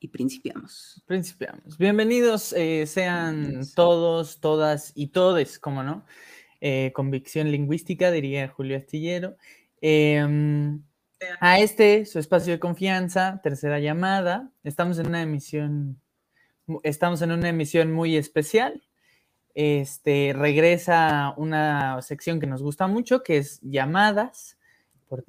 y 0.00 0.08
principiamos. 0.08 1.02
Principiamos. 1.06 1.76
Bienvenidos 1.76 2.52
eh, 2.52 2.86
sean 2.86 3.60
todos, 3.74 4.40
todas 4.40 4.92
y 4.94 5.08
todes, 5.08 5.58
como 5.58 5.82
no. 5.82 6.04
Eh, 6.60 6.92
convicción 6.94 7.50
lingüística, 7.50 8.10
diría 8.10 8.48
Julio 8.48 8.76
Astillero. 8.76 9.36
Em, 9.80 10.82
a 11.40 11.58
este, 11.58 12.06
su 12.06 12.18
espacio 12.18 12.52
de 12.52 12.60
confianza, 12.60 13.40
tercera 13.42 13.80
llamada. 13.80 14.52
Estamos 14.62 14.98
en 14.98 15.08
una 15.08 15.22
emisión, 15.22 16.00
estamos 16.84 17.22
en 17.22 17.32
una 17.32 17.48
emisión 17.48 17.92
muy 17.92 18.16
especial. 18.16 18.82
Este 19.54 20.32
regresa 20.36 21.34
una 21.36 22.00
sección 22.02 22.38
que 22.38 22.46
nos 22.46 22.62
gusta 22.62 22.86
mucho, 22.86 23.24
que 23.24 23.38
es 23.38 23.60
llamadas 23.62 24.57
por 25.08 25.22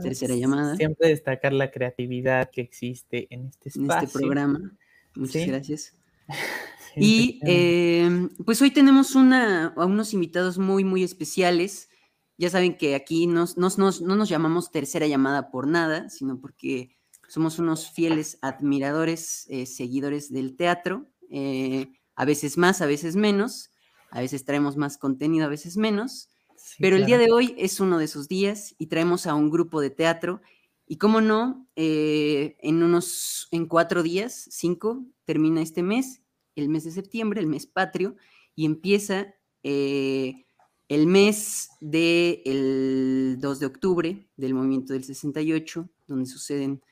tercera, 0.00 0.34
llamada. 0.34 0.76
Siempre 0.76 1.08
destacar 1.08 1.52
la 1.52 1.70
creatividad 1.70 2.50
que 2.50 2.62
existe 2.62 3.26
en 3.30 3.46
este 3.46 3.68
espacio. 3.68 3.98
En 3.98 4.04
este 4.04 4.18
programa. 4.18 4.72
Muchas 5.14 5.46
gracias. 5.46 5.94
y 6.96 7.40
em, 7.42 8.30
pues 8.44 8.60
hoy 8.62 8.70
tenemos 8.70 9.14
una, 9.14 9.66
a 9.76 9.84
unos 9.84 10.14
invitados 10.14 10.58
muy, 10.58 10.84
muy 10.84 11.02
especiales. 11.02 11.88
Ya 12.36 12.50
saben 12.50 12.76
que 12.76 12.94
aquí 12.94 13.26
no 13.26 13.46
nos 13.56 14.28
llamamos 14.28 14.72
tercera 14.72 15.06
llamada 15.06 15.50
por 15.50 15.68
nada, 15.68 16.08
sino 16.10 16.40
porque 16.40 16.94
somos 17.28 17.58
unos 17.58 17.90
fieles 17.90 18.38
admiradores, 18.42 19.46
eh, 19.48 19.66
seguidores 19.66 20.32
del 20.32 20.56
teatro, 20.56 21.06
eh, 21.30 21.92
a 22.14 22.24
veces 22.24 22.58
más, 22.58 22.80
a 22.80 22.86
veces 22.86 23.16
menos, 23.16 23.70
a 24.10 24.20
veces 24.20 24.44
traemos 24.44 24.76
más 24.76 24.98
contenido, 24.98 25.46
a 25.46 25.48
veces 25.48 25.76
menos, 25.76 26.30
pero 26.78 26.96
el 26.96 27.06
día 27.06 27.18
de 27.18 27.30
hoy 27.30 27.54
es 27.58 27.80
uno 27.80 27.98
de 27.98 28.06
esos 28.06 28.28
días 28.28 28.74
y 28.78 28.86
traemos 28.86 29.26
a 29.26 29.34
un 29.34 29.50
grupo 29.50 29.80
de 29.80 29.90
teatro. 29.90 30.40
Y 30.86 30.96
cómo 30.96 31.20
no, 31.20 31.66
eh, 31.76 32.56
en 32.60 32.82
unos, 32.82 33.48
en 33.50 33.66
cuatro 33.66 34.02
días, 34.02 34.48
cinco, 34.50 35.04
termina 35.24 35.62
este 35.62 35.82
mes, 35.82 36.22
el 36.56 36.68
mes 36.68 36.84
de 36.84 36.90
septiembre, 36.90 37.40
el 37.40 37.46
mes 37.46 37.66
patrio, 37.66 38.16
y 38.54 38.66
empieza 38.66 39.34
eh, 39.62 40.46
el 40.88 41.06
mes 41.06 41.70
del 41.80 43.38
2 43.40 43.60
de 43.60 43.66
octubre 43.66 44.28
del 44.36 44.54
movimiento 44.54 44.92
del 44.92 45.04
68, 45.04 45.88
donde 46.06 46.26
suceden 46.26 46.82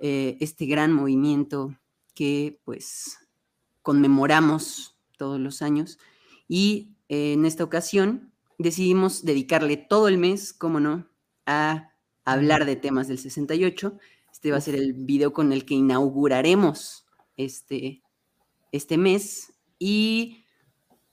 eh, 0.00 0.36
este 0.40 0.66
gran 0.66 0.92
movimiento 0.92 1.74
que 2.14 2.60
pues 2.64 3.16
conmemoramos 3.80 4.98
todos 5.16 5.40
los 5.40 5.62
años. 5.62 5.98
Y 6.48 6.96
en 7.08 7.46
esta 7.46 7.64
ocasión 7.64 8.31
decidimos 8.62 9.24
dedicarle 9.24 9.76
todo 9.76 10.08
el 10.08 10.18
mes, 10.18 10.52
como 10.52 10.80
no, 10.80 11.08
a 11.46 11.92
hablar 12.24 12.64
de 12.64 12.76
temas 12.76 13.08
del 13.08 13.18
68. 13.18 13.98
Este 14.32 14.50
va 14.50 14.56
a 14.56 14.62
ser 14.62 14.74
el 14.74 14.94
video 14.94 15.32
con 15.32 15.52
el 15.52 15.64
que 15.64 15.74
inauguraremos 15.74 17.06
este, 17.36 18.02
este 18.70 18.96
mes. 18.96 19.52
Y 19.78 20.44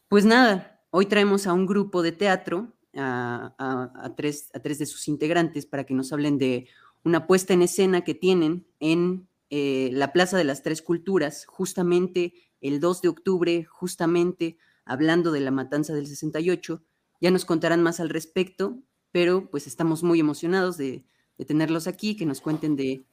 pues 0.07 0.25
nada, 0.25 0.81
hoy 0.91 1.05
traemos 1.05 1.47
a 1.47 1.53
un 1.53 1.65
grupo 1.65 2.01
de 2.01 2.11
teatro, 2.11 2.73
a, 2.95 4.13
tres, 4.15 4.49
a 4.53 4.59
tres 4.59 4.79
de 4.79 4.85
sus 4.85 5.07
integrantes, 5.07 5.65
para 5.65 5.83
que 5.83 5.93
nos 5.93 6.11
hablen 6.13 6.37
de 6.37 6.67
una 7.03 7.27
puesta 7.27 7.53
en 7.53 7.61
escena 7.61 8.03
que 8.03 8.13
tienen 8.13 8.67
en 8.79 9.27
eh, 9.49 9.89
la 9.93 10.13
Plaza 10.13 10.37
de 10.37 10.43
las 10.43 10.63
Tres 10.63 10.81
Culturas, 10.81 11.45
justamente 11.45 12.33
el 12.61 12.79
2 12.79 13.01
de 13.01 13.07
octubre, 13.07 13.63
justamente 13.63 14.57
hablando 14.85 15.31
de 15.31 15.39
la 15.39 15.51
matanza 15.51 15.93
del 15.93 16.07
68, 16.07 16.83
ya 17.21 17.31
nos 17.31 17.45
contarán 17.45 17.83
más 17.83 17.99
al 17.99 18.09
respecto, 18.09 18.77
pero 19.11 19.49
pues 19.49 19.67
estamos 19.67 20.03
muy 20.03 20.19
emocionados 20.19 20.77
de, 20.77 21.03
tenerlos 21.47 21.87
aquí, 21.87 22.17
que 22.17 22.25
nos 22.25 22.41
cuenten 22.41 22.75
de, 22.75 23.05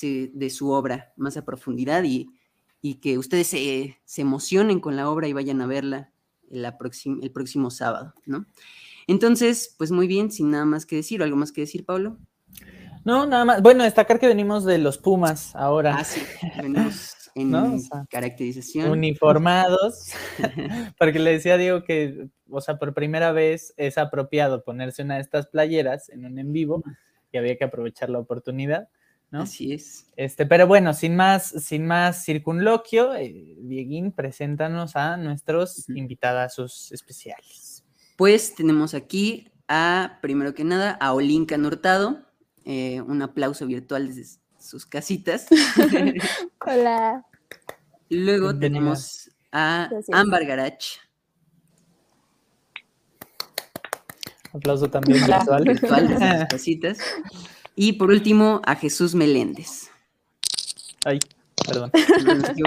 de 0.00 0.50
su 0.50 0.70
obra 0.70 1.12
más 1.16 1.36
a 1.36 1.44
profundidad 1.44 2.04
y, 2.04 2.30
que 3.02 3.18
ustedes 3.18 3.48
se, 3.48 3.98
emocionen 4.16 4.78
con 4.78 4.94
la 4.94 5.10
obra 5.10 5.26
y 5.26 5.32
vayan 5.32 5.60
a 5.60 5.66
verla 5.66 6.12
el 6.50 7.32
próximo 7.32 7.70
sábado, 7.70 8.14
¿no? 8.26 8.46
Entonces, 9.08 9.74
pues 9.76 9.90
muy 9.90 10.06
bien, 10.06 10.30
sin 10.30 10.50
nada 10.50 10.64
más 10.64 10.86
que 10.86 10.96
decir, 10.96 11.22
¿algo 11.22 11.36
más 11.36 11.52
que 11.52 11.62
decir, 11.62 11.84
Pablo? 11.84 12.16
No, 13.04 13.26
nada 13.26 13.44
más. 13.44 13.62
Bueno, 13.62 13.84
destacar 13.84 14.18
que 14.18 14.26
venimos 14.26 14.64
de 14.64 14.78
los 14.78 14.98
Pumas 14.98 15.54
ahora. 15.54 15.96
Ah, 15.98 16.04
sí, 16.04 16.20
venimos 16.56 17.15
en 17.36 17.82
caracterización. 18.08 18.90
Uniformados, 18.90 20.12
porque 20.98 21.18
le 21.18 21.32
decía 21.32 21.54
a 21.54 21.58
Diego 21.58 21.84
que, 21.84 22.28
o 22.50 22.60
sea, 22.60 22.78
por 22.78 22.94
primera 22.94 23.32
vez 23.32 23.74
es 23.76 23.98
apropiado 23.98 24.64
ponerse 24.64 25.02
una 25.02 25.16
de 25.16 25.20
estas 25.20 25.46
playeras 25.46 26.08
en 26.08 26.24
un 26.24 26.38
en 26.38 26.52
vivo 26.52 26.82
y 27.32 27.38
había 27.38 27.56
que 27.56 27.64
aprovechar 27.64 28.10
la 28.10 28.18
oportunidad. 28.18 28.88
¿no? 29.30 29.42
Así 29.42 29.72
es. 29.72 30.06
Este, 30.16 30.46
pero 30.46 30.66
bueno, 30.66 30.94
sin 30.94 31.16
más, 31.16 31.48
sin 31.48 31.86
más 31.86 32.24
circunloquio, 32.24 33.14
eh, 33.14 33.56
Dieguín, 33.58 34.12
preséntanos 34.12 34.96
a 34.96 35.16
nuestros 35.16 35.88
invitados 35.90 36.90
especiales. 36.92 37.84
Pues 38.16 38.54
tenemos 38.54 38.94
aquí 38.94 39.50
a, 39.68 40.18
primero 40.22 40.54
que 40.54 40.64
nada, 40.64 40.92
a 40.92 41.12
Olinka 41.12 41.56
Hurtado. 41.56 42.24
Eh, 42.64 43.00
un 43.02 43.22
aplauso 43.22 43.66
virtual 43.66 44.08
desde 44.08 44.40
sus 44.66 44.86
casitas. 44.86 45.46
Hola. 46.66 47.24
Luego 48.08 48.58
tenemos 48.58 49.30
a 49.52 49.88
Ambar 50.12 50.44
Garach. 50.44 50.84
Aplauso 54.52 54.88
también 54.88 55.24
virtual. 55.26 55.64
Virtual 55.64 56.08
desde 56.08 56.38
sus 56.38 56.44
casitas. 56.50 56.98
Y 57.74 57.92
por 57.94 58.10
último, 58.10 58.62
a 58.64 58.74
Jesús 58.74 59.14
Meléndez. 59.14 59.90
Ay, 61.04 61.18
perdón. 61.66 61.90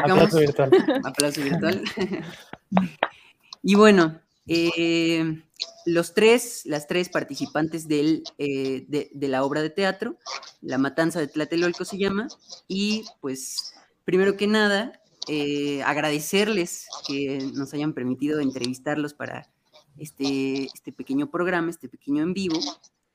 Aplauso 0.04 0.40
virtual. 0.40 0.72
Aplauso 1.04 1.42
virtual. 1.42 1.84
y 3.64 3.76
bueno, 3.76 4.22
eh, 4.48 5.42
los 5.90 6.14
tres, 6.14 6.62
las 6.66 6.88
tres 6.88 7.10
participantes 7.10 7.88
del, 7.88 8.24
eh, 8.38 8.86
de, 8.88 9.28
la 9.28 9.44
obra 9.44 9.62
de 9.62 9.70
teatro, 9.70 10.18
La 10.62 10.78
Matanza 10.78 11.20
de 11.20 11.28
Tlatelolco 11.28 11.86
se 11.86 11.98
llama, 11.98 12.28
y 12.68 13.06
pues 13.22 13.74
primero 14.06 14.38
que 14.38 14.48
nada, 14.48 15.02
eh, 15.28 15.84
agradecerles 15.84 16.88
que 17.08 17.40
nos 17.54 17.74
hayan 17.74 17.94
permitido 17.94 18.40
entrevistarlos 18.40 19.14
para 19.14 19.50
este, 19.98 20.66
este 20.66 20.92
pequeño 20.92 21.30
programa, 21.30 21.70
este 21.70 21.90
pequeño 21.90 22.24
en 22.24 22.34
vivo. 22.34 22.60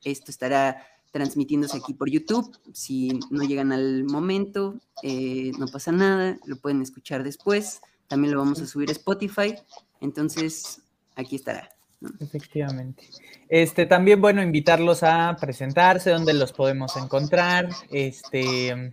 Esto 0.05 0.31
estará 0.31 0.87
transmitiéndose 1.11 1.77
aquí 1.77 1.95
por 1.95 2.11
YouTube. 2.11 2.57
Si 2.73 3.19
no 3.31 3.43
llegan 3.45 3.73
al 3.73 4.05
momento, 4.05 4.81
eh, 5.03 5.53
no 5.59 5.67
pasa 5.67 5.93
nada, 5.93 6.39
lo 6.45 6.57
pueden 6.57 6.83
escuchar 6.83 7.25
después. 7.25 7.81
También 8.07 8.35
lo 8.35 8.41
vamos 8.41 8.61
a 8.61 8.67
subir 8.67 8.91
a 8.91 8.93
Spotify. 8.93 9.55
Entonces, 10.01 10.83
aquí 11.17 11.37
estará. 11.37 11.74
Efectivamente. 12.21 13.05
Este, 13.49 13.87
también, 13.87 14.21
bueno, 14.21 14.43
invitarlos 14.43 15.03
a 15.03 15.37
presentarse, 15.41 16.11
dónde 16.11 16.35
los 16.35 16.53
podemos 16.53 16.97
encontrar, 16.97 17.69
este, 17.91 18.93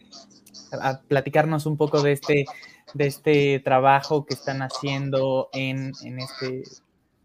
a 0.72 1.00
platicarnos 1.02 1.66
un 1.66 1.78
poco 1.78 2.02
de 2.02 2.14
este, 2.14 2.46
de 2.94 3.08
este 3.08 3.60
trabajo 3.60 4.26
que 4.26 4.34
están 4.34 4.62
haciendo 4.62 5.50
en, 5.54 5.94
este, 6.20 6.64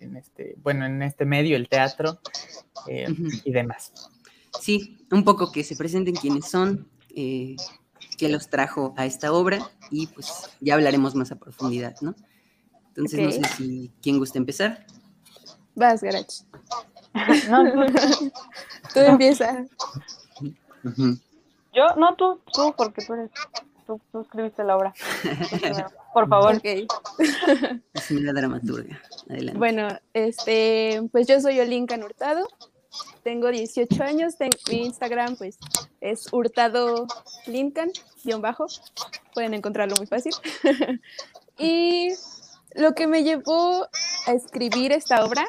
en 0.00 0.16
este, 0.16 0.56
bueno, 0.62 0.87
en 0.87 1.02
este 1.02 1.25
medio, 1.25 1.56
el 1.56 1.69
teatro 1.69 2.20
eh, 2.87 3.06
y 3.44 3.52
demás. 3.52 3.93
Sí, 4.61 5.06
un 5.11 5.25
poco 5.25 5.52
que 5.52 5.64
se 5.64 5.76
presenten 5.76 6.14
quiénes 6.14 6.49
son, 6.49 6.88
eh, 7.14 7.56
qué 8.16 8.28
los 8.28 8.49
trajo 8.49 8.94
a 8.96 9.06
esta 9.06 9.32
obra 9.32 9.70
y 9.90 10.06
pues 10.06 10.50
ya 10.61 10.75
hablaremos 10.75 11.14
más 11.14 11.31
a 11.32 11.37
profundidad, 11.37 11.96
¿no? 12.00 12.14
Entonces, 12.88 13.20
no 13.20 13.31
sé 13.31 13.55
si 13.56 13.90
quién 14.00 14.19
gusta 14.19 14.38
empezar. 14.38 14.87
Vas, 15.76 16.02
Garach. 16.02 16.43
No, 17.49 17.64
tú 18.94 19.00
empieza. 19.00 19.64
Yo, 21.73 21.87
no, 21.96 22.14
tú, 22.14 22.40
tú, 22.52 22.75
porque 22.76 23.02
tú 23.06 23.14
eres, 23.14 23.31
tú, 23.87 24.00
escribiste 24.20 24.64
la 24.64 24.76
obra. 24.76 24.94
Por 26.12 26.28
favor. 26.28 26.56
Ok. 26.56 26.64
Es 27.94 28.34
dramaturga. 28.34 29.00
Adelante. 29.31 29.58
Bueno, 29.58 29.88
este, 30.12 31.02
pues 31.11 31.26
yo 31.26 31.40
soy 31.40 31.58
Olinka 31.61 31.96
Hurtado, 31.96 32.46
tengo 33.23 33.49
18 33.49 34.02
años, 34.02 34.37
tengo, 34.37 34.56
mi 34.70 34.84
Instagram 34.84 35.37
pues 35.37 35.58
es 36.00 36.32
hurtado 36.32 37.06
lincoln, 37.46 37.90
guion 38.25 38.43
bajo, 38.43 38.67
pueden 39.34 39.55
encontrarlo 39.55 39.96
muy 39.96 40.06
fácil. 40.06 40.32
y 41.58 42.11
lo 42.75 42.94
que 42.94 43.06
me 43.06 43.25
llevó 43.25 43.88
a 44.26 44.32
escribir 44.32 44.93
esta 44.93 45.25
obra, 45.25 45.46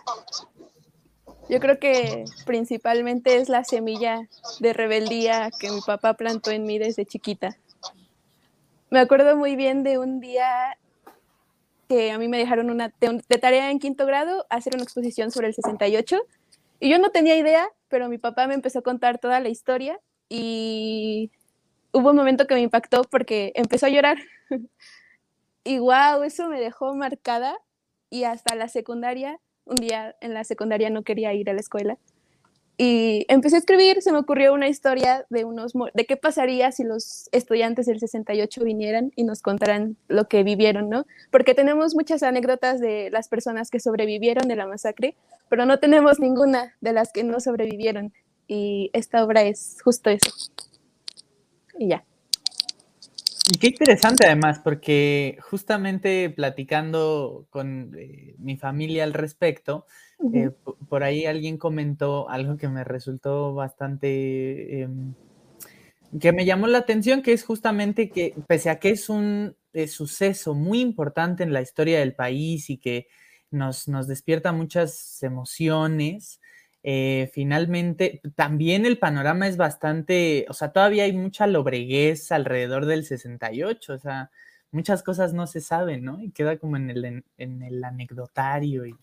yo 1.49 1.59
creo 1.59 1.79
que 1.79 2.25
principalmente 2.45 3.37
es 3.37 3.49
la 3.49 3.63
semilla 3.63 4.27
de 4.59 4.73
rebeldía 4.73 5.49
que 5.59 5.71
mi 5.71 5.81
papá 5.81 6.15
plantó 6.15 6.51
en 6.51 6.65
mí 6.65 6.77
desde 6.77 7.05
chiquita. 7.05 7.57
Me 8.89 8.99
acuerdo 8.99 9.35
muy 9.35 9.55
bien 9.55 9.83
de 9.83 9.97
un 9.97 10.19
día 10.19 10.77
que 11.87 12.11
a 12.11 12.17
mí 12.17 12.27
me 12.27 12.37
dejaron 12.37 12.69
una 12.69 12.89
tarea 13.41 13.71
en 13.71 13.79
quinto 13.79 14.05
grado 14.05 14.45
hacer 14.49 14.75
una 14.75 14.83
exposición 14.83 15.31
sobre 15.31 15.47
el 15.47 15.53
68 15.53 16.19
y 16.79 16.89
yo 16.89 16.99
no 16.99 17.09
tenía 17.09 17.37
idea, 17.37 17.69
pero 17.87 18.09
mi 18.09 18.17
papá 18.17 18.47
me 18.47 18.53
empezó 18.53 18.79
a 18.79 18.83
contar 18.83 19.17
toda 19.17 19.39
la 19.39 19.49
historia 19.49 19.99
y 20.29 21.31
hubo 21.93 22.09
un 22.09 22.15
momento 22.15 22.45
que 22.45 22.55
me 22.55 22.61
impactó 22.61 23.03
porque 23.03 23.53
empezó 23.55 23.85
a 23.85 23.89
llorar. 23.89 24.17
y 25.63 25.79
wow, 25.79 26.23
eso 26.23 26.49
me 26.49 26.59
dejó 26.59 26.93
marcada 26.93 27.57
y 28.09 28.23
hasta 28.23 28.55
la 28.55 28.67
secundaria, 28.67 29.39
un 29.65 29.75
día 29.75 30.15
en 30.21 30.33
la 30.33 30.43
secundaria 30.43 30.89
no 30.89 31.03
quería 31.03 31.33
ir 31.33 31.49
a 31.49 31.53
la 31.53 31.59
escuela 31.59 31.97
y 32.79 33.25
empecé 33.27 33.55
a 33.55 33.59
escribir, 33.59 34.03
se 34.03 34.11
me 34.11 34.19
ocurrió 34.19 34.53
una 34.53 34.67
historia 34.67 35.25
de 35.31 35.45
unos 35.45 35.73
de 35.95 36.05
qué 36.05 36.15
pasaría 36.15 36.71
si 36.71 36.83
los 36.83 37.27
estudiantes 37.31 37.87
del 37.87 37.99
68 37.99 38.63
vinieran 38.63 39.11
y 39.15 39.23
nos 39.23 39.41
contaran 39.41 39.97
lo 40.07 40.27
que 40.27 40.43
vivieron, 40.43 40.87
¿no? 40.87 41.07
Porque 41.31 41.55
tenemos 41.55 41.95
muchas 41.95 42.21
anécdotas 42.21 42.79
de 42.79 43.09
las 43.09 43.29
personas 43.29 43.71
que 43.71 43.79
sobrevivieron 43.79 44.47
de 44.47 44.55
la 44.55 44.67
masacre, 44.67 45.15
pero 45.49 45.65
no 45.65 45.79
tenemos 45.79 46.19
ninguna 46.19 46.75
de 46.79 46.93
las 46.93 47.11
que 47.11 47.23
no 47.23 47.39
sobrevivieron 47.39 48.13
y 48.47 48.91
esta 48.93 49.23
obra 49.23 49.41
es 49.41 49.77
justo 49.83 50.11
eso. 50.11 50.29
Y 51.79 51.89
ya. 51.89 52.03
Y 53.49 53.59
qué 53.59 53.67
interesante 53.67 54.25
además, 54.25 54.59
porque 54.59 55.37
justamente 55.41 56.29
platicando 56.29 57.47
con 57.49 57.93
eh, 57.97 58.35
mi 58.39 58.57
familia 58.57 59.05
al 59.05 59.13
respecto, 59.13 59.85
eh, 60.33 60.51
por 60.89 61.03
ahí 61.03 61.25
alguien 61.25 61.57
comentó 61.57 62.29
algo 62.29 62.57
que 62.57 62.67
me 62.67 62.83
resultó 62.83 63.53
bastante, 63.53 64.81
em, 64.81 65.13
que 66.19 66.33
me 66.33 66.43
llamó 66.45 66.67
la 66.67 66.79
atención, 66.79 67.21
que 67.21 67.31
es 67.31 67.45
justamente 67.45 68.09
que 68.09 68.33
pese 68.47 68.69
a 68.69 68.79
que 68.79 68.89
es 68.89 69.07
un 69.07 69.55
eh, 69.73 69.87
suceso 69.87 70.53
muy 70.53 70.81
importante 70.81 71.43
en 71.43 71.53
la 71.53 71.61
historia 71.61 71.99
del 71.99 72.15
país 72.15 72.69
y 72.69 72.77
que 72.77 73.07
nos, 73.49 73.87
nos 73.87 74.07
despierta 74.07 74.51
muchas 74.51 75.23
emociones, 75.23 76.41
eh, 76.89 77.29
finalmente 77.33 78.21
también 78.35 78.85
el 78.85 78.97
panorama 78.97 79.45
es 79.45 79.57
bastante, 79.57 80.45
o 80.47 80.53
sea, 80.53 80.71
todavía 80.71 81.03
hay 81.03 81.11
mucha 81.11 81.45
lobreguez 81.45 82.31
alrededor 82.31 82.85
del 82.85 83.03
68, 83.03 83.93
o 83.93 83.99
sea, 83.99 84.31
muchas 84.71 85.03
cosas 85.03 85.33
no 85.33 85.47
se 85.47 85.59
saben, 85.59 86.05
¿no? 86.05 86.21
Y 86.21 86.31
queda 86.31 86.57
como 86.57 86.77
en 86.77 86.89
el, 86.89 87.25
en 87.37 87.61
el 87.61 87.83
anecdotario 87.83 88.85
y, 88.85 88.95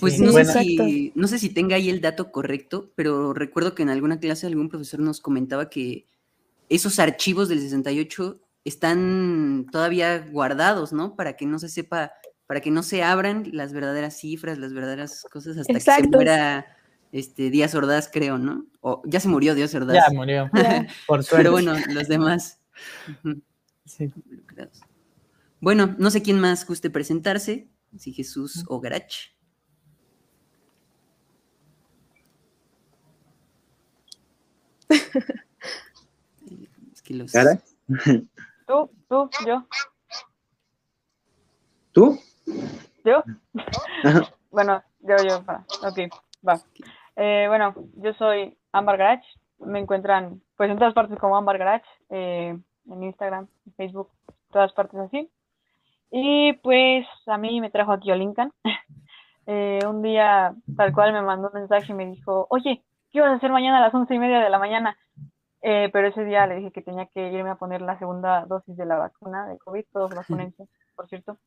pues 0.00 0.18
no, 0.18 0.32
sé 0.32 0.44
si, 0.46 1.12
no 1.14 1.28
sé 1.28 1.38
si 1.38 1.50
tenga 1.50 1.76
ahí 1.76 1.90
el 1.90 2.00
dato 2.00 2.32
correcto, 2.32 2.90
pero 2.96 3.32
recuerdo 3.32 3.76
que 3.76 3.84
en 3.84 3.90
alguna 3.90 4.18
clase 4.18 4.48
algún 4.48 4.68
profesor 4.68 4.98
nos 4.98 5.20
comentaba 5.20 5.70
que 5.70 6.08
esos 6.68 6.98
archivos 6.98 7.48
del 7.48 7.60
68 7.60 8.40
están 8.64 9.66
todavía 9.70 10.26
guardados, 10.28 10.92
¿no? 10.92 11.14
Para 11.14 11.36
que 11.36 11.46
no 11.46 11.60
se 11.60 11.68
sepa, 11.68 12.14
para 12.46 12.60
que 12.60 12.70
no 12.70 12.82
se 12.82 13.02
abran 13.02 13.44
las 13.52 13.72
verdaderas 13.72 14.16
cifras, 14.18 14.58
las 14.58 14.72
verdaderas 14.72 15.24
cosas 15.30 15.56
hasta 15.58 15.72
que 15.72 15.80
se 15.80 16.08
muera 16.08 16.66
este, 17.12 17.50
Díaz 17.50 17.74
Ordaz, 17.74 18.10
creo, 18.12 18.38
¿no? 18.38 18.66
O 18.80 19.02
ya 19.06 19.20
se 19.20 19.28
murió 19.28 19.54
Díaz 19.54 19.74
Ordaz. 19.74 19.94
Ya 19.94 20.14
murió, 20.14 20.50
por 21.06 21.22
suerte. 21.22 21.36
Pero 21.36 21.52
bueno, 21.52 21.74
los 21.88 22.08
demás. 22.08 22.60
sí. 23.86 24.10
Bueno, 25.60 25.94
no 25.98 26.10
sé 26.10 26.22
quién 26.22 26.40
más 26.40 26.66
guste 26.66 26.90
presentarse, 26.90 27.68
si 27.96 28.12
Jesús 28.12 28.64
o 28.68 28.80
Garach. 28.80 29.34
¿Cara? 37.32 37.60
Tú, 38.66 38.90
tú, 39.08 39.30
yo. 39.46 39.66
¿Tú? 41.92 42.18
¿Yo? 43.04 43.22
bueno, 44.50 44.82
yo, 45.00 45.16
yo, 45.26 45.38
ok, 45.38 45.98
va. 46.46 46.60
Eh, 47.16 47.46
bueno, 47.48 47.74
yo 47.96 48.12
soy 48.14 48.56
Amber 48.72 48.96
Garage. 48.96 49.26
Me 49.58 49.78
encuentran 49.78 50.40
pues 50.56 50.70
en 50.70 50.78
todas 50.78 50.94
partes 50.94 51.18
como 51.18 51.36
Amber 51.36 51.58
Garage, 51.58 51.86
eh, 52.10 52.58
en 52.90 53.02
Instagram, 53.02 53.48
en 53.66 53.74
Facebook, 53.74 54.10
todas 54.50 54.72
partes 54.72 55.00
así. 55.00 55.30
Y 56.10 56.52
pues 56.54 57.06
a 57.26 57.38
mí 57.38 57.60
me 57.60 57.70
trajo 57.70 57.92
aquí 57.92 58.10
a 58.10 58.16
Lincoln. 58.16 58.52
Eh, 59.46 59.80
un 59.86 60.00
día 60.00 60.54
tal 60.74 60.94
cual 60.94 61.12
me 61.12 61.20
mandó 61.20 61.48
un 61.48 61.60
mensaje 61.60 61.92
y 61.92 61.94
me 61.94 62.06
dijo, 62.06 62.46
oye, 62.48 62.82
¿qué 63.12 63.18
ibas 63.18 63.30
a 63.30 63.34
hacer 63.34 63.52
mañana 63.52 63.76
a 63.76 63.82
las 63.82 63.94
once 63.94 64.14
y 64.14 64.18
media 64.18 64.40
de 64.40 64.48
la 64.48 64.58
mañana? 64.58 64.96
Eh, 65.60 65.90
pero 65.92 66.08
ese 66.08 66.24
día 66.24 66.46
le 66.46 66.56
dije 66.56 66.72
que 66.72 66.82
tenía 66.82 67.06
que 67.06 67.30
irme 67.30 67.50
a 67.50 67.56
poner 67.56 67.82
la 67.82 67.98
segunda 67.98 68.46
dosis 68.46 68.74
de 68.76 68.86
la 68.86 68.96
vacuna 68.96 69.46
de 69.46 69.58
COVID, 69.58 69.84
todos 69.92 70.14
vacunense, 70.14 70.66
por 70.96 71.08
cierto. 71.08 71.38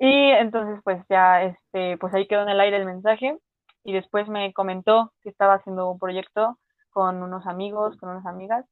Y 0.00 0.30
entonces, 0.30 0.80
pues 0.82 1.04
ya, 1.10 1.42
este, 1.44 1.98
pues 1.98 2.14
ahí 2.14 2.26
quedó 2.26 2.42
en 2.42 2.48
el 2.48 2.60
aire 2.60 2.78
el 2.78 2.86
mensaje 2.86 3.36
y 3.84 3.92
después 3.92 4.28
me 4.28 4.52
comentó 4.54 5.12
que 5.22 5.28
estaba 5.28 5.54
haciendo 5.54 5.90
un 5.90 5.98
proyecto 5.98 6.58
con 6.90 7.22
unos 7.22 7.46
amigos, 7.46 7.98
con 7.98 8.08
unas 8.08 8.24
amigas, 8.24 8.64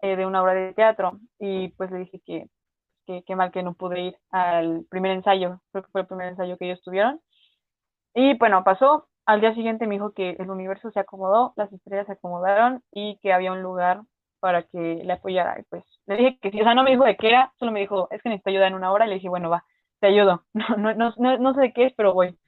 eh, 0.00 0.16
de 0.16 0.24
una 0.24 0.42
obra 0.42 0.54
de 0.54 0.72
teatro 0.72 1.18
y 1.38 1.68
pues 1.70 1.90
le 1.90 1.98
dije 1.98 2.20
que, 2.24 2.46
que, 3.26 3.36
mal 3.36 3.52
que 3.52 3.62
no 3.62 3.74
pude 3.74 4.00
ir 4.00 4.16
al 4.30 4.86
primer 4.90 5.12
ensayo, 5.12 5.60
creo 5.70 5.84
que 5.84 5.90
fue 5.90 6.00
el 6.02 6.06
primer 6.06 6.28
ensayo 6.28 6.56
que 6.56 6.64
ellos 6.64 6.80
tuvieron. 6.82 7.20
Y 8.14 8.38
bueno, 8.38 8.64
pasó, 8.64 9.08
al 9.26 9.42
día 9.42 9.54
siguiente 9.54 9.86
me 9.86 9.96
dijo 9.96 10.12
que 10.12 10.30
el 10.38 10.50
universo 10.50 10.90
se 10.92 11.00
acomodó, 11.00 11.52
las 11.56 11.70
estrellas 11.72 12.06
se 12.06 12.12
acomodaron 12.12 12.82
y 12.90 13.18
que 13.18 13.34
había 13.34 13.52
un 13.52 13.62
lugar 13.62 14.00
para 14.40 14.62
que 14.62 15.02
le 15.04 15.12
apoyara. 15.12 15.60
Y 15.60 15.64
pues 15.64 15.84
le 16.06 16.16
dije 16.16 16.38
que 16.40 16.50
sí, 16.50 16.60
o 16.60 16.64
sea, 16.64 16.74
no 16.74 16.84
me 16.84 16.92
dijo 16.92 17.04
de 17.04 17.16
qué 17.16 17.28
era, 17.28 17.52
solo 17.58 17.70
me 17.70 17.80
dijo, 17.80 18.08
es 18.10 18.22
que 18.22 18.30
necesito 18.30 18.50
ayuda 18.50 18.66
en 18.68 18.74
una 18.74 18.92
hora. 18.92 19.04
Y 19.06 19.10
le 19.10 19.14
dije, 19.16 19.28
bueno, 19.28 19.50
va, 19.50 19.64
te 20.00 20.08
ayudo. 20.08 20.44
No, 20.54 20.94
no, 20.94 21.14
no, 21.16 21.38
no 21.38 21.54
sé 21.54 21.60
de 21.62 21.72
qué 21.72 21.86
es, 21.86 21.94
pero 21.96 22.14
voy. 22.14 22.38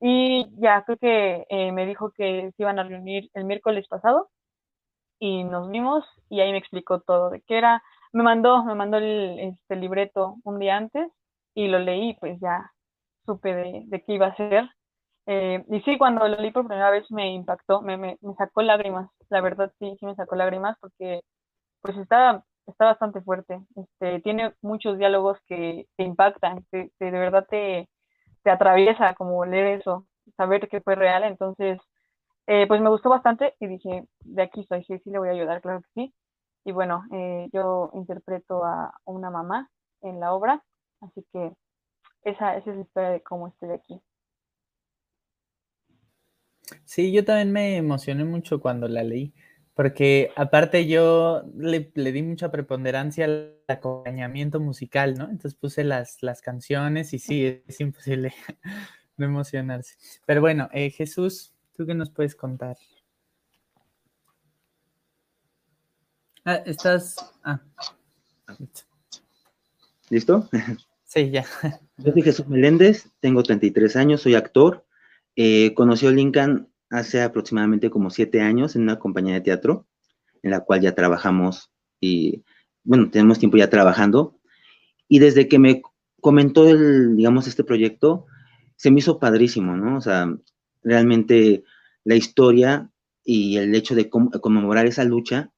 Y 0.00 0.46
ya, 0.60 0.84
creo 0.84 0.98
que 0.98 1.46
eh, 1.50 1.72
me 1.72 1.86
dijo 1.86 2.12
que 2.12 2.52
se 2.56 2.62
iban 2.62 2.78
a 2.78 2.84
reunir 2.84 3.30
el 3.34 3.44
miércoles 3.44 3.88
pasado 3.88 4.30
y 5.18 5.44
nos 5.44 5.70
vimos 5.70 6.04
y 6.28 6.40
ahí 6.40 6.52
me 6.52 6.58
explicó 6.58 7.00
todo 7.00 7.30
de 7.30 7.42
qué 7.42 7.58
era. 7.58 7.82
Me 8.12 8.22
mandó, 8.22 8.64
me 8.64 8.74
mandó 8.74 8.98
el 8.98 9.38
este, 9.40 9.76
libreto 9.76 10.36
un 10.44 10.58
día 10.58 10.76
antes 10.76 11.10
y 11.54 11.68
lo 11.68 11.78
leí, 11.78 12.14
pues 12.20 12.38
ya 12.40 12.72
supe 13.26 13.54
de, 13.54 13.82
de 13.86 14.02
qué 14.04 14.14
iba 14.14 14.28
a 14.28 14.36
ser. 14.36 14.68
Eh, 15.26 15.64
y 15.68 15.80
sí, 15.82 15.98
cuando 15.98 16.28
lo 16.28 16.36
leí 16.36 16.50
por 16.52 16.66
primera 16.66 16.90
vez 16.90 17.10
me 17.10 17.32
impactó, 17.34 17.80
me, 17.82 17.96
me, 17.96 18.18
me, 18.20 18.34
sacó 18.34 18.62
lágrimas, 18.62 19.10
la 19.30 19.40
verdad 19.40 19.72
sí, 19.78 19.96
sí 19.98 20.06
me 20.06 20.14
sacó 20.16 20.36
lágrimas 20.36 20.76
porque 20.80 21.22
pues 21.82 21.96
está, 21.98 22.44
está 22.66 22.86
bastante 22.86 23.20
fuerte, 23.22 23.60
este, 23.76 24.20
tiene 24.20 24.54
muchos 24.62 24.98
diálogos 24.98 25.38
que 25.46 25.86
te 25.96 26.04
impactan, 26.04 26.64
que, 26.70 26.90
de 26.98 27.10
verdad 27.10 27.46
te, 27.48 27.88
te, 28.42 28.50
atraviesa 28.50 29.14
como 29.14 29.44
leer 29.44 29.80
eso, 29.80 30.06
saber 30.36 30.68
que 30.68 30.80
fue 30.80 30.94
real, 30.94 31.24
entonces 31.24 31.78
eh, 32.46 32.66
pues 32.66 32.80
me 32.80 32.90
gustó 32.90 33.08
bastante 33.10 33.54
y 33.60 33.66
dije, 33.66 34.04
de 34.20 34.42
aquí 34.42 34.64
soy, 34.68 34.84
sí, 34.84 34.98
sí 34.98 35.10
le 35.10 35.18
voy 35.18 35.28
a 35.28 35.32
ayudar, 35.32 35.60
claro 35.60 35.80
que 35.80 35.88
sí. 35.94 36.14
Y 36.64 36.72
bueno, 36.72 37.04
eh, 37.12 37.48
yo 37.52 37.90
interpreto 37.94 38.64
a 38.64 38.92
una 39.04 39.30
mamá 39.30 39.70
en 40.02 40.20
la 40.20 40.32
obra, 40.32 40.62
así 41.00 41.24
que 41.32 41.52
esa, 42.22 42.56
esa 42.56 42.70
es 42.70 42.76
la 42.76 42.82
historia 42.82 43.10
de 43.10 43.22
cómo 43.22 43.48
estoy 43.48 43.70
aquí. 43.70 44.00
Sí, 46.84 47.12
yo 47.12 47.24
también 47.24 47.52
me 47.52 47.76
emocioné 47.76 48.24
mucho 48.24 48.60
cuando 48.60 48.88
la 48.88 49.02
leí, 49.02 49.34
porque 49.74 50.30
aparte 50.36 50.86
yo 50.86 51.44
le, 51.56 51.90
di 51.94 52.22
mucha 52.22 52.50
preponderancia 52.50 53.24
al 53.24 53.56
acompañamiento 53.68 54.60
musical, 54.60 55.14
¿no? 55.14 55.24
Entonces 55.24 55.54
puse 55.54 55.84
las, 55.84 56.22
las 56.22 56.40
canciones 56.40 57.12
y 57.12 57.18
sí, 57.18 57.62
es 57.66 57.80
imposible 57.80 58.32
no 59.16 59.26
emocionarse. 59.26 59.96
Pero 60.26 60.40
bueno, 60.40 60.68
eh, 60.72 60.90
Jesús, 60.90 61.52
¿tú 61.76 61.86
qué 61.86 61.94
nos 61.94 62.10
puedes 62.10 62.34
contar? 62.34 62.76
Ah, 66.44 66.56
estás... 66.66 67.16
Ah. 67.42 67.60
¿Listo? 70.10 70.48
Sí, 71.04 71.30
ya. 71.30 71.44
Yo 71.96 72.12
soy 72.12 72.22
Jesús 72.22 72.48
Meléndez, 72.48 73.08
tengo 73.20 73.42
33 73.42 73.96
años, 73.96 74.22
soy 74.22 74.34
actor 74.34 74.84
eh, 75.36 75.74
conoció 75.74 76.10
Lincoln 76.12 76.68
hace 76.90 77.22
aproximadamente 77.22 77.90
como 77.90 78.10
siete 78.10 78.40
años 78.40 78.76
en 78.76 78.82
una 78.82 78.98
compañía 78.98 79.34
de 79.34 79.40
teatro, 79.40 79.86
en 80.42 80.50
la 80.50 80.60
cual 80.60 80.80
ya 80.80 80.94
trabajamos 80.94 81.70
y, 82.00 82.44
bueno, 82.82 83.10
tenemos 83.10 83.38
tiempo 83.38 83.56
ya 83.56 83.70
trabajando. 83.70 84.38
Y 85.08 85.18
desde 85.18 85.48
que 85.48 85.58
me 85.58 85.82
comentó 86.20 86.68
el, 86.68 87.16
digamos, 87.16 87.46
este 87.46 87.64
proyecto, 87.64 88.26
se 88.76 88.90
me 88.90 88.98
hizo 88.98 89.18
padrísimo, 89.18 89.76
¿no? 89.76 89.96
O 89.96 90.00
sea, 90.00 90.34
realmente 90.82 91.64
la 92.04 92.14
historia 92.14 92.90
y 93.24 93.56
el 93.56 93.74
hecho 93.74 93.94
de 93.94 94.10
conmemorar 94.10 94.86
esa 94.86 95.04
lucha 95.04 95.50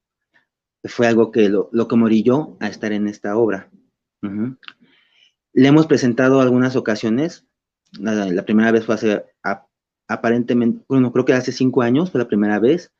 fue 0.83 1.07
algo 1.07 1.31
que 1.31 1.49
lo, 1.49 1.69
lo 1.71 1.87
que 1.87 2.23
yo 2.23 2.57
a 2.59 2.67
estar 2.67 2.93
en 2.93 3.07
esta 3.07 3.37
obra. 3.37 3.69
le 5.53 5.67
hemos 5.67 5.87
presentado 5.87 6.39
algunas 6.39 6.75
ocasiones. 6.75 7.45
La, 7.99 8.45
primera 8.45 8.71
vez 8.71 8.85
fue 8.85 8.95
hace 8.95 9.23
aparentemente, 10.07 10.83
bueno, 10.87 11.11
creo 11.11 11.25
que 11.25 11.33
hace 11.33 11.51
cinco 11.51 11.81
años 11.81 12.11
fue 12.11 12.19
la 12.19 12.27
primera 12.27 12.59
vez. 12.59 12.93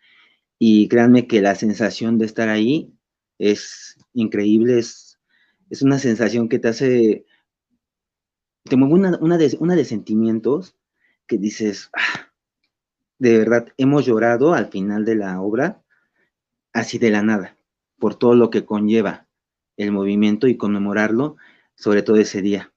Y 0.60 0.88
créanme 0.88 1.28
que 1.28 1.42
la 1.42 1.56
sensación 1.56 2.18
de 2.18 2.26
estar 2.26 2.50
ahí 2.50 2.94
es 3.38 3.96
increíble, 4.14 4.80
es, 4.80 5.20
es 5.70 5.82
una 5.84 6.00
sensación 6.00 6.50
que 6.50 6.60
te 6.60 6.68
hace, 6.68 7.26
te 8.64 8.76
mueve 8.76 8.96
una, 8.96 9.18
una, 9.22 9.38
de, 9.38 9.56
una 9.60 9.76
de 9.76 9.86
sentimientos 9.86 10.76
que 11.28 11.38
dices, 11.38 11.92
ah, 11.94 12.32
de 13.20 13.38
verdad, 13.38 13.68
hemos 13.78 14.06
llorado 14.06 14.54
al 14.54 14.68
final 14.68 15.06
de 15.06 15.16
la 15.16 15.40
obra, 15.42 15.84
así 16.74 16.98
de 16.98 17.12
la 17.12 17.22
nada, 17.22 17.58
por 18.00 18.16
todo 18.16 18.36
lo 18.36 18.50
que 18.50 18.66
conlleva 18.66 19.28
el 19.78 19.92
movimiento 19.92 20.48
y 20.48 20.58
conmemorarlo, 20.58 21.38
sobre 21.76 22.02
todo 22.02 22.18
ese 22.18 22.42
día. 22.42 22.74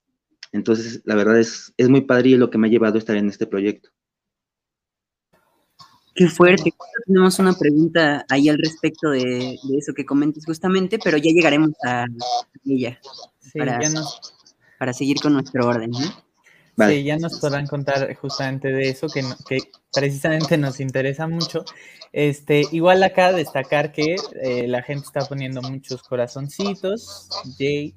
Entonces, 0.53 1.01
la 1.05 1.15
verdad 1.15 1.39
es, 1.39 1.73
es 1.79 1.89
muy 1.89 2.03
padre 2.03 2.31
y 2.31 2.37
lo 2.37 2.51
que 2.51 2.59
me 2.59 2.67
ha 2.67 2.71
llevado 2.71 2.97
a 2.97 2.99
estar 2.99 3.17
en 3.17 3.29
este 3.29 3.47
proyecto. 3.47 3.91
Qué 6.21 6.29
fuerte. 6.29 6.75
Tenemos 7.07 7.39
una 7.39 7.55
pregunta 7.55 8.27
ahí 8.29 8.51
al 8.51 8.59
respecto 8.59 9.09
de, 9.09 9.55
eso 9.79 9.95
que 9.97 10.05
comentes 10.05 10.45
justamente, 10.45 10.99
pero 11.03 11.17
ya 11.17 11.31
llegaremos 11.33 11.71
a 11.83 12.05
ella 12.67 13.01
para, 14.79 14.93
seguir 14.93 15.19
con 15.23 15.33
nuestro 15.33 15.67
orden. 15.67 15.91
Sí, 15.95 17.05
ya 17.05 17.17
nos 17.17 17.41
podrán 17.41 17.67
contar 17.67 18.15
justamente 18.17 18.69
de 18.69 18.91
eso, 18.91 19.07
que, 19.09 19.25
que 19.49 19.61
precisamente 19.95 20.59
nos 20.59 20.79
interesa 20.81 21.27
mucho. 21.27 21.65
Este, 22.13 22.65
igual 22.71 23.03
acá 23.03 23.33
destacar 23.33 23.91
que 23.91 24.17
eh, 24.43 24.69
la 24.69 24.83
gente 24.83 25.07
está 25.07 25.21
poniendo 25.21 25.63
muchos 25.63 26.03
corazoncitos, 26.03 27.31
Jay, 27.59 27.95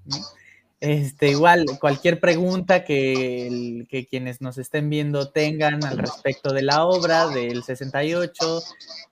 este, 0.83 1.29
igual, 1.29 1.65
cualquier 1.79 2.19
pregunta 2.19 2.83
que, 2.83 3.87
quienes 4.09 4.41
nos 4.41 4.57
estén 4.57 4.89
viendo 4.89 5.31
tengan 5.31 5.81
al 5.85 5.97
respecto 5.97 6.51
de 6.51 6.61
la 6.61 6.83
obra, 6.83 7.27
del 7.27 7.63
68, 7.63 8.61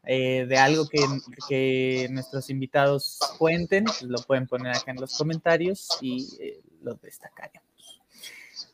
eh, 0.04 0.46
de 0.50 0.58
algo 0.58 0.84
que, 0.90 2.10
nuestros 2.12 2.50
invitados 2.50 3.20
cuenten, 3.38 3.86
pues 3.86 4.02
lo 4.02 4.18
pueden 4.24 4.48
poner 4.48 4.76
acá 4.76 4.92
en 4.92 5.00
los 5.00 5.18
comentarios 5.18 5.88
y 6.02 6.28
eh, 6.42 6.62
lo 6.82 6.96
destacaremos. 6.96 7.71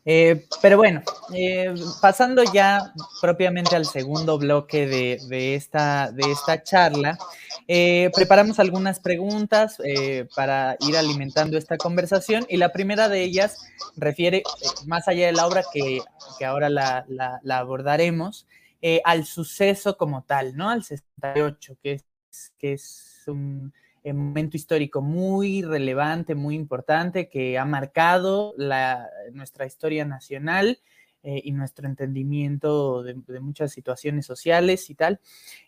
Eh, 0.09 0.47
pero 0.61 0.77
bueno, 0.77 1.01
eh, 1.33 1.75
pasando 2.01 2.41
ya 2.53 2.93
propiamente 3.19 3.75
al 3.75 3.85
segundo 3.85 4.37
bloque 4.37 4.87
de, 4.87 5.53
esta, 5.53 6.13
de 6.13 6.31
esta 6.31 6.63
charla, 6.63 7.17
eh, 7.67 8.09
preparamos 8.15 8.57
algunas 8.59 9.01
preguntas 9.01 9.77
para 10.33 10.77
ir 10.79 10.95
alimentando 10.95 11.57
esta 11.57 11.75
conversación 11.75 12.45
y 12.47 12.55
la 12.55 12.71
primera 12.71 13.09
de 13.09 13.21
ellas 13.21 13.67
refiere, 13.97 14.43
más 14.85 15.09
allá 15.09 15.25
de 15.25 15.33
la 15.33 15.45
obra 15.45 15.65
que, 15.73 15.99
ahora 16.45 16.69
la, 16.69 17.05
la 17.09 17.57
abordaremos, 17.57 18.47
al 19.03 19.25
suceso 19.25 19.97
como 19.97 20.23
tal, 20.23 20.55
¿no? 20.55 20.69
Al 20.69 20.85
68, 20.85 21.79
que 21.83 21.91
es, 21.91 22.05
que 22.57 22.71
es 22.71 23.23
un 23.27 23.73
momento 24.13 24.57
histórico 24.57 25.01
muy 25.01 25.61
relevante, 25.61 26.35
muy 26.35 26.55
importante, 26.55 27.29
que 27.29 27.57
ha 27.57 27.65
marcado 27.65 28.53
nuestra 29.33 29.65
historia 29.65 30.05
nacional 30.05 30.79
eh, 31.23 31.41
y 31.43 31.51
nuestro 31.51 31.87
entendimiento 31.87 33.03
de, 33.03 33.15
muchas 33.41 33.73
situaciones 33.73 34.25
sociales 34.25 34.89
y 34.89 34.95
tal. 34.95 35.19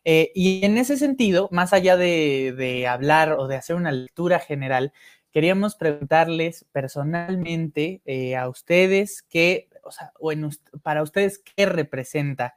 Eh, 0.06 0.32
y 0.34 0.64
en 0.64 0.78
ese 0.78 0.96
sentido, 0.96 1.50
más 1.52 1.74
allá 1.74 1.98
de, 1.98 2.86
hablar 2.88 3.34
o 3.34 3.48
de 3.48 3.58
hacer 3.58 3.76
una 3.76 3.92
lectura 3.92 4.40
general, 4.40 4.94
queríamos 5.32 5.76
preguntarles 5.76 6.66
personalmente 6.72 8.02
eh, 8.06 8.38
a 8.38 8.48
ustedes 8.48 9.22
qué, 9.24 9.70
o 9.84 9.92
sea, 9.92 10.14
para 10.82 11.04
ustedes 11.04 11.40
qué 11.40 11.66
representa 11.66 12.56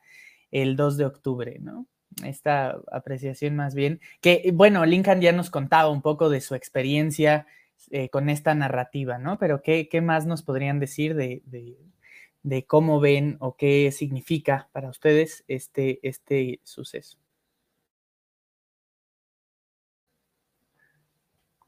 el 0.52 0.76
2 0.76 0.96
de 0.98 1.04
octubre, 1.06 1.58
¿no? 1.60 1.88
Esta 2.24 2.78
apreciación 2.90 3.56
más 3.56 3.74
bien, 3.74 4.00
que 4.20 4.50
bueno, 4.52 4.84
Lincoln 4.84 5.20
ya 5.20 5.32
nos 5.32 5.50
contaba 5.50 5.90
un 5.90 6.02
poco 6.02 6.28
de 6.28 6.40
su 6.40 6.54
experiencia 6.54 7.46
eh, 7.90 8.08
con 8.08 8.28
esta 8.28 8.54
narrativa, 8.54 9.18
¿no? 9.18 9.38
Pero 9.38 9.62
¿qué, 9.62 9.88
más 10.02 10.26
nos 10.26 10.42
podrían 10.42 10.78
decir 10.80 11.14
de, 11.14 12.64
cómo 12.66 13.00
ven 13.00 13.36
o 13.40 13.56
qué 13.56 13.90
significa 13.92 14.68
para 14.72 14.88
ustedes 14.88 15.44
este, 15.48 16.00
este 16.02 16.60
suceso? 16.62 17.18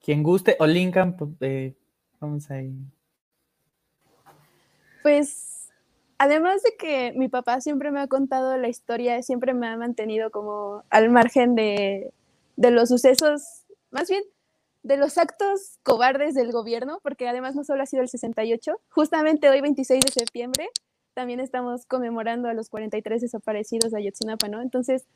Quien 0.00 0.22
guste, 0.22 0.56
o 0.58 0.66
Lincoln, 0.66 1.16
eh, 1.40 1.74
vamos 2.20 2.50
ahí. 2.50 2.74
Pues 5.02 5.53
además 6.24 6.62
de 6.62 6.74
que 6.78 7.12
mi 7.14 7.28
papá 7.28 7.60
siempre 7.60 7.90
me 7.90 8.00
ha 8.00 8.08
contado 8.08 8.56
la 8.56 8.68
historia, 8.68 9.22
siempre 9.22 9.52
me 9.52 9.66
ha 9.66 9.76
mantenido 9.76 10.30
como 10.30 10.82
al 10.88 11.10
margen 11.10 11.54
de, 11.54 12.12
los 12.56 12.88
sucesos, 12.88 13.42
más 13.90 14.08
bien 14.08 14.22
de 14.82 14.96
los 14.96 15.18
actos 15.18 15.78
cobardes 15.82 16.34
del 16.34 16.50
gobierno, 16.50 16.98
porque 17.02 17.28
además 17.28 17.54
no 17.54 17.64
solo 17.64 17.82
ha 17.82 17.86
sido 17.86 18.02
el 18.02 18.08
68, 18.08 18.80
justamente 18.88 19.50
hoy 19.50 19.60
26 19.60 20.00
de 20.00 20.12
septiembre 20.12 20.70
también 21.12 21.40
estamos 21.40 21.86
conmemorando 21.86 22.48
a 22.48 22.54
los 22.54 22.70
43 22.70 23.20
desaparecidos 23.20 23.92
de 23.92 23.98
Ayotzinapa, 23.98 24.48
¿no? 24.48 24.60
Entonces, 24.60 25.06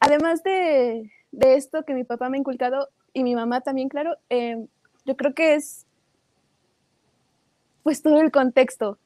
además 0.00 0.42
de, 0.42 1.10
esto 1.32 1.84
que 1.84 1.92
mi 1.92 2.04
papá 2.04 2.30
me 2.30 2.38
ha 2.38 2.40
inculcado 2.40 2.88
y 3.12 3.24
mi 3.24 3.34
mamá 3.34 3.60
también, 3.60 3.90
claro, 3.90 4.16
eh, 4.30 4.66
yo 5.04 5.16
creo 5.16 5.34
que 5.34 5.54
es 5.54 5.84
pues 7.82 8.00
todo 8.00 8.20
el 8.20 8.30
contexto, 8.30 8.98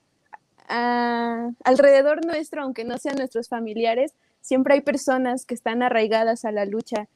alrededor 0.69 2.25
nuestro, 2.25 2.63
aunque 2.63 2.85
no 2.85 2.99
sean 2.99 3.17
nuestros 3.17 3.49
familiares, 3.49 4.15
siempre 4.41 4.75
hay 4.75 4.81
personas 4.81 5.45
que 5.45 5.55
están 5.55 5.83
arraigadas 5.83 6.45
a 6.45 6.53
la 6.53 6.65
lucha. 6.65 7.09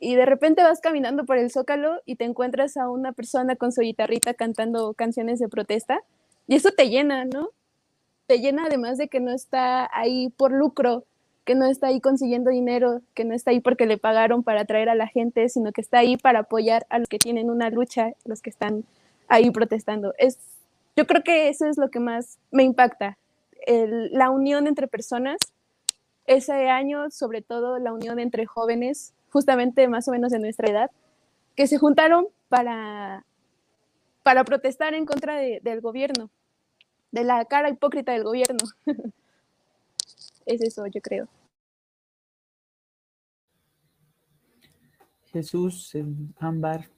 Y 0.00 0.14
de 0.14 0.26
repente 0.26 0.62
vas 0.62 0.80
caminando 0.80 1.24
por 1.24 1.38
el 1.38 1.50
zócalo 1.50 2.00
y 2.06 2.16
te 2.16 2.24
encuentras 2.24 2.76
a 2.76 2.88
una 2.88 3.12
persona 3.12 3.56
con 3.56 3.72
su 3.72 3.80
guitarrita 3.80 4.34
cantando 4.34 4.94
canciones 4.94 5.40
de 5.40 5.48
protesta. 5.48 6.00
Y 6.46 6.54
eso 6.54 6.70
te 6.70 6.88
llena, 6.88 7.24
¿no? 7.24 7.50
Te 8.26 8.38
llena 8.40 8.66
además 8.66 8.96
de 8.98 9.08
que 9.08 9.20
no 9.20 9.32
está 9.32 9.88
ahí 9.92 10.30
por 10.36 10.52
lucro, 10.52 11.04
que 11.44 11.54
no 11.54 11.66
está 11.66 11.88
ahí 11.88 12.00
consiguiendo 12.00 12.50
dinero, 12.50 13.00
que 13.14 13.24
no 13.24 13.34
está 13.34 13.50
ahí 13.50 13.60
porque 13.60 13.86
le 13.86 13.98
pagaron 13.98 14.42
para 14.42 14.60
atraer 14.60 14.88
a 14.88 14.94
la 14.94 15.08
gente, 15.08 15.48
sino 15.48 15.72
que 15.72 15.80
está 15.80 15.98
ahí 15.98 16.16
para 16.16 16.40
apoyar 16.40 16.86
a 16.90 16.98
los 16.98 17.08
que 17.08 17.18
tienen 17.18 17.50
una 17.50 17.70
lucha, 17.70 18.12
los 18.24 18.40
que 18.40 18.50
están 18.50 18.84
ahí 19.28 19.50
protestando. 19.50 20.14
Es 20.18 20.38
yo 20.98 21.06
creo 21.06 21.22
que 21.22 21.48
eso 21.48 21.66
es 21.66 21.78
lo 21.78 21.90
que 21.90 22.00
más 22.00 22.40
me 22.50 22.64
impacta, 22.64 23.16
la 23.68 24.30
unión 24.30 24.66
entre 24.66 24.88
personas. 24.88 25.38
Ese 26.26 26.70
año, 26.70 27.08
sobre 27.12 27.40
todo 27.40 27.78
la 27.78 27.92
unión 27.92 28.18
entre 28.18 28.46
jóvenes, 28.46 29.14
justamente 29.30 29.86
más 29.86 30.08
o 30.08 30.10
menos 30.10 30.32
de 30.32 30.40
nuestra 30.40 30.68
edad, 30.68 30.90
que 31.54 31.68
se 31.68 31.78
juntaron 31.78 32.26
para, 32.48 33.24
para 34.24 34.42
protestar 34.42 34.94
en 34.94 35.06
contra 35.06 35.36
del 35.36 35.80
gobierno, 35.80 36.30
de 37.12 37.22
la 37.22 37.44
cara 37.44 37.70
hipócrita 37.70 38.10
del 38.10 38.24
gobierno. 38.24 38.58
es 40.46 40.60
eso, 40.62 40.84
yo 40.88 41.00
creo. 41.00 41.28
Jesús, 45.26 45.96
Ámbar, 46.40 46.88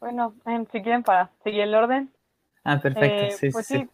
bueno, 0.00 0.34
si 0.70 0.82
quieren 0.82 1.02
para 1.02 1.30
seguir 1.42 1.62
el 1.62 1.74
orden. 1.74 2.12
Ah, 2.64 2.78
perfecto. 2.80 3.46
Eh, 3.46 3.50
pues 3.52 3.66
sí, 3.66 3.88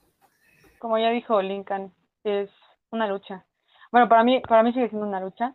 como 0.78 0.98
ya 0.98 1.10
dijo 1.10 1.40
Lincoln, 1.40 1.92
es 2.24 2.50
una 2.90 3.06
lucha. 3.06 3.44
Bueno, 3.90 4.08
para 4.08 4.24
mí, 4.24 4.40
para 4.40 4.62
mí 4.62 4.72
sigue 4.72 4.88
siendo 4.88 5.06
una 5.06 5.20
lucha, 5.20 5.54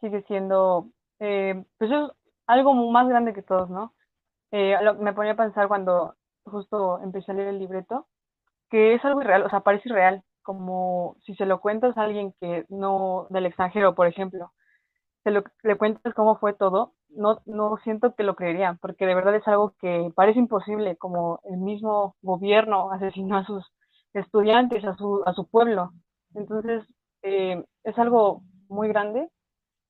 sigue 0.00 0.22
siendo, 0.22 0.88
eh, 1.20 1.64
pues 1.78 1.90
es 1.90 2.10
algo 2.46 2.74
más 2.90 3.08
grande 3.08 3.34
que 3.34 3.42
todos, 3.42 3.70
¿no? 3.70 3.94
Eh, 4.50 4.76
me 5.00 5.12
ponía 5.12 5.32
a 5.32 5.36
pensar 5.36 5.68
cuando 5.68 6.14
justo 6.44 7.00
empecé 7.00 7.32
a 7.32 7.34
leer 7.34 7.48
el 7.48 7.58
libreto, 7.58 8.06
que 8.70 8.94
es 8.94 9.04
algo 9.04 9.20
irreal, 9.20 9.42
o 9.42 9.50
sea, 9.50 9.60
parece 9.60 9.88
irreal, 9.88 10.22
como 10.42 11.16
si 11.24 11.34
se 11.34 11.46
lo 11.46 11.60
cuentas 11.60 11.96
a 11.96 12.02
alguien 12.02 12.34
que 12.40 12.64
no, 12.68 13.26
del 13.30 13.46
extranjero, 13.46 13.94
por 13.94 14.06
ejemplo, 14.06 14.52
se 15.22 15.30
lo, 15.30 15.42
le 15.62 15.76
cuentas 15.76 16.14
cómo 16.14 16.36
fue 16.38 16.52
todo, 16.52 16.92
no, 17.16 17.40
no 17.46 17.76
siento 17.84 18.14
que 18.14 18.22
lo 18.22 18.34
creería, 18.36 18.78
porque 18.80 19.06
de 19.06 19.14
verdad 19.14 19.34
es 19.34 19.46
algo 19.48 19.74
que 19.80 20.10
parece 20.14 20.38
imposible, 20.38 20.96
como 20.96 21.40
el 21.44 21.58
mismo 21.58 22.16
gobierno 22.22 22.90
asesinó 22.92 23.38
a 23.38 23.44
sus 23.44 23.64
estudiantes, 24.12 24.84
a 24.84 24.96
su, 24.96 25.22
a 25.26 25.32
su 25.32 25.46
pueblo. 25.48 25.90
Entonces, 26.34 26.84
eh, 27.22 27.64
es 27.84 27.98
algo 27.98 28.42
muy 28.68 28.88
grande. 28.88 29.28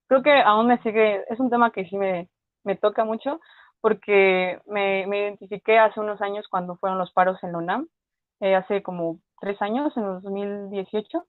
Creo 0.08 0.22
que 0.22 0.32
aún 0.32 0.66
me 0.66 0.78
sigue, 0.82 1.24
es 1.28 1.40
un 1.40 1.50
tema 1.50 1.70
que 1.70 1.86
sí 1.86 1.96
me, 1.96 2.28
me 2.64 2.76
toca 2.76 3.04
mucho, 3.04 3.40
porque 3.80 4.60
me, 4.66 5.06
me, 5.06 5.20
identifiqué 5.20 5.78
hace 5.78 6.00
unos 6.00 6.20
años 6.22 6.46
cuando 6.48 6.76
fueron 6.76 6.98
los 6.98 7.12
paros 7.12 7.38
en 7.42 7.52
la 7.52 7.58
UNAM, 7.58 7.88
eh, 8.40 8.54
hace 8.54 8.82
como 8.82 9.18
tres 9.40 9.60
años, 9.60 9.94
en 9.96 10.04
2018, 10.04 11.26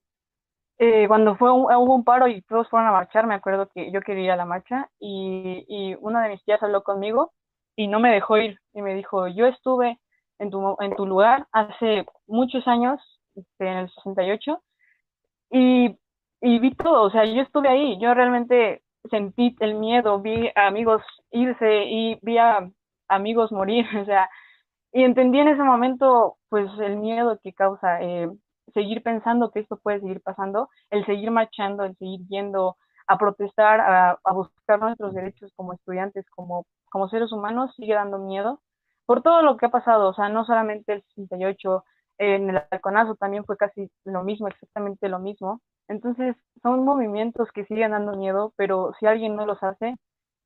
eh, 0.78 1.06
cuando 1.08 1.36
fue 1.36 1.50
hubo 1.52 1.94
un 1.94 2.04
paro 2.04 2.28
y 2.28 2.42
todos 2.42 2.68
fueron 2.68 2.88
a 2.88 2.92
marchar, 2.92 3.26
me 3.26 3.34
acuerdo 3.34 3.68
que 3.74 3.90
yo 3.92 4.00
quería 4.02 4.24
ir 4.24 4.30
a 4.32 4.36
la 4.36 4.44
marcha 4.44 4.90
y, 5.00 5.64
y 5.68 5.96
una 6.00 6.22
de 6.22 6.30
mis 6.30 6.44
tías 6.44 6.62
habló 6.62 6.82
conmigo 6.82 7.32
y 7.76 7.88
no 7.88 8.00
me 8.00 8.12
dejó 8.12 8.38
ir. 8.38 8.58
Y 8.74 8.82
me 8.82 8.94
dijo, 8.94 9.28
yo 9.28 9.46
estuve 9.46 9.98
en 10.38 10.50
tu, 10.50 10.76
en 10.80 10.94
tu 10.96 11.06
lugar 11.06 11.46
hace 11.52 12.06
muchos 12.26 12.66
años, 12.68 13.00
este, 13.34 13.68
en 13.68 13.78
el 13.78 13.90
68, 13.90 14.62
y, 15.50 15.98
y 16.40 16.58
vi 16.58 16.74
todo, 16.74 17.02
o 17.04 17.10
sea, 17.10 17.24
yo 17.24 17.42
estuve 17.42 17.68
ahí, 17.68 17.98
yo 18.00 18.14
realmente 18.14 18.82
sentí 19.10 19.56
el 19.60 19.74
miedo, 19.74 20.20
vi 20.20 20.50
a 20.54 20.66
amigos 20.66 21.02
irse 21.30 21.84
y 21.84 22.18
vi 22.22 22.38
a 22.38 22.68
amigos 23.08 23.52
morir, 23.52 23.86
o 24.02 24.04
sea, 24.04 24.28
y 24.92 25.04
entendí 25.04 25.40
en 25.40 25.48
ese 25.48 25.62
momento, 25.62 26.38
pues, 26.48 26.70
el 26.80 26.96
miedo 26.96 27.38
que 27.42 27.52
causa 27.52 28.02
eh, 28.02 28.30
seguir 28.74 29.02
pensando 29.02 29.50
que 29.50 29.60
esto 29.60 29.76
puede 29.76 30.00
seguir 30.00 30.20
pasando, 30.22 30.68
el 30.90 31.04
seguir 31.06 31.30
marchando, 31.30 31.84
el 31.84 31.96
seguir 31.96 32.26
yendo 32.28 32.76
a 33.06 33.18
protestar, 33.18 33.80
a, 33.80 34.32
buscar 34.32 34.80
nuestros 34.80 35.14
derechos 35.14 35.52
como 35.54 35.72
estudiantes, 35.72 36.28
como, 36.30 36.66
como 36.90 37.08
seres 37.08 37.32
humanos, 37.32 37.72
sigue 37.76 37.94
dando 37.94 38.18
miedo 38.18 38.60
por 39.06 39.22
todo 39.22 39.42
lo 39.42 39.56
que 39.56 39.66
ha 39.66 39.70
pasado, 39.70 40.08
o 40.10 40.14
sea, 40.14 40.28
no 40.28 40.44
solamente 40.44 40.92
el 40.92 41.02
68, 41.14 41.84
en 42.18 42.50
el 42.50 42.62
halconazo 42.70 43.14
también 43.14 43.44
fue 43.44 43.56
casi 43.56 43.88
lo 44.04 44.24
mismo, 44.24 44.48
exactamente 44.48 45.08
lo 45.08 45.20
mismo. 45.20 45.60
Entonces, 45.88 46.36
son 46.62 46.84
movimientos 46.84 47.50
que 47.52 47.64
siguen 47.66 47.92
dando 47.92 48.16
miedo, 48.16 48.52
pero 48.56 48.92
si 48.98 49.06
alguien 49.06 49.36
no 49.36 49.46
los 49.46 49.62
hace, 49.62 49.96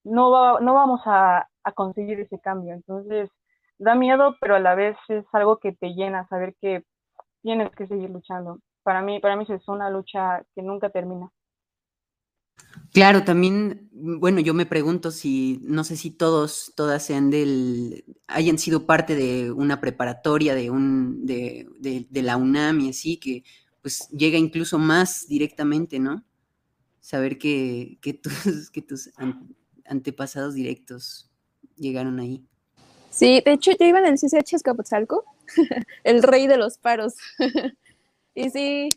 no, 0.04 0.30
va, 0.30 0.60
no 0.60 0.74
vamos 0.74 1.00
a, 1.06 1.48
a 1.64 1.72
conseguir 1.72 2.20
ese 2.20 2.38
cambio. 2.38 2.74
Entonces, 2.74 3.30
da 3.78 3.94
miedo, 3.94 4.36
pero 4.40 4.56
a 4.56 4.60
la 4.60 4.74
vez 4.74 4.96
es 5.08 5.24
algo 5.32 5.58
que 5.58 5.72
te 5.72 5.94
llena, 5.94 6.26
saber 6.28 6.54
que 6.60 6.84
tienes 7.42 7.70
que 7.72 7.86
seguir 7.86 8.10
luchando. 8.10 8.60
Para 8.82 9.02
mí, 9.02 9.20
para 9.20 9.36
mí 9.36 9.44
es 9.48 9.68
una 9.68 9.90
lucha 9.90 10.44
que 10.54 10.62
nunca 10.62 10.90
termina. 10.90 11.30
Claro, 12.92 13.24
también, 13.24 13.88
bueno, 13.92 14.40
yo 14.40 14.52
me 14.52 14.66
pregunto 14.66 15.10
si, 15.10 15.60
no 15.62 15.84
sé 15.84 15.96
si 15.96 16.10
todos, 16.10 16.72
todas 16.76 17.04
sean 17.04 17.30
del, 17.30 18.04
hayan 18.26 18.58
sido 18.58 18.84
parte 18.86 19.14
de 19.14 19.52
una 19.52 19.80
preparatoria, 19.80 20.54
de 20.54 20.70
un, 20.70 21.24
de, 21.24 21.68
de, 21.78 22.22
la 22.22 22.36
UNAM 22.36 22.80
y 22.80 22.90
así, 22.90 23.18
que 23.18 23.44
pues 23.80 24.08
llega 24.10 24.38
incluso 24.38 24.78
más 24.78 25.26
directamente, 25.28 25.98
¿no? 25.98 26.24
Saber 27.00 27.38
que, 27.38 27.98
que 28.02 28.12
tus, 28.14 28.70
que 28.72 28.82
tus 28.82 29.10
antepasados 29.84 30.54
directos 30.54 31.30
llegaron 31.76 32.18
ahí. 32.18 32.44
Sí, 33.10 33.42
de 33.44 33.52
hecho 33.52 33.72
yo 33.72 33.86
iba 33.86 33.98
en 33.98 34.06
el 34.06 34.14
CCH 34.14 34.54
Escapotzalco, 34.54 35.24
el 36.04 36.22
rey 36.22 36.46
de 36.46 36.56
los 36.56 36.78
paros. 36.78 37.14
y 38.34 38.50
sí, 38.50 38.88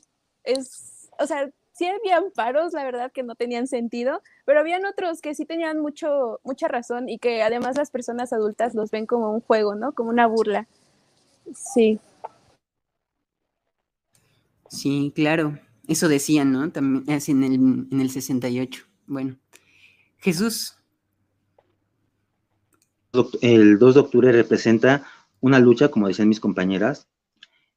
es, 0.43 1.09
o 1.19 1.25
sea, 1.25 1.49
sí 1.73 1.85
habían 1.85 2.31
paros, 2.31 2.73
la 2.73 2.83
verdad, 2.83 3.11
que 3.11 3.23
no 3.23 3.35
tenían 3.35 3.67
sentido, 3.67 4.21
pero 4.45 4.59
habían 4.59 4.85
otros 4.85 5.21
que 5.21 5.33
sí 5.35 5.45
tenían 5.45 5.79
mucho, 5.79 6.39
mucha 6.43 6.67
razón 6.67 7.09
y 7.09 7.17
que 7.17 7.41
además 7.41 7.75
las 7.75 7.91
personas 7.91 8.31
adultas 8.33 8.75
los 8.75 8.91
ven 8.91 9.05
como 9.05 9.31
un 9.31 9.41
juego, 9.41 9.75
¿no? 9.75 9.93
Como 9.93 10.09
una 10.09 10.27
burla. 10.27 10.67
Sí. 11.55 11.99
Sí, 14.69 15.11
claro. 15.15 15.59
Eso 15.87 16.07
decían, 16.07 16.51
¿no? 16.51 16.71
También 16.71 17.19
en 17.27 17.43
el, 17.43 17.53
en 17.91 18.01
el 18.01 18.09
68. 18.09 18.85
Bueno. 19.05 19.37
Jesús. 20.17 20.77
El 23.41 23.77
2 23.77 23.93
de 23.93 23.99
octubre 23.99 24.31
representa 24.31 25.03
una 25.39 25.59
lucha, 25.59 25.89
como 25.89 26.07
decían 26.07 26.29
mis 26.29 26.39
compañeras, 26.39 27.07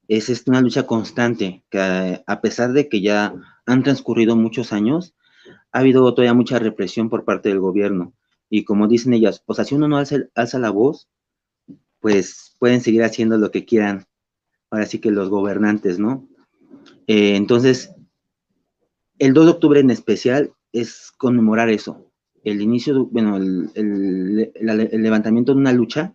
es 0.09 0.45
una 0.47 0.63
lucha 0.63 0.87
constante, 0.87 1.63
que 1.69 2.23
a 2.27 2.41
pesar 2.41 2.73
de 2.73 2.89
que 2.89 3.03
ya 3.03 3.35
han 3.67 3.83
transcurrido 3.83 4.35
muchos 4.35 4.73
años, 4.73 5.15
ha 5.73 5.81
habido 5.81 6.15
todavía 6.15 6.33
mucha 6.33 6.59
represión 6.59 7.11
por 7.11 7.25
parte 7.25 7.51
del 7.51 7.61
gobierno. 7.61 8.15
Y 8.49 8.65
como 8.65 8.89
dicen 8.89 9.13
ellas, 9.13 9.43
pues 9.45 9.59
si 9.67 9.75
uno 9.75 9.89
no 9.89 9.99
alza, 9.99 10.59
la 10.59 10.71
voz, 10.71 11.09
pues 12.01 12.55
pueden 12.59 12.81
seguir 12.81 13.03
haciendo 13.03 13.37
lo 13.37 13.51
que 13.51 13.67
quieran. 13.67 14.07
Ahora 14.71 14.87
sí 14.87 15.01
que 15.01 15.11
los 15.11 15.29
gobernantes, 15.29 15.99
¿no? 15.99 16.27
Eh, 17.09 17.37
entonces, 17.37 17.93
el 19.19 19.35
2 19.35 19.45
de 19.45 19.51
octubre 19.51 19.81
en 19.81 19.91
especial 19.91 20.55
es 20.73 21.13
conmemorar 21.19 21.69
eso. 21.69 22.06
El 22.47 22.63
inicio, 22.63 23.07
bueno, 23.07 23.37
el, 23.39 24.53
el 24.55 25.03
levantamiento 25.03 25.53
de 25.53 25.59
una 25.59 25.73
lucha 25.73 26.15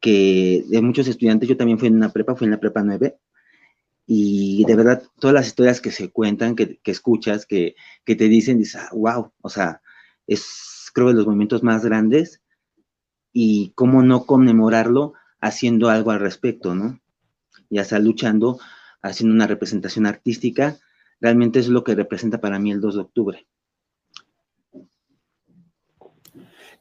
que 0.00 0.64
de 0.66 0.80
muchos 0.80 1.06
estudiantes, 1.06 1.48
yo 1.48 1.56
también 1.58 1.78
fui 1.78 1.88
en 1.88 1.96
una 1.96 2.08
prepa, 2.08 2.34
fui 2.34 2.46
en 2.46 2.52
la 2.52 2.60
prepa 2.60 2.82
9, 2.82 3.18
y 4.06 4.64
de 4.64 4.74
verdad, 4.74 5.02
todas 5.18 5.34
las 5.34 5.46
historias 5.46 5.82
que 5.82 5.90
se 5.90 6.10
cuentan, 6.10 6.56
que, 6.56 6.78
que 6.78 6.90
escuchas, 6.90 7.44
que, 7.44 7.74
que, 8.06 8.16
te 8.16 8.28
dicen, 8.28 8.58
dices, 8.58 8.80
wow, 8.92 9.08
ah, 9.08 9.32
o 9.42 9.50
sea, 9.50 9.82
es 10.26 10.90
creo 10.94 11.08
de 11.08 11.14
los 11.14 11.26
momentos 11.26 11.62
más 11.62 11.84
grandes 11.84 12.40
y 13.30 13.72
cómo 13.74 14.02
no 14.02 14.24
conmemorarlo 14.24 15.12
haciendo 15.40 15.90
algo 15.90 16.10
al 16.10 16.20
respecto, 16.20 16.74
¿no? 16.74 17.00
Ya 17.68 17.84
sea 17.84 17.98
luchando, 17.98 18.58
haciendo 19.02 19.34
una 19.34 19.46
representación 19.46 20.06
artística, 20.06 20.78
realmente 21.20 21.58
es 21.58 21.68
lo 21.68 21.84
que 21.84 21.94
representa 21.94 22.40
para 22.40 22.58
mí 22.58 22.70
el 22.72 22.80
2 22.80 22.94
de 22.94 23.00
octubre. 23.02 23.46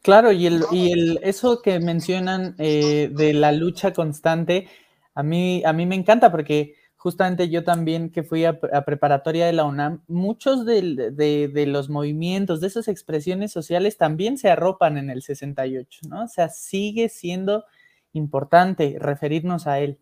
Claro, 0.03 0.33
y, 0.33 0.47
el, 0.47 0.65
y 0.73 0.91
el, 0.91 1.19
eso 1.23 1.61
que 1.61 1.79
mencionan 1.79 2.55
eh, 2.57 3.09
de 3.13 3.33
la 3.33 3.53
lucha 3.53 3.93
constante, 3.93 4.67
a 5.15 5.23
mí, 5.23 5.63
a 5.65 5.71
mí 5.71 5.85
me 5.85 5.95
encanta 5.95 6.29
porque 6.29 6.75
justamente 6.97 7.49
yo 7.49 7.63
también 7.63 8.09
que 8.09 8.23
fui 8.23 8.43
a, 8.43 8.59
preparatoria 8.59 9.45
de 9.45 9.53
la 9.53 9.63
UNAM, 9.63 10.03
muchos 10.07 10.65
de, 10.65 11.11
de, 11.11 11.65
los 11.67 11.89
movimientos, 11.89 12.59
de 12.59 12.67
esas 12.67 12.89
expresiones 12.89 13.53
sociales 13.53 13.97
también 13.97 14.37
se 14.37 14.49
arropan 14.49 14.97
en 14.97 15.09
el 15.09 15.21
68, 15.21 16.01
¿no? 16.09 16.25
O 16.25 16.27
sea, 16.27 16.49
sigue 16.49 17.07
siendo 17.07 17.63
importante 18.11 18.97
referirnos 18.99 19.67
a 19.67 19.79
él, 19.79 19.99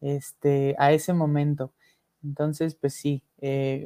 este, 0.00 0.76
a 0.78 0.92
ese 0.92 1.12
momento. 1.12 1.72
Entonces, 2.22 2.76
pues 2.76 2.94
sí, 2.94 3.22
eh, 3.40 3.84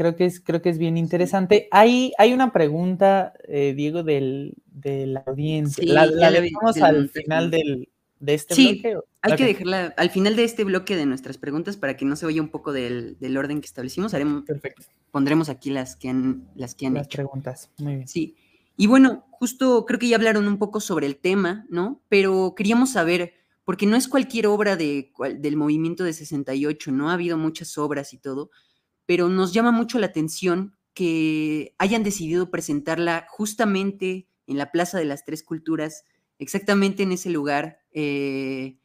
creo 0.00 0.16
que 0.16 0.24
es, 0.24 0.40
creo 0.40 0.62
que 0.62 0.70
es 0.70 0.78
bien 0.78 0.96
interesante. 0.96 1.68
Hay, 1.70 2.14
hay 2.16 2.32
una 2.32 2.54
pregunta, 2.54 3.34
eh, 3.46 3.74
Diego, 3.76 4.02
del, 4.02 4.54
de 4.64 5.06
la 5.06 5.22
audiencia. 5.26 5.84
la, 5.84 6.06
la 6.06 6.30
dejamos 6.30 6.78
al 6.78 7.10
final 7.10 7.50
del, 7.50 7.90
de 8.18 8.32
este 8.32 8.54
sí, 8.54 8.80
bloque. 8.82 9.06
Hay 9.20 9.36
que 9.36 9.44
dejarla 9.44 9.92
al 9.98 10.08
final 10.08 10.36
de 10.36 10.44
este 10.44 10.64
bloque 10.64 10.96
de 10.96 11.04
nuestras 11.04 11.36
preguntas 11.36 11.76
para 11.76 11.98
que 11.98 12.06
no 12.06 12.16
se 12.16 12.24
vaya 12.24 12.40
un 12.40 12.48
poco 12.48 12.72
del, 12.72 13.18
del 13.18 13.36
orden 13.36 13.60
que 13.60 13.66
establecimos. 13.66 14.14
Haremos, 14.14 14.44
Perfecto. 14.44 14.86
Pondremos 15.10 15.50
aquí 15.50 15.68
las 15.68 15.96
que 15.96 16.08
han, 16.08 16.48
las 16.54 16.74
que 16.74 16.86
han 16.86 16.94
las 16.94 17.08
preguntas. 17.08 17.70
Muy 17.76 17.96
bien. 17.96 18.08
Sí. 18.08 18.36
Y 18.78 18.86
bueno, 18.86 19.26
justo 19.32 19.84
creo 19.84 19.98
que 19.98 20.08
ya 20.08 20.16
hablaron 20.16 20.48
un 20.48 20.56
poco 20.56 20.80
sobre 20.80 21.08
el 21.08 21.16
tema, 21.16 21.66
¿no? 21.68 22.00
Pero 22.08 22.54
queríamos 22.56 22.92
saber, 22.92 23.34
porque 23.66 23.84
no 23.84 23.96
es 23.96 24.08
cualquier 24.08 24.46
obra 24.46 24.76
de, 24.76 25.12
del 25.36 25.58
movimiento 25.58 26.04
de 26.04 26.14
68, 26.14 26.90
¿no? 26.90 27.10
Ha 27.10 27.12
habido 27.12 27.36
muchas 27.36 27.76
obras 27.76 28.14
y 28.14 28.16
todo, 28.16 28.50
pero 29.10 29.28
nos 29.28 29.52
llama 29.52 29.72
mucho 29.72 29.98
la 29.98 30.06
atención 30.06 30.76
que 30.94 31.74
hayan 31.78 32.04
decidido 32.04 32.48
presentarla 32.48 33.26
justamente 33.28 34.28
en 34.46 34.56
la 34.56 34.70
Plaza 34.70 34.98
de 34.98 35.04
las 35.04 35.24
Tres 35.24 35.42
Culturas, 35.42 36.04
exactamente 36.38 37.02
en 37.02 37.10
ese 37.10 37.28
lugar, 37.28 37.80
eh, 37.90 38.78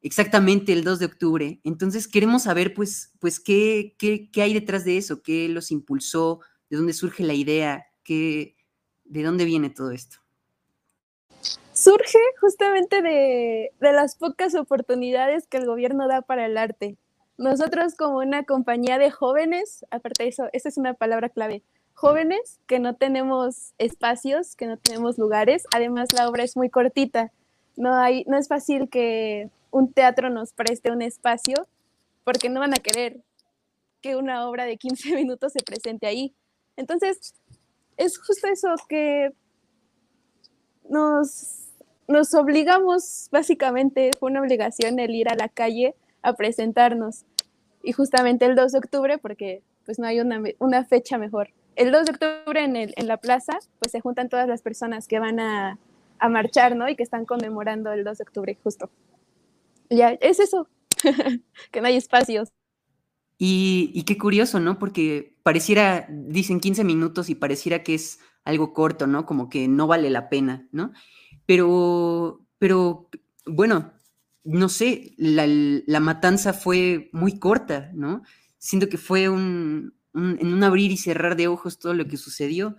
exactamente 0.00 0.72
el 0.72 0.84
2 0.84 1.00
de 1.00 1.06
octubre. 1.06 1.60
Entonces 1.64 2.06
queremos 2.06 2.44
saber, 2.44 2.72
pues, 2.72 3.14
pues 3.18 3.40
qué, 3.40 3.96
qué, 3.98 4.30
qué, 4.30 4.42
hay 4.42 4.54
detrás 4.54 4.84
de 4.84 4.96
eso, 4.96 5.24
qué 5.24 5.48
los 5.48 5.72
impulsó, 5.72 6.38
de 6.70 6.76
dónde 6.76 6.92
surge 6.92 7.24
la 7.24 7.34
idea, 7.34 7.84
qué, 8.04 8.54
de 9.02 9.24
dónde 9.24 9.44
viene 9.44 9.70
todo 9.70 9.90
esto. 9.90 10.18
Surge 11.72 12.20
justamente 12.40 13.02
de, 13.02 13.72
de 13.80 13.92
las 13.92 14.14
pocas 14.14 14.54
oportunidades 14.54 15.48
que 15.48 15.56
el 15.56 15.66
gobierno 15.66 16.06
da 16.06 16.22
para 16.22 16.46
el 16.46 16.58
arte. 16.58 16.96
Nosotros 17.36 17.94
como 17.96 18.18
una 18.18 18.44
compañía 18.44 18.98
de 18.98 19.10
jóvenes, 19.10 19.84
aparte 19.90 20.24
de 20.24 20.28
eso, 20.28 20.48
esta 20.52 20.68
es 20.68 20.78
una 20.78 20.94
palabra 20.94 21.28
clave, 21.28 21.62
jóvenes 21.94 22.60
que 22.66 22.78
no 22.78 22.94
tenemos 22.94 23.72
espacios, 23.78 24.54
que 24.56 24.66
no 24.66 24.76
tenemos 24.76 25.18
lugares, 25.18 25.64
además 25.74 26.12
la 26.12 26.28
obra 26.28 26.44
es 26.44 26.56
muy 26.56 26.70
cortita, 26.70 27.32
no, 27.76 27.94
hay, 27.94 28.24
no 28.28 28.36
es 28.36 28.46
fácil 28.46 28.88
que 28.88 29.50
un 29.70 29.92
teatro 29.92 30.30
nos 30.30 30.52
preste 30.52 30.92
un 30.92 31.02
espacio 31.02 31.66
porque 32.22 32.48
no 32.48 32.60
van 32.60 32.72
a 32.72 32.76
querer 32.76 33.20
que 34.00 34.16
una 34.16 34.48
obra 34.48 34.64
de 34.64 34.76
15 34.76 35.14
minutos 35.16 35.52
se 35.52 35.64
presente 35.64 36.06
ahí. 36.06 36.34
Entonces, 36.76 37.34
es 37.96 38.18
justo 38.18 38.46
eso 38.48 38.74
que 38.88 39.32
nos, 40.88 41.68
nos 42.06 42.34
obligamos, 42.34 43.28
básicamente, 43.32 44.10
fue 44.18 44.30
una 44.30 44.40
obligación 44.40 44.98
el 44.98 45.14
ir 45.14 45.28
a 45.28 45.34
la 45.34 45.48
calle 45.48 45.94
a 46.24 46.32
presentarnos. 46.32 47.24
Y 47.82 47.92
justamente 47.92 48.46
el 48.46 48.56
2 48.56 48.72
de 48.72 48.78
octubre, 48.78 49.18
porque 49.18 49.62
pues 49.84 49.98
no 49.98 50.06
hay 50.06 50.18
una, 50.18 50.42
una 50.58 50.84
fecha 50.84 51.18
mejor. 51.18 51.50
El 51.76 51.92
2 51.92 52.06
de 52.06 52.12
octubre 52.12 52.64
en, 52.64 52.76
el, 52.76 52.94
en, 52.96 53.06
la 53.06 53.18
plaza, 53.18 53.58
pues 53.78 53.92
se 53.92 54.00
juntan 54.00 54.28
todas 54.28 54.48
las 54.48 54.62
personas 54.62 55.06
que 55.06 55.18
van 55.18 55.38
a, 55.38 55.78
a 56.18 56.28
marchar, 56.28 56.74
¿no? 56.74 56.88
Y 56.88 56.96
que 56.96 57.02
están 57.02 57.26
conmemorando 57.26 57.92
el 57.92 58.02
2 58.02 58.18
de 58.18 58.22
octubre, 58.22 58.58
justo. 58.62 58.90
Ya, 59.90 60.10
es 60.20 60.40
eso, 60.40 60.68
que 61.70 61.80
no 61.80 61.86
hay 61.86 61.96
espacios. 61.96 62.50
Y, 63.36 63.90
y, 63.94 64.04
qué 64.04 64.16
curioso, 64.16 64.60
¿no? 64.60 64.78
Porque 64.78 65.36
pareciera, 65.42 66.06
dicen 66.08 66.60
15 66.60 66.84
minutos 66.84 67.28
y 67.28 67.34
pareciera 67.34 67.82
que 67.82 67.94
es 67.94 68.20
algo 68.44 68.72
corto, 68.72 69.06
¿no? 69.06 69.26
Como 69.26 69.50
que 69.50 69.68
no 69.68 69.86
vale 69.86 70.08
la 70.08 70.28
pena, 70.28 70.68
¿no? 70.70 70.92
pero, 71.46 72.46
pero, 72.58 73.08
bueno, 73.46 73.92
no 74.44 74.68
sé, 74.68 75.14
la, 75.16 76.00
matanza 76.00 76.52
fue 76.52 77.08
muy 77.12 77.38
corta, 77.38 77.90
¿no? 77.94 78.22
Siento 78.58 78.88
que 78.88 78.98
fue 78.98 79.28
un, 79.28 79.94
en 80.14 80.52
un 80.52 80.62
abrir 80.62 80.92
y 80.92 80.98
cerrar 80.98 81.34
de 81.34 81.48
ojos 81.48 81.78
todo 81.78 81.94
lo 81.94 82.06
que 82.06 82.18
sucedió. 82.18 82.76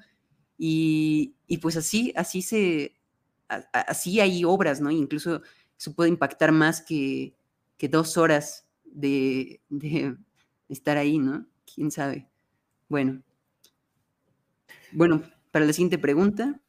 Y, 0.58 1.36
pues 1.62 1.76
así, 1.76 2.14
así 2.16 2.42
se, 2.42 2.96
así 3.48 4.20
hay 4.20 4.46
obras, 4.46 4.80
¿no? 4.80 4.92
Incluso 4.92 5.42
eso 5.78 5.94
puede 5.94 6.10
impactar 6.10 6.52
más 6.52 6.82
que, 6.82 7.36
que 7.78 7.90
dos 7.90 8.16
horas 8.18 8.68
de, 8.86 9.62
de, 9.70 10.16
estar 10.70 10.98
ahí, 10.98 11.18
¿no? 11.18 11.48
¿Quién 11.74 11.92
sabe? 11.92 12.30
Bueno. 12.88 13.24
Bueno, 14.92 15.24
para 15.52 15.66
la 15.66 15.74
siguiente 15.74 15.98
pregunta. 15.98 16.62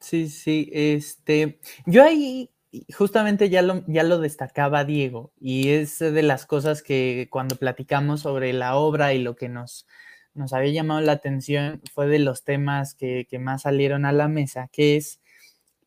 Sí, 0.00 0.28
sí, 0.28 0.70
este, 0.72 1.60
yo 1.86 2.02
ahí 2.02 2.50
justamente 2.96 3.48
ya 3.48 3.62
lo, 3.62 3.82
ya 3.86 4.02
lo 4.02 4.18
destacaba 4.18 4.84
Diego 4.84 5.32
y 5.40 5.70
es 5.70 5.98
de 5.98 6.22
las 6.22 6.46
cosas 6.46 6.82
que 6.82 7.28
cuando 7.30 7.56
platicamos 7.56 8.20
sobre 8.20 8.52
la 8.52 8.76
obra 8.76 9.14
y 9.14 9.22
lo 9.22 9.36
que 9.36 9.48
nos, 9.48 9.86
nos 10.34 10.52
había 10.52 10.72
llamado 10.72 11.00
la 11.00 11.12
atención 11.12 11.82
fue 11.92 12.06
de 12.06 12.18
los 12.18 12.44
temas 12.44 12.94
que, 12.94 13.26
más 13.40 13.62
salieron 13.62 14.04
a 14.04 14.12
la 14.12 14.28
mesa, 14.28 14.68
que 14.72 14.96
es 14.96 15.20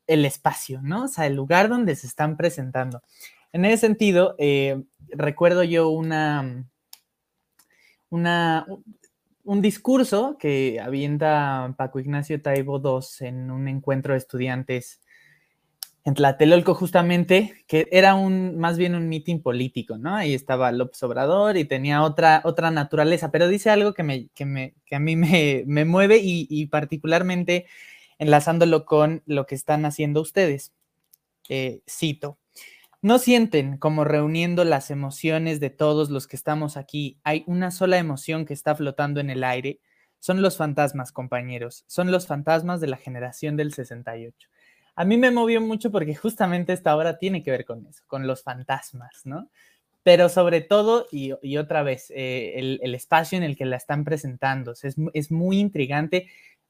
el 0.07 0.25
espacio, 0.25 0.81
¿no? 0.81 1.05
O 1.05 1.07
sea, 1.07 1.27
el 1.27 1.35
lugar 1.35 1.69
donde 1.69 1.95
se 1.95 2.07
están 2.07 2.35
presentando. 2.35 3.01
En 3.53 3.65
ese 3.65 3.77
sentido, 3.77 4.35
eh, 4.39 4.83
recuerdo 5.09 5.63
yo 5.63 5.89
una, 5.89 6.65
una, 8.09 8.65
un 9.43 9.61
discurso 9.61 10.37
que 10.39 10.79
avienta 10.81 11.73
Paco 11.77 11.99
Ignacio 11.99 12.41
Taibo 12.41 12.81
II 12.83 13.27
en 13.27 13.51
un 13.51 13.67
encuentro 13.67 14.13
de 14.13 14.19
estudiantes 14.19 15.01
en 16.03 16.15
Tlatelolco 16.15 16.73
justamente, 16.73 17.63
que 17.67 17.87
era 17.91 18.15
un, 18.15 18.57
más 18.57 18.77
bien 18.77 18.95
un 18.95 19.07
mitin 19.07 19.41
político, 19.41 19.97
¿no? 19.97 20.15
Ahí 20.15 20.33
estaba 20.33 20.71
López 20.71 21.01
Obrador 21.03 21.57
y 21.57 21.65
tenía 21.65 22.03
otra, 22.03 22.41
otra 22.43 22.71
naturaleza, 22.71 23.31
pero 23.31 23.47
dice 23.47 23.69
algo 23.69 23.93
que, 23.93 24.03
me, 24.03 24.27
que, 24.29 24.45
me, 24.45 24.73
que 24.85 24.95
a 24.95 24.99
mí 24.99 25.15
me, 25.15 25.63
me 25.67 25.85
mueve 25.85 26.17
y, 26.17 26.47
y, 26.49 26.67
particularmente 26.67 27.67
enlazándolo 28.17 28.85
con 28.85 29.21
lo 29.25 29.45
que 29.45 29.55
están 29.55 29.85
haciendo 29.85 30.21
ustedes. 30.21 30.73
Eh, 31.49 31.81
cito, 31.87 32.37
no 33.01 33.19
sienten 33.19 33.77
como 33.77 34.03
reuniendo 34.03 34.63
las 34.63 34.91
emociones 34.91 35.59
de 35.59 35.69
todos 35.69 36.09
los 36.09 36.27
que 36.27 36.35
estamos 36.35 36.77
aquí, 36.77 37.19
hay 37.23 37.43
una 37.47 37.71
sola 37.71 37.97
emoción 37.97 38.45
que 38.45 38.53
está 38.53 38.75
flotando 38.75 39.19
en 39.19 39.29
el 39.29 39.43
aire, 39.43 39.79
son 40.19 40.41
los 40.41 40.57
fantasmas, 40.57 41.11
compañeros, 41.11 41.83
son 41.87 42.11
los 42.11 42.27
fantasmas 42.27 42.79
de 42.79 42.87
la 42.87 42.97
generación 42.97 43.57
del 43.57 43.73
68 43.73 44.49
a 45.01 45.03
mí 45.03 45.17
me 45.17 45.31
movió 45.31 45.61
mucho 45.61 45.89
porque 45.89 46.13
justamente 46.13 46.73
esta 46.73 46.95
obra 46.95 47.17
tiene 47.17 47.41
que 47.41 47.49
ver 47.49 47.65
con 47.65 47.87
eso, 47.87 48.03
con 48.05 48.27
los 48.27 48.43
fantasmas, 48.43 49.21
¿no? 49.23 49.49
Pero 50.03 50.29
sobre 50.29 50.61
todo, 50.61 51.07
y, 51.11 51.31
otra 51.57 51.81
vez, 51.81 52.11
eh, 52.15 52.53
el, 52.83 52.93
espacio 52.93 53.35
en 53.35 53.43
el 53.43 53.57
que 53.57 53.65
la 53.65 53.77
están 53.77 54.03
presentando, 54.03 54.73
es, 54.83 55.31
muy 55.31 55.59
intrigante. 55.59 56.27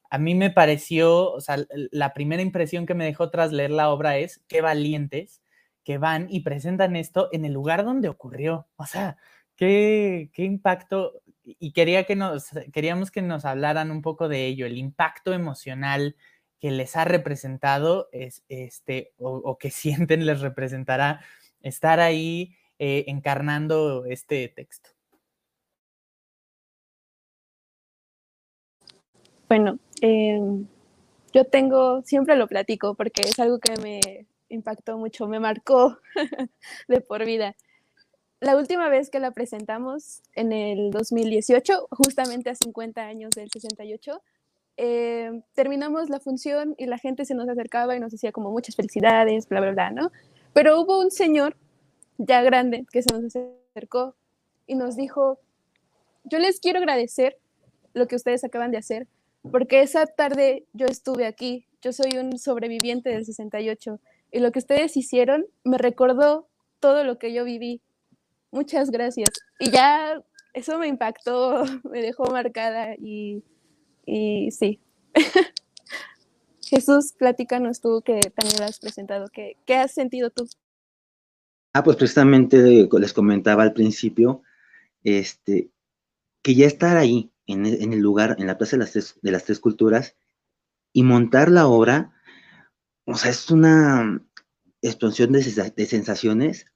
A 0.08 0.16
mí 0.16 0.34
me 0.34 0.48
pareció, 0.48 1.30
o 1.30 1.42
sea, 1.42 1.58
la 1.90 2.14
primera 2.14 2.40
impresión 2.40 2.86
que 2.86 2.94
me 2.94 3.04
dejó 3.04 3.28
tras 3.28 3.52
leer 3.52 3.70
la 3.70 3.90
obra 3.90 4.16
es 4.16 4.42
qué 4.48 4.62
valientes 4.62 5.42
que 5.84 5.98
van 5.98 6.26
y 6.30 6.40
presentan 6.40 6.96
esto 6.96 7.28
en 7.32 7.44
el 7.44 7.52
lugar 7.52 7.84
donde 7.84 8.08
ocurrió. 8.08 8.66
O 8.76 8.86
sea, 8.86 9.18
qué, 9.56 10.30
qué 10.32 10.44
impacto. 10.44 11.20
Y 11.44 11.72
quería 11.72 12.04
que 12.04 12.16
nos, 12.16 12.48
queríamos 12.72 13.10
que 13.10 13.20
nos 13.20 13.44
hablaran 13.44 13.90
un 13.90 14.00
poco 14.00 14.30
de 14.30 14.46
ello, 14.46 14.64
el 14.64 14.78
impacto 14.78 15.34
emocional, 15.34 16.16
que 16.62 16.70
les 16.70 16.96
ha 16.96 17.04
representado 17.04 18.08
es, 18.12 18.44
este, 18.48 19.12
o, 19.18 19.58
que 19.58 19.70
sienten 19.72 20.24
les 20.24 20.40
representará 20.40 21.20
estar 21.60 21.98
ahí 21.98 22.54
eh, 22.78 23.04
encarnando 23.08 24.04
este 24.06 24.46
texto. 24.48 24.90
Bueno, 29.48 29.80
em, 30.00 30.66
yo 31.34 31.44
tengo, 31.44 32.02
siempre 32.02 32.36
lo 32.36 32.46
platico 32.46 32.94
porque 32.94 33.22
es 33.22 33.40
algo 33.40 33.58
que 33.58 33.74
me 33.82 34.26
impactó 34.48 34.96
mucho, 34.98 35.26
me 35.26 35.40
marcó 35.40 35.98
de 36.88 37.00
por 37.00 37.24
vida. 37.24 37.56
La 38.38 38.56
última 38.56 38.88
vez 38.88 39.10
que 39.10 39.18
la 39.18 39.32
presentamos, 39.32 40.22
en 40.34 40.52
el 40.52 40.92
2018, 40.92 41.88
justamente 41.90 42.50
a 42.50 42.54
50 42.54 43.02
años 43.02 43.30
del 43.30 43.50
68, 43.50 44.22
eh, 44.76 45.42
terminamos 45.54 46.08
la 46.08 46.20
función 46.20 46.74
y 46.78 46.86
la 46.86 46.98
gente 46.98 47.24
se 47.24 47.34
nos 47.34 47.48
acercaba 47.48 47.96
y 47.96 48.00
nos 48.00 48.12
decía 48.12 48.32
como 48.32 48.50
muchas 48.50 48.76
felicidades, 48.76 49.48
bla, 49.48 49.60
bla, 49.60 49.72
bla, 49.72 49.90
¿no? 49.90 50.10
Pero 50.52 50.80
hubo 50.80 51.00
un 51.00 51.10
señor 51.10 51.56
ya 52.18 52.42
grande 52.42 52.86
que 52.92 53.02
se 53.02 53.12
nos 53.12 53.24
acercó 53.24 54.14
y 54.66 54.74
nos 54.74 54.96
dijo, 54.96 55.38
yo 56.24 56.38
les 56.38 56.60
quiero 56.60 56.78
agradecer 56.78 57.36
lo 57.94 58.06
que 58.06 58.16
ustedes 58.16 58.44
acaban 58.44 58.70
de 58.70 58.78
hacer, 58.78 59.06
porque 59.50 59.82
esa 59.82 60.06
tarde 60.06 60.66
yo 60.72 60.86
estuve 60.86 61.26
aquí, 61.26 61.66
yo 61.82 61.92
soy 61.92 62.18
un 62.18 62.38
sobreviviente 62.38 63.10
del 63.10 63.24
68 63.24 64.00
y 64.30 64.40
lo 64.40 64.52
que 64.52 64.60
ustedes 64.60 64.96
hicieron 64.96 65.46
me 65.64 65.78
recordó 65.78 66.48
todo 66.80 67.04
lo 67.04 67.18
que 67.18 67.32
yo 67.32 67.44
viví. 67.44 67.82
Muchas 68.50 68.90
gracias. 68.90 69.30
Y 69.58 69.70
ya 69.70 70.22
eso 70.54 70.78
me 70.78 70.86
impactó, 70.86 71.64
me 71.90 72.02
dejó 72.02 72.24
marcada 72.30 72.94
y 72.98 73.42
y 74.12 74.50
sí. 74.50 74.78
Jesús, 76.60 77.12
platícanos 77.12 77.80
tú 77.80 78.02
que 78.04 78.20
también 78.34 78.58
lo 78.60 78.66
has 78.66 78.78
presentado. 78.78 79.28
¿Qué, 79.32 79.56
¿Qué, 79.64 79.74
has 79.76 79.92
sentido 79.92 80.30
tú? 80.30 80.46
Ah, 81.72 81.82
pues 81.82 81.96
precisamente 81.96 82.88
les 82.90 83.12
comentaba 83.12 83.62
al 83.62 83.72
principio, 83.72 84.42
este, 85.02 85.70
que 86.42 86.54
ya 86.54 86.66
estar 86.66 86.98
ahí, 86.98 87.32
en, 87.46 87.64
el 87.66 87.98
lugar, 88.00 88.36
en 88.38 88.46
la 88.46 88.58
Plaza 88.58 88.76
de 88.76 88.80
las, 88.80 88.92
tres, 88.92 89.18
de 89.22 89.30
las 89.30 89.44
Tres 89.44 89.60
Culturas, 89.60 90.16
y 90.92 91.02
montar 91.02 91.50
la 91.50 91.66
obra, 91.66 92.12
o 93.06 93.14
sea, 93.14 93.30
es 93.30 93.50
una 93.50 94.22
explosión 94.82 95.32
de, 95.32 95.72
de 95.74 95.86
sensaciones. 95.86 96.66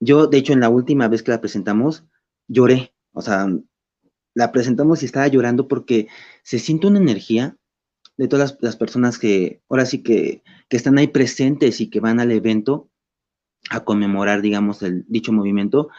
Yo, 0.00 0.26
de 0.26 0.38
hecho, 0.38 0.54
en 0.54 0.60
la 0.60 0.70
última 0.70 1.08
vez 1.08 1.22
que 1.22 1.30
la 1.30 1.40
presentamos, 1.40 2.04
lloré, 2.48 2.94
o 3.12 3.20
sea, 3.20 3.46
la 4.34 4.52
presentamos 4.52 5.02
y 5.02 5.06
estaba 5.06 5.28
llorando 5.28 5.68
porque 5.68 6.08
se 6.42 6.58
siente 6.58 6.86
una 6.86 6.98
energía 6.98 7.56
de 8.16 8.28
todas 8.28 8.58
las, 8.60 8.76
personas 8.76 9.18
que 9.18 9.62
ahora 9.68 9.86
sí 9.86 10.02
que, 10.02 10.42
están 10.70 10.96
ahí 10.96 11.08
presentes 11.08 11.80
y 11.80 11.90
que 11.90 12.00
van 12.00 12.18
al 12.18 12.32
evento 12.32 12.88
a 13.68 13.84
conmemorar, 13.84 14.40
digamos, 14.40 14.82
el 14.82 15.04
dicho 15.06 15.32
movimiento, 15.32 15.90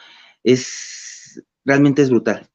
es 0.43 1.43
realmente 1.63 2.01
es 2.01 2.09
brutal. 2.09 2.49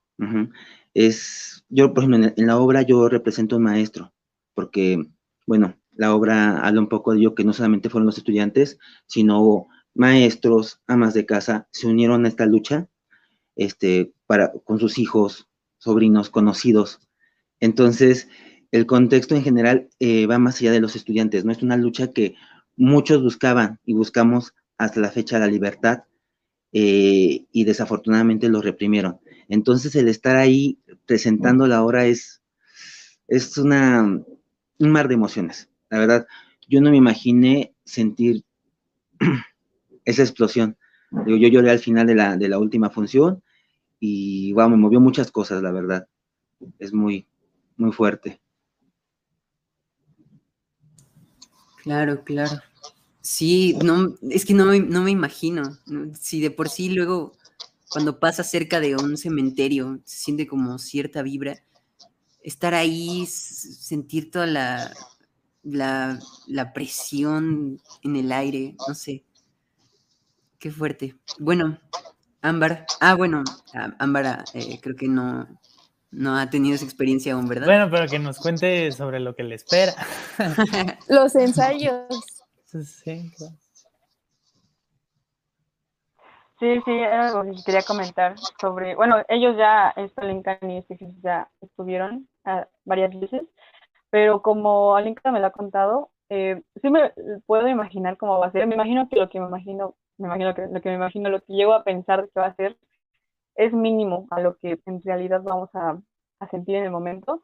Es, 0.94 1.64
yo, 1.68 1.94
por 1.94 2.02
ejemplo, 2.02 2.32
en, 2.36 2.46
la 2.46 2.58
obra 2.58 2.82
yo 2.82 3.08
represento 3.08 3.56
un 3.56 3.62
maestro, 3.62 4.12
porque, 4.54 5.00
bueno, 5.46 5.78
la 5.92 6.14
obra 6.14 6.60
habla 6.60 6.80
un 6.80 6.88
poco 6.88 7.12
de 7.12 7.20
ello 7.20 7.34
que 7.34 7.44
no 7.44 7.52
solamente 7.52 7.88
fueron 7.88 8.06
los 8.06 8.18
estudiantes, 8.18 8.78
sino 9.06 9.68
maestros, 9.94 10.80
amas 10.86 11.14
de 11.14 11.26
casa, 11.26 11.68
se 11.70 11.86
unieron 11.86 12.24
a 12.24 12.28
esta 12.28 12.46
lucha, 12.46 12.88
este, 13.54 14.12
para, 14.26 14.52
con 14.64 14.78
sus 14.78 14.98
hijos, 14.98 15.48
sobrinos, 15.78 16.30
conocidos. 16.30 17.00
Entonces, 17.60 18.28
el 18.70 18.86
contexto 18.86 19.34
en 19.34 19.42
general 19.42 19.88
eh, 19.98 20.26
va 20.26 20.38
más 20.38 20.60
allá 20.60 20.72
de 20.72 20.80
los 20.80 20.96
estudiantes, 20.96 21.44
¿no? 21.44 21.52
Es 21.52 21.62
una 21.62 21.76
lucha 21.76 22.12
que 22.12 22.34
muchos 22.76 23.22
buscaban 23.22 23.80
y 23.84 23.94
buscamos 23.94 24.54
hasta 24.76 25.00
la 25.00 25.10
fecha 25.10 25.38
la 25.38 25.46
libertad 25.46 26.04
eh, 26.72 27.46
y 27.50 27.64
desafortunadamente 27.64 28.48
lo 28.48 28.60
reprimieron. 28.60 29.18
Entonces, 29.48 29.96
el 29.96 30.08
estar 30.08 30.36
ahí 30.36 30.78
presentando 31.06 31.66
la 31.66 31.82
obra 31.82 32.06
es, 32.06 32.42
es 33.26 33.56
una, 33.56 34.02
un 34.02 34.90
mar 34.90 35.08
de 35.08 35.14
emociones. 35.14 35.70
La 35.88 35.98
verdad, 35.98 36.26
yo 36.68 36.80
no 36.80 36.90
me 36.90 36.98
imaginé 36.98 37.74
sentir 37.84 38.44
esa 40.04 40.22
explosión. 40.22 40.76
Yo 41.26 41.36
lloré 41.36 41.70
al 41.70 41.78
final 41.78 42.06
de 42.06 42.14
la, 42.14 42.36
de 42.36 42.48
la 42.48 42.58
última 42.58 42.90
función 42.90 43.42
y 44.00 44.52
wow, 44.52 44.68
me 44.68 44.76
movió 44.76 45.00
muchas 45.00 45.30
cosas, 45.30 45.62
la 45.62 45.72
verdad. 45.72 46.08
Es 46.78 46.92
muy, 46.92 47.26
muy 47.76 47.92
fuerte. 47.92 48.40
Claro, 51.82 52.22
claro. 52.24 52.61
Sí, 53.20 53.76
no, 53.82 54.14
es 54.30 54.44
que 54.44 54.54
no 54.54 54.66
me, 54.66 54.80
no 54.80 55.02
me 55.02 55.11
imagino. 55.11 55.78
Si 56.18 56.40
de 56.40 56.50
por 56.50 56.68
sí 56.68 56.90
luego 56.90 57.32
cuando 57.88 58.20
pasa 58.20 58.44
cerca 58.44 58.80
de 58.80 58.96
un 58.96 59.16
cementerio 59.16 60.00
se 60.04 60.18
siente 60.18 60.46
como 60.46 60.78
cierta 60.78 61.22
vibra, 61.22 61.62
estar 62.42 62.74
ahí, 62.74 63.26
sentir 63.26 64.30
toda 64.30 64.46
la, 64.46 64.92
la, 65.62 66.18
la 66.46 66.72
presión 66.72 67.80
en 68.02 68.16
el 68.16 68.32
aire, 68.32 68.76
no 68.87 68.94
sé. 68.94 69.24
Qué 70.58 70.70
fuerte. 70.70 71.16
Bueno, 71.38 71.78
Ámbar. 72.42 72.87
Ah, 73.01 73.14
bueno, 73.14 73.42
Ámbar 73.98 74.44
eh, 74.55 74.79
creo 74.81 74.96
que 74.96 75.09
no, 75.09 75.46
no 76.11 76.37
ha 76.37 76.48
tenido 76.51 76.74
esa 76.74 76.85
experiencia 76.85 77.35
aún, 77.35 77.48
¿verdad? 77.48 77.66
Bueno, 77.66 77.88
pero 77.90 78.07
que 78.07 78.18
nos 78.18 78.38
cuente 78.38 78.92
sobre 78.92 79.20
lo 79.20 79.35
que 79.35 79.42
le 79.42 79.57
espera. 79.57 79.92
Los 81.09 81.35
ensayos. 81.35 82.44
Sí, 82.64 83.31
Sí, 86.61 86.81
sí, 86.85 86.90
era 86.90 87.29
algo 87.29 87.44
que 87.44 87.62
quería 87.64 87.83
comentar 87.83 88.35
sobre, 88.61 88.96
bueno, 88.96 89.22
ellos 89.29 89.57
ya, 89.57 89.90
esto 89.90 90.22
Lincoln 90.22 90.68
y 90.68 90.79
este 90.79 90.98
ya 91.22 91.48
estuvieron 91.61 92.29
ah, 92.44 92.66
varias 92.85 93.16
veces, 93.18 93.42
pero 94.11 94.42
como 94.42 94.96
Alinka 94.96 95.31
me 95.31 95.38
lo 95.38 95.46
ha 95.46 95.53
contado, 95.53 96.11
eh, 96.31 96.61
sí 96.83 96.90
me 96.90 97.12
puedo 97.46 97.68
imaginar 97.68 98.16
cómo 98.16 98.40
va 98.40 98.46
a 98.48 98.53
ser. 98.53 98.66
Me 98.66 98.74
imagino 98.74 99.09
que 99.09 99.16
lo 99.16 99.29
que 99.29 99.38
me 99.38 99.46
imagino, 99.46 99.94
me 100.18 100.26
imagino 100.28 100.54
que 100.54 100.66
lo 100.66 100.81
que 100.81 100.88
me 100.90 100.96
imagino, 100.96 101.31
lo 101.31 101.40
que 101.40 101.52
llego 101.52 101.74
a 101.74 101.85
pensar 101.85 102.28
que 102.33 102.40
va 102.40 102.46
a 102.46 102.57
ser, 102.57 102.76
es 103.57 103.72
mínimo 103.72 104.26
a 104.31 104.40
lo 104.40 104.57
que 104.59 104.81
en 104.87 105.02
realidad 105.02 105.42
vamos 105.42 105.70
a, 105.74 105.98
a 106.40 106.48
sentir 106.50 106.76
en 106.76 106.85
el 106.85 106.90
momento. 106.90 107.42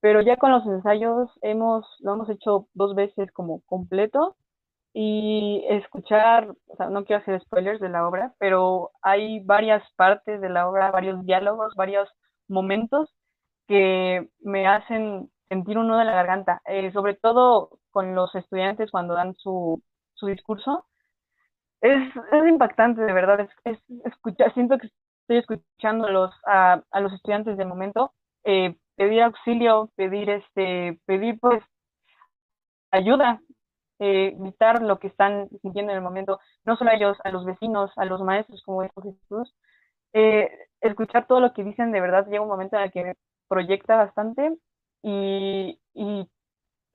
Pero 0.00 0.20
ya 0.22 0.36
con 0.36 0.52
los 0.52 0.66
ensayos 0.66 1.30
hemos, 1.42 1.86
lo 2.00 2.14
hemos 2.14 2.28
hecho 2.30 2.68
dos 2.74 2.94
veces 2.94 3.32
como 3.32 3.60
completo 3.62 4.36
y 4.92 5.64
escuchar, 5.68 6.54
o 6.68 6.76
sea, 6.76 6.88
no 6.90 7.04
quiero 7.04 7.22
hacer 7.22 7.40
spoilers 7.42 7.80
de 7.80 7.90
la 7.90 8.08
obra, 8.08 8.34
pero 8.38 8.92
hay 9.02 9.40
varias 9.40 9.82
partes 9.96 10.40
de 10.40 10.48
la 10.48 10.68
obra, 10.68 10.90
varios 10.90 11.24
diálogos, 11.26 11.74
varios 11.76 12.08
momentos 12.48 13.10
que 13.68 14.28
me 14.40 14.66
hacen 14.66 15.30
sentir 15.48 15.78
un 15.78 15.88
nudo 15.88 16.00
en 16.00 16.06
la 16.06 16.14
garganta, 16.14 16.62
eh, 16.66 16.90
sobre 16.92 17.14
todo 17.14 17.78
con 17.90 18.14
los 18.14 18.34
estudiantes 18.34 18.90
cuando 18.90 19.14
dan 19.14 19.34
su, 19.34 19.82
su 20.14 20.26
discurso. 20.26 20.86
Es, 21.80 22.16
es, 22.32 22.48
impactante, 22.48 23.02
de 23.02 23.12
verdad, 23.12 23.40
es, 23.64 23.78
es, 24.04 24.54
siento 24.54 24.78
que 24.78 24.88
estoy 25.22 25.38
escuchando 25.38 26.06
a 26.06 26.10
los, 26.10 26.34
a, 26.46 26.82
a 26.90 27.00
los 27.00 27.12
estudiantes 27.12 27.56
de 27.56 27.64
momento 27.64 28.12
eh, 28.44 28.76
pedir 28.96 29.22
auxilio, 29.22 29.90
pedir, 29.96 30.30
este, 30.30 31.00
pedir 31.06 31.38
pues 31.40 31.62
ayuda, 32.90 33.40
eh, 33.98 34.34
evitar 34.38 34.82
lo 34.82 34.98
que 34.98 35.08
están 35.08 35.48
sintiendo 35.62 35.92
en 35.92 35.98
el 35.98 36.04
momento, 36.04 36.40
no 36.64 36.76
solo 36.76 36.90
a 36.90 36.94
ellos, 36.94 37.18
a 37.24 37.30
los 37.30 37.44
vecinos, 37.44 37.90
a 37.96 38.04
los 38.04 38.22
maestros 38.22 38.62
como 38.64 38.82
es 38.82 38.90
Jesús. 39.02 39.54
Eh, 40.12 40.50
escuchar 40.80 41.26
todo 41.26 41.40
lo 41.40 41.52
que 41.52 41.64
dicen 41.64 41.92
de 41.92 42.00
verdad 42.00 42.26
llega 42.26 42.42
un 42.42 42.48
momento 42.48 42.76
en 42.76 42.82
el 42.84 42.92
que 42.92 43.14
proyecta 43.48 43.96
bastante 43.96 44.56
y, 45.02 45.78
y, 45.94 46.28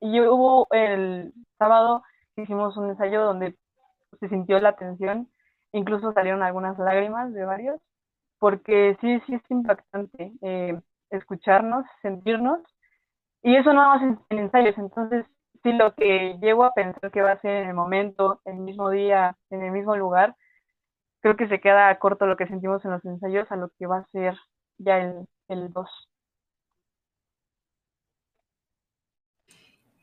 hubo 0.01 0.67
el 0.71 1.33
sábado 1.57 2.03
hicimos 2.35 2.75
un 2.77 2.89
ensayo 2.89 3.23
donde 3.23 3.55
se 4.19 4.29
sintió 4.29 4.59
la 4.59 4.75
tensión, 4.75 5.29
incluso 5.71 6.13
salieron 6.13 6.43
algunas 6.43 6.77
lágrimas 6.77 7.33
de 7.33 7.45
varios, 7.45 7.81
porque 8.39 8.97
sí, 9.01 9.21
sí 9.25 9.35
es 9.35 9.41
impactante 9.49 10.33
eh, 10.41 10.79
escucharnos, 11.09 11.85
sentirnos, 12.01 12.59
y 13.43 13.55
eso 13.55 13.73
no 13.73 13.81
más 13.87 14.01
en, 14.01 14.19
en, 14.29 14.39
ensayos, 14.39 14.77
entonces 14.77 15.25
sí 15.63 15.73
lo 15.73 15.93
que 15.95 16.37
llego 16.41 16.63
a 16.63 16.73
pensar 16.73 17.11
que 17.11 17.21
va 17.21 17.33
a 17.33 17.41
ser 17.41 17.63
en 17.63 17.69
el 17.69 17.75
momento, 17.75 18.41
el 18.45 18.57
mismo 18.57 18.89
día, 18.89 19.37
en 19.49 19.63
el 19.63 19.71
mismo 19.71 19.95
lugar, 19.95 20.35
creo 21.21 21.37
que 21.37 21.47
se 21.47 21.59
queda 21.59 21.97
corto 21.99 22.25
lo 22.25 22.37
que 22.37 22.47
sentimos 22.47 22.83
en 22.85 22.91
los 22.91 23.05
ensayos 23.05 23.51
a 23.51 23.55
lo 23.55 23.69
que 23.77 23.87
va 23.87 23.97
a 23.97 24.07
ser 24.11 24.35
ya 24.77 24.97
el, 24.97 25.27
el 25.47 25.71
2. 25.71 25.89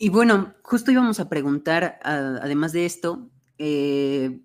Y 0.00 0.10
bueno, 0.10 0.54
justo 0.62 0.92
íbamos 0.92 1.18
a 1.18 1.28
preguntar, 1.28 1.98
además 2.04 2.72
de 2.72 2.86
esto, 2.86 3.30
eh, 3.58 4.40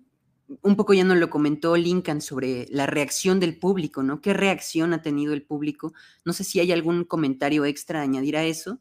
un 0.62 0.76
poco 0.76 0.92
ya 0.94 1.04
nos 1.04 1.18
lo 1.18 1.30
comentó 1.30 1.76
Lincoln 1.76 2.20
sobre 2.20 2.66
la 2.70 2.86
reacción 2.86 3.40
del 3.40 3.58
público, 3.58 4.02
¿no? 4.02 4.20
¿Qué 4.20 4.34
reacción 4.34 4.92
ha 4.92 5.02
tenido 5.02 5.32
el 5.32 5.42
público? 5.42 5.92
No 6.24 6.32
sé 6.32 6.44
si 6.44 6.60
hay 6.60 6.72
algún 6.72 7.04
comentario 7.04 7.64
extra 7.64 8.00
a 8.00 8.02
añadir 8.02 8.36
a 8.36 8.44
eso. 8.44 8.78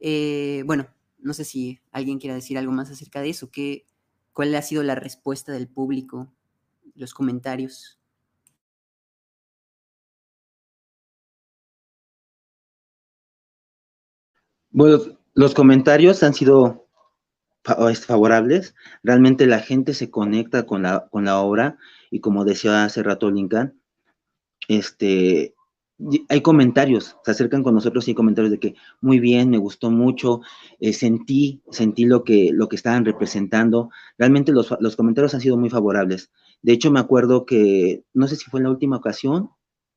Eh, 0.00 0.62
bueno, 0.66 0.88
no 1.18 1.32
sé 1.32 1.44
si 1.44 1.80
alguien 1.92 2.18
quiera 2.18 2.34
decir 2.34 2.58
algo 2.58 2.72
más 2.72 2.90
acerca 2.90 3.20
de 3.20 3.30
eso. 3.30 3.50
¿Qué, 3.50 3.86
¿Cuál 4.32 4.54
ha 4.54 4.62
sido 4.62 4.82
la 4.82 4.94
respuesta 4.94 5.52
del 5.52 5.68
público? 5.68 6.32
Los 6.94 7.14
comentarios. 7.14 7.98
Bueno, 14.70 15.18
los 15.34 15.54
comentarios 15.54 16.22
han 16.22 16.34
sido 16.34 16.85
favorables. 17.66 18.74
Realmente 19.02 19.46
la 19.46 19.60
gente 19.60 19.94
se 19.94 20.10
conecta 20.10 20.66
con 20.66 20.82
la, 20.82 21.08
con 21.10 21.24
la 21.24 21.40
obra 21.40 21.78
y 22.10 22.20
como 22.20 22.44
decía 22.44 22.84
hace 22.84 23.02
rato 23.02 23.30
Lincoln, 23.30 23.80
este, 24.68 25.54
hay 26.28 26.42
comentarios, 26.42 27.16
se 27.24 27.30
acercan 27.30 27.62
con 27.62 27.74
nosotros 27.74 28.06
y 28.06 28.10
hay 28.10 28.14
comentarios 28.14 28.50
de 28.50 28.60
que 28.60 28.74
muy 29.00 29.18
bien, 29.18 29.50
me 29.50 29.58
gustó 29.58 29.90
mucho, 29.90 30.40
eh, 30.80 30.92
sentí, 30.92 31.62
sentí 31.70 32.04
lo 32.04 32.22
que, 32.24 32.50
lo 32.52 32.68
que 32.68 32.76
estaban 32.76 33.04
representando. 33.04 33.90
Realmente 34.18 34.52
los, 34.52 34.74
los, 34.80 34.96
comentarios 34.96 35.34
han 35.34 35.40
sido 35.40 35.56
muy 35.56 35.70
favorables. 35.70 36.30
De 36.62 36.72
hecho, 36.72 36.90
me 36.90 37.00
acuerdo 37.00 37.46
que, 37.46 38.04
no 38.12 38.28
sé 38.28 38.36
si 38.36 38.50
fue 38.50 38.60
en 38.60 38.64
la 38.64 38.70
última 38.70 38.96
ocasión 38.96 39.50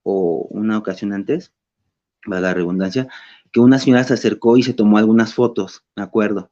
o 0.04 0.48
una 0.52 0.78
ocasión 0.78 1.14
antes, 1.14 1.54
va 2.32 2.40
la 2.40 2.54
redundancia, 2.54 3.08
que 3.52 3.60
una 3.60 3.80
señora 3.80 4.04
se 4.04 4.14
acercó 4.14 4.58
y 4.58 4.64
se 4.64 4.74
tomó 4.74 4.98
algunas 4.98 5.34
fotos, 5.34 5.84
me 5.96 6.04
acuerdo, 6.04 6.52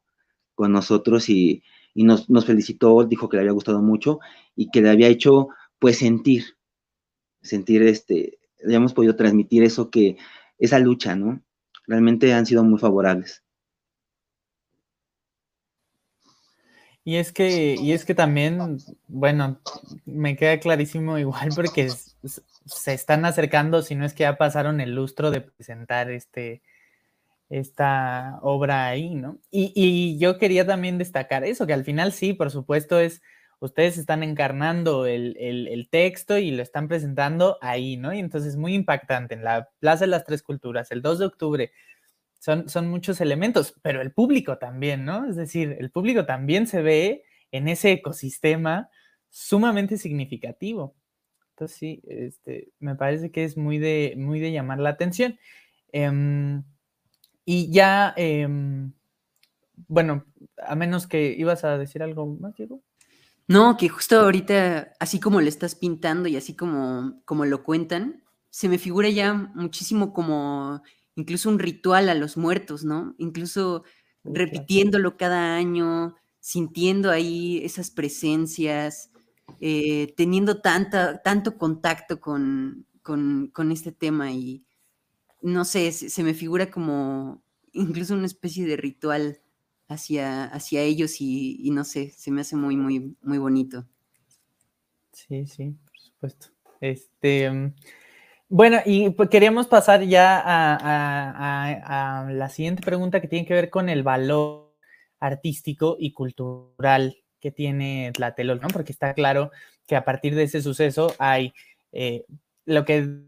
con 0.58 0.74
nosotros 0.74 1.30
y, 1.30 1.64
y 1.94 2.04
nos, 2.04 2.30
nos 2.30 2.46
felicitó, 2.46 3.04
dijo 3.06 3.30
que 3.30 3.38
le 3.38 3.42
había 3.42 3.54
gustado 3.54 3.82
mucho 3.82 4.20
y 4.56 4.70
que 4.72 4.82
le 4.82 4.90
había 4.90 5.08
hecho, 5.08 5.50
pues, 5.80 6.00
sentir, 6.00 6.58
sentir 7.42 7.84
este, 7.84 8.40
hayamos 8.66 8.94
podido 8.94 9.16
transmitir 9.16 9.64
eso 9.64 9.90
que, 9.90 10.18
esa 10.58 10.80
lucha, 10.80 11.16
¿no? 11.16 11.42
Realmente 11.86 12.34
han 12.34 12.46
sido 12.46 12.64
muy 12.64 12.80
favorables. 12.80 13.44
Y 17.04 17.16
es 17.16 17.32
que, 17.32 17.76
y 17.80 17.94
es 17.94 18.04
que 18.04 18.16
también, 18.16 18.80
bueno, 19.08 19.62
me 20.06 20.36
queda 20.36 20.60
clarísimo 20.60 21.18
igual 21.18 21.50
porque 21.56 21.90
se 21.90 22.94
están 22.94 23.24
acercando, 23.24 23.82
si 23.82 23.96
no 23.96 24.06
es 24.06 24.14
que 24.14 24.24
ya 24.24 24.38
pasaron 24.38 24.82
el 24.82 24.94
lustro 24.94 25.32
de 25.32 25.40
presentar 25.40 26.12
este, 26.12 26.62
esta 27.50 28.40
obra 28.42 28.88
ahí, 28.88 29.16
¿no? 29.16 29.40
Y, 29.52 29.72
y 29.76 30.18
yo 30.20 30.38
quería 30.38 30.66
también 30.66 30.98
destacar 30.98 31.44
eso, 31.44 31.66
que 31.68 31.74
al 31.74 31.86
final 31.86 32.12
sí, 32.12 32.34
por 32.34 32.52
supuesto, 32.52 33.00
es 33.00 33.22
ustedes 33.60 33.98
están 33.98 34.24
encarnando 34.24 35.06
el, 35.06 35.88
texto 35.90 36.38
y 36.38 36.52
lo 36.52 36.62
están 36.62 36.88
presentando 36.88 37.58
ahí, 37.62 37.98
¿no? 37.98 38.14
Y 38.14 38.20
entonces 38.20 38.52
es 38.52 38.58
muy 38.58 38.74
impactante 38.74 39.34
en 39.36 39.44
la 39.44 39.70
Plaza 39.80 40.06
de 40.06 40.12
las 40.12 40.26
Tres 40.26 40.44
Culturas, 40.44 40.92
el 40.92 41.02
2 41.02 41.20
de 41.20 41.26
octubre. 41.26 41.72
Son, 42.40 42.70
son 42.70 42.88
muchos 42.88 43.20
elementos, 43.20 43.74
pero 43.82 44.02
el 44.02 44.12
público 44.12 44.58
también, 44.58 45.06
¿no? 45.06 45.28
Es 45.28 45.36
decir, 45.36 45.76
el 45.80 45.92
público 45.92 46.26
también 46.26 46.68
se 46.68 46.82
ve 46.82 47.24
en 47.52 47.68
ese 47.68 47.92
ecosistema 47.92 48.90
sumamente 49.30 49.98
significativo. 49.98 50.96
Entonces 51.52 51.78
sí, 51.78 52.02
este, 52.08 52.70
me 52.80 52.96
parece 52.96 53.32
que 53.32 53.44
es 53.44 53.58
muy 53.58 53.80
de, 53.80 54.14
muy 54.18 54.40
de 54.40 54.52
llamar 54.52 54.80
la 54.80 54.90
atención. 54.90 55.40
Em, 55.92 56.64
y 57.50 57.72
ya, 57.72 58.14
em, 58.18 58.92
bueno, 59.88 60.26
a 60.58 60.76
menos 60.76 61.08
que 61.08 61.34
ibas 61.38 61.64
a 61.64 61.78
decir 61.78 62.04
algo 62.04 62.28
más, 62.28 62.54
Diego. 62.56 62.84
No, 63.48 63.78
que 63.78 63.88
justo 63.88 64.20
ahorita, 64.20 64.92
así 65.00 65.22
como 65.22 65.40
lo 65.40 65.48
estás 65.48 65.74
pintando 65.74 66.28
y 66.28 66.36
así 66.36 66.58
como, 66.58 67.22
como 67.24 67.46
lo 67.46 67.64
cuentan, 67.64 68.22
se 68.50 68.68
me 68.68 68.78
figura 68.78 69.10
ya 69.10 69.34
muchísimo 69.34 70.12
como 70.12 70.82
incluso 71.16 71.48
un 71.48 71.58
ritual 71.58 72.10
a 72.10 72.16
los 72.16 72.36
muertos, 72.36 72.84
¿no? 72.84 73.16
Incluso 73.18 73.86
repitiéndolo 74.26 75.16
cada 75.16 75.56
año, 75.56 76.16
sintiendo 76.42 77.12
ahí 77.12 77.62
esas 77.64 77.92
presencias, 77.92 79.10
eh, 79.62 80.14
teniendo 80.18 80.60
tanta, 80.60 81.22
tanto 81.24 81.58
contacto 81.58 82.20
con, 82.20 82.86
con, 83.04 83.48
con, 83.54 83.72
este 83.72 83.94
tema 83.94 84.34
y 84.34 84.66
no 85.48 85.66
sé, 85.66 85.92
se, 85.92 86.10
se, 86.10 86.24
me 86.24 86.34
figura 86.34 86.70
como 86.70 87.42
incluso 87.74 88.14
una 88.14 88.26
especie 88.26 88.66
de 88.66 88.78
ritual 88.78 89.40
hacia, 89.88 90.46
hacia 90.46 90.82
ellos 90.82 91.22
y, 91.22 91.70
no 91.72 91.84
sé, 91.84 92.12
se 92.12 92.32
me 92.32 92.42
hace 92.42 92.56
muy, 92.56 92.76
muy, 92.76 93.16
muy 93.22 93.38
bonito. 93.38 93.86
Sí, 95.14 95.48
sí, 95.48 95.76
por 95.86 96.00
supuesto. 96.00 96.48
Este, 96.82 97.50
mm, 97.50 97.74
bueno, 98.50 98.80
y 98.86 99.10
pues 99.12 99.30
queríamos 99.30 99.68
pasar 99.68 100.04
ya 100.04 100.42
a, 100.46 102.28
la 102.30 102.50
siguiente 102.50 102.84
pregunta 102.84 103.22
que 103.22 103.28
tiene 103.28 103.46
que 103.46 103.54
ver 103.54 103.70
con 103.70 103.90
el 103.90 104.04
valor 104.04 104.76
artístico 105.20 105.98
y 106.00 106.12
cultural 106.12 107.18
que 107.40 107.52
tiene 107.52 108.12
Tlatelolco, 108.14 108.68
¿no? 108.68 108.70
Porque 108.70 108.92
está 108.92 109.14
claro 109.14 109.52
que 109.88 109.96
a 109.96 110.06
partir 110.06 110.36
de 110.36 110.44
ese 110.44 110.62
suceso 110.62 111.14
hay 111.18 111.54
eh, 111.92 112.26
lo 112.66 112.86
que 112.86 113.26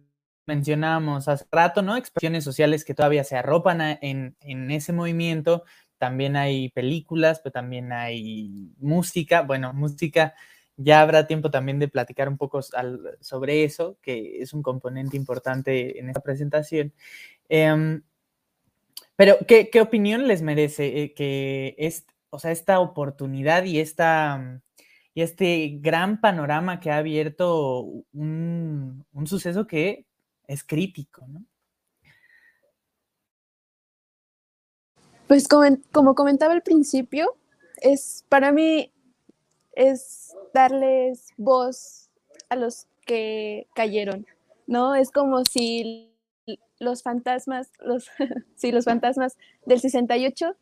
mencionábamos 0.49 1.27
hace 1.27 1.45
rato, 1.51 1.83
¿no? 1.83 1.95
Expresiones 1.95 2.43
sociales 2.43 2.83
que 2.83 2.95
todavía 2.95 3.23
se 3.23 3.37
arropan 3.37 3.79
en, 4.01 4.35
en 4.41 4.71
ese 4.71 4.93
movimiento, 4.93 5.63
también 5.99 6.35
hay 6.35 6.69
películas, 6.69 7.39
pero 7.39 7.53
también 7.53 7.91
hay 7.93 8.73
música. 8.79 9.43
Bueno, 9.43 9.73
música, 9.73 10.33
ya 10.75 11.01
habrá 11.01 11.27
tiempo 11.27 11.51
también 11.51 11.77
de 11.77 11.87
platicar 11.87 12.29
un 12.29 12.37
poco 12.37 12.61
sobre 13.19 13.63
eso, 13.63 13.99
que 14.01 14.41
es 14.41 14.53
un 14.53 14.63
componente 14.63 15.17
importante 15.17 15.99
en 15.99 16.09
esta 16.09 16.21
presentación. 16.21 16.93
Em, 17.49 18.01
pero, 19.15 19.37
¿qué, 19.45 19.69
opinión 19.81 20.27
les 20.27 20.41
merece 20.41 21.03
eh, 21.03 21.13
que 21.13 21.75
o 22.31 22.39
sea, 22.39 22.51
esta 22.51 22.79
oportunidad 22.79 23.65
y 23.65 23.79
esta 23.79 24.61
y 25.13 25.21
este 25.21 25.79
gran 25.81 26.21
panorama 26.21 26.79
que 26.79 26.91
ha 26.91 26.97
abierto 26.97 27.81
un, 28.13 29.05
un 29.11 29.27
suceso 29.27 29.67
que 29.67 30.05
es 30.49 30.63
crítico, 30.63 31.25
¿no? 31.27 31.45
Pues 35.27 35.47
como, 35.47 36.15
comentaba 36.15 36.53
al 36.53 36.63
principio, 36.63 37.37
es 37.77 38.25
para 38.29 38.51
mí 38.51 38.91
es 39.73 40.35
darles 40.51 41.29
voz 41.37 42.09
a 42.49 42.55
los 42.55 42.87
que 43.05 43.67
cayeron, 43.75 44.25
¿no? 44.65 44.95
Es 44.95 45.11
como 45.11 45.45
si 45.45 46.15
los 46.79 47.03
fantasmas, 47.03 47.69
los, 47.79 48.09
sí, 48.55 48.71
los 48.71 48.85
fantasmas 48.85 49.37
del 49.67 49.79
68 49.79 50.55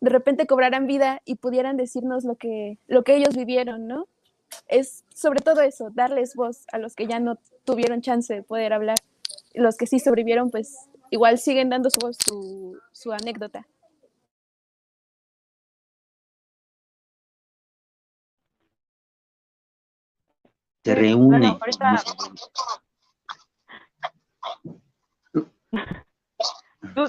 de 0.00 0.10
repente 0.10 0.46
cobraran 0.46 0.86
vida 0.86 1.20
y 1.26 1.34
pudieran 1.34 1.76
decirnos 1.76 2.24
lo 2.24 2.36
que, 2.36 2.78
lo 2.86 3.04
que 3.04 3.16
ellos 3.16 3.36
vivieron, 3.36 3.86
¿no? 3.86 4.08
Es 4.68 5.04
sobre 5.14 5.40
todo 5.40 5.60
eso, 5.60 5.90
darles 5.90 6.34
voz 6.34 6.64
a 6.72 6.78
los 6.78 6.94
que 6.94 7.06
ya 7.06 7.20
no 7.20 7.38
tuvieron 7.64 8.00
chance 8.00 8.32
de 8.32 8.42
poder 8.42 8.72
hablar. 8.72 8.96
Los 9.54 9.76
que 9.76 9.86
sí 9.86 9.98
sobrevivieron, 9.98 10.50
pues 10.50 10.76
igual 11.10 11.38
siguen 11.38 11.70
dando 11.70 11.88
su, 11.90 12.12
su, 12.12 12.78
su 12.92 13.12
anécdota. 13.12 13.66
se 20.84 20.94
reúne. 20.94 21.58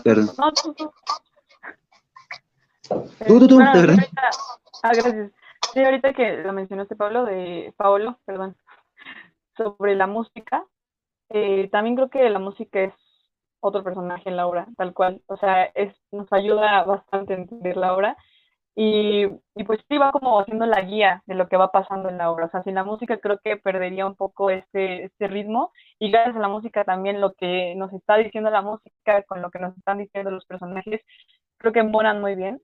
Perdón. 0.03 0.29
Tú, 3.27 3.39
tú, 3.39 3.47
tú, 3.47 3.59
ah, 3.61 3.73
gracias. 4.93 5.31
Sí, 5.73 5.83
ahorita 5.83 6.13
que 6.13 6.37
lo 6.37 6.53
mencionaste, 6.53 6.95
Pablo, 6.95 7.25
de 7.25 7.73
Paolo, 7.75 8.17
perdón, 8.25 8.55
sobre 9.57 9.95
la 9.95 10.07
música, 10.07 10.65
eh, 11.29 11.69
también 11.71 11.95
creo 11.95 12.09
que 12.09 12.29
la 12.29 12.39
música 12.39 12.81
es 12.81 12.93
otro 13.59 13.83
personaje 13.83 14.29
en 14.29 14.37
la 14.37 14.47
obra, 14.47 14.67
tal 14.77 14.93
cual. 14.93 15.21
O 15.27 15.37
sea, 15.37 15.65
es, 15.75 15.95
nos 16.11 16.31
ayuda 16.31 16.83
bastante 16.83 17.33
a 17.33 17.37
entender 17.37 17.77
la 17.77 17.93
obra 17.93 18.17
y, 18.75 19.27
pues 19.65 19.79
sí 19.89 19.97
va 19.97 20.11
como 20.11 20.39
haciendo 20.39 20.65
la 20.65 20.81
guía 20.81 21.23
de 21.27 21.35
lo 21.35 21.47
que 21.47 21.57
va 21.57 21.71
pasando 21.71 22.09
en 22.09 22.17
la 22.17 22.31
obra. 22.31 22.45
O 22.47 22.49
sea, 22.49 22.63
sin 22.63 22.75
la 22.75 22.83
música 22.83 23.17
creo 23.19 23.39
que 23.43 23.57
perdería 23.57 24.05
un 24.05 24.15
poco 24.15 24.49
este, 24.49 25.05
este 25.05 25.27
ritmo 25.27 25.71
y 25.99 26.11
gracias 26.11 26.35
a 26.35 26.39
la 26.39 26.49
música 26.49 26.83
también 26.83 27.21
lo 27.21 27.33
que 27.33 27.73
nos 27.75 27.93
está 27.93 28.17
diciendo 28.17 28.49
la 28.49 28.61
música 28.61 29.23
con 29.23 29.41
lo 29.41 29.49
que 29.51 29.59
nos 29.59 29.77
están 29.77 29.99
diciendo 29.99 30.31
los 30.31 30.45
personajes, 30.45 31.01
creo 31.57 31.73
que 31.73 31.83
moran 31.83 32.21
muy 32.21 32.35
bien. 32.35 32.61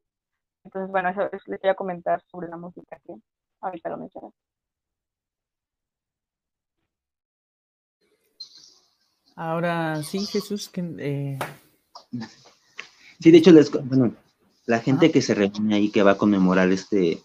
Entonces, 0.65 0.91
bueno, 0.91 1.09
eso, 1.09 1.29
les 1.47 1.59
quería 1.61 1.75
comentar 1.75 2.21
sobre 2.31 2.49
la 2.49 2.57
música 2.57 2.99
que 3.05 3.15
ahorita 3.61 3.89
lo 3.89 3.97
mencioné. 3.97 4.31
Ahora 9.41 10.03
sí, 10.03 10.19
Jesús, 10.27 10.69
que... 10.69 10.83
Eh... 10.99 11.39
Sí, 13.19 13.31
de 13.31 13.39
hecho, 13.39 13.51
les, 13.51 13.71
bueno, 13.71 14.13
la 14.67 14.81
gente 14.81 15.09
que 15.09 15.23
se 15.23 15.33
reúne 15.33 15.73
ahí, 15.73 15.89
que 15.89 16.03
va 16.03 16.11
a 16.11 16.17
conmemorar 16.19 16.71
este, 16.71 17.23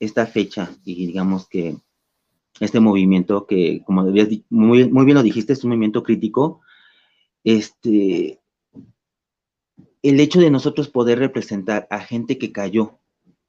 esta 0.00 0.24
fecha 0.24 0.70
y 0.86 0.94
digamos 1.06 1.46
que 1.46 1.76
este 2.60 2.80
movimiento 2.80 3.46
que, 3.46 3.82
como 3.84 4.04
muy, 4.48 4.88
muy 4.88 5.04
bien 5.04 5.16
lo 5.16 5.22
dijiste, 5.22 5.52
es 5.52 5.62
un 5.64 5.70
movimiento 5.70 6.02
crítico, 6.02 6.62
este, 7.44 8.40
el 10.02 10.20
hecho 10.20 10.40
de 10.40 10.50
nosotros 10.50 10.88
poder 10.88 11.18
representar 11.18 11.86
a 11.90 12.00
gente 12.00 12.38
que 12.38 12.52
cayó 12.52 13.00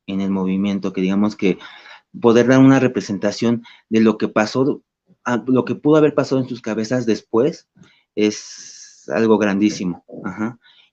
en 0.05 0.19
el 0.19 0.31
movimiento, 0.31 0.91
que 0.91 0.99
digamos 0.99 1.37
que 1.37 1.59
poder 2.19 2.47
dar 2.47 2.59
una 2.59 2.81
representación 2.81 3.63
de 3.87 4.01
lo 4.01 4.17
que 4.17 4.27
pasó, 4.27 4.83
lo 5.47 5.65
que 5.65 5.75
pudo 5.75 5.97
haber 5.97 6.13
pasado 6.13 6.41
en 6.41 6.47
sus 6.47 6.61
cabezas 6.61 7.05
después, 7.05 7.67
es 8.15 9.09
algo 9.13 9.37
grandísimo. 9.37 10.05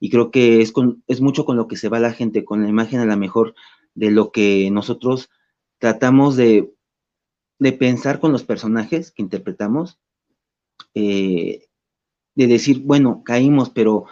Y 0.01 0.11
creo 0.11 0.31
que 0.31 0.61
es, 0.61 0.73
es 1.07 1.21
mucho 1.21 1.45
con 1.45 1.57
lo 1.57 1.69
que 1.69 1.77
se 1.77 1.89
va 1.89 2.01
la 2.01 2.13
gente, 2.13 2.45
con 2.45 2.63
la 2.63 2.69
imagen 2.69 3.01
a 3.01 3.07
la 3.07 3.17
mejor 3.17 3.55
de 3.95 4.11
lo 4.11 4.33
que 4.33 4.71
nosotros 4.71 5.31
tratamos 5.79 6.37
de, 6.37 6.73
pensar 7.79 8.19
con 8.19 8.33
los 8.33 8.45
personajes 8.45 9.13
que 9.13 9.23
interpretamos, 9.23 10.01
eh, 10.95 11.67
de 12.35 12.47
decir, 12.47 12.83
bueno, 12.83 13.23
caímos, 13.25 13.71
pero 13.71 14.07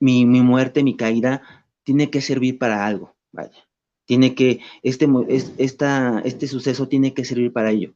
mi, 0.00 0.24
muerte, 0.24 0.82
mi 0.82 0.96
caída, 0.96 1.42
tiene 1.84 2.10
que 2.10 2.20
servir 2.20 2.58
para 2.58 2.86
algo, 2.86 3.14
vaya. 3.30 3.68
Tiene 4.04 4.34
que, 4.34 4.60
este, 4.82 5.06
esta, 5.58 6.20
este 6.24 6.46
suceso 6.48 6.88
tiene 6.88 7.14
que 7.14 7.24
servir 7.24 7.52
para 7.52 7.70
ello. 7.70 7.94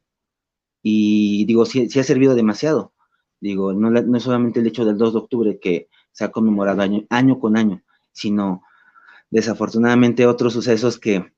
Y 0.81 1.45
digo, 1.45 1.65
sí, 1.65 1.87
ha 1.99 2.03
servido 2.03 2.35
demasiado. 2.35 2.93
Digo, 3.39 3.73
no, 3.73 3.89
no 3.89 4.17
es 4.17 4.23
solamente 4.23 4.59
el 4.59 4.67
hecho 4.67 4.85
del 4.85 4.97
2 4.97 5.13
de 5.13 5.19
octubre 5.19 5.59
que 5.59 5.89
se 6.11 6.23
ha 6.23 6.31
conmemorado 6.31 6.81
año, 7.09 7.39
con 7.39 7.57
año, 7.57 7.83
sino 8.11 8.63
desafortunadamente 9.29 10.25
otros 10.25 10.53
sucesos 10.53 10.99
que 10.99 11.31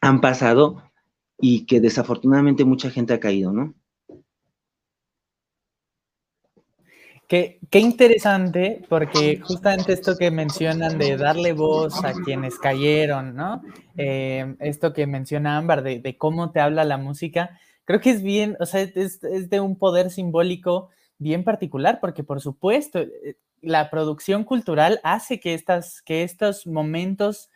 han 0.00 0.20
pasado 0.20 0.82
y 1.40 1.66
que 1.66 1.80
desafortunadamente 1.80 2.64
mucha 2.64 2.90
gente 2.90 3.14
ha 3.14 3.20
caído, 3.20 3.52
¿no? 3.52 3.74
Qué, 7.28 7.58
interesante, 7.72 8.82
porque 8.88 9.38
justamente 9.38 9.92
esto 9.92 10.16
que 10.16 10.30
mencionan 10.30 10.96
de 10.96 11.18
darle 11.18 11.52
voz 11.52 12.02
a 12.02 12.14
quienes 12.14 12.58
cayeron, 12.58 13.36
¿no? 13.36 13.62
Eh, 13.98 14.56
esto 14.60 14.94
que 14.94 15.06
menciona 15.06 15.58
Ámbar 15.58 15.82
de, 15.82 16.16
cómo 16.16 16.50
te 16.52 16.60
habla 16.60 16.84
la 16.84 16.96
música, 16.96 17.60
creo 17.88 18.02
que 18.02 18.10
es 18.10 18.22
bien, 18.22 18.54
o 18.60 18.66
sea, 18.66 18.82
es, 18.82 19.18
de 19.22 19.60
un 19.60 19.78
poder 19.78 20.10
simbólico 20.10 20.90
bien 21.16 21.42
particular, 21.42 22.00
porque 22.02 22.22
por 22.22 22.42
supuesto, 22.42 22.98
eh, 22.98 23.38
la 23.62 23.88
producción 23.88 24.44
cultural 24.44 25.00
hace 25.04 25.40
que, 25.40 25.54
estas, 25.54 26.02
que 26.02 26.22
estos 26.22 26.66
momentos 26.66 27.48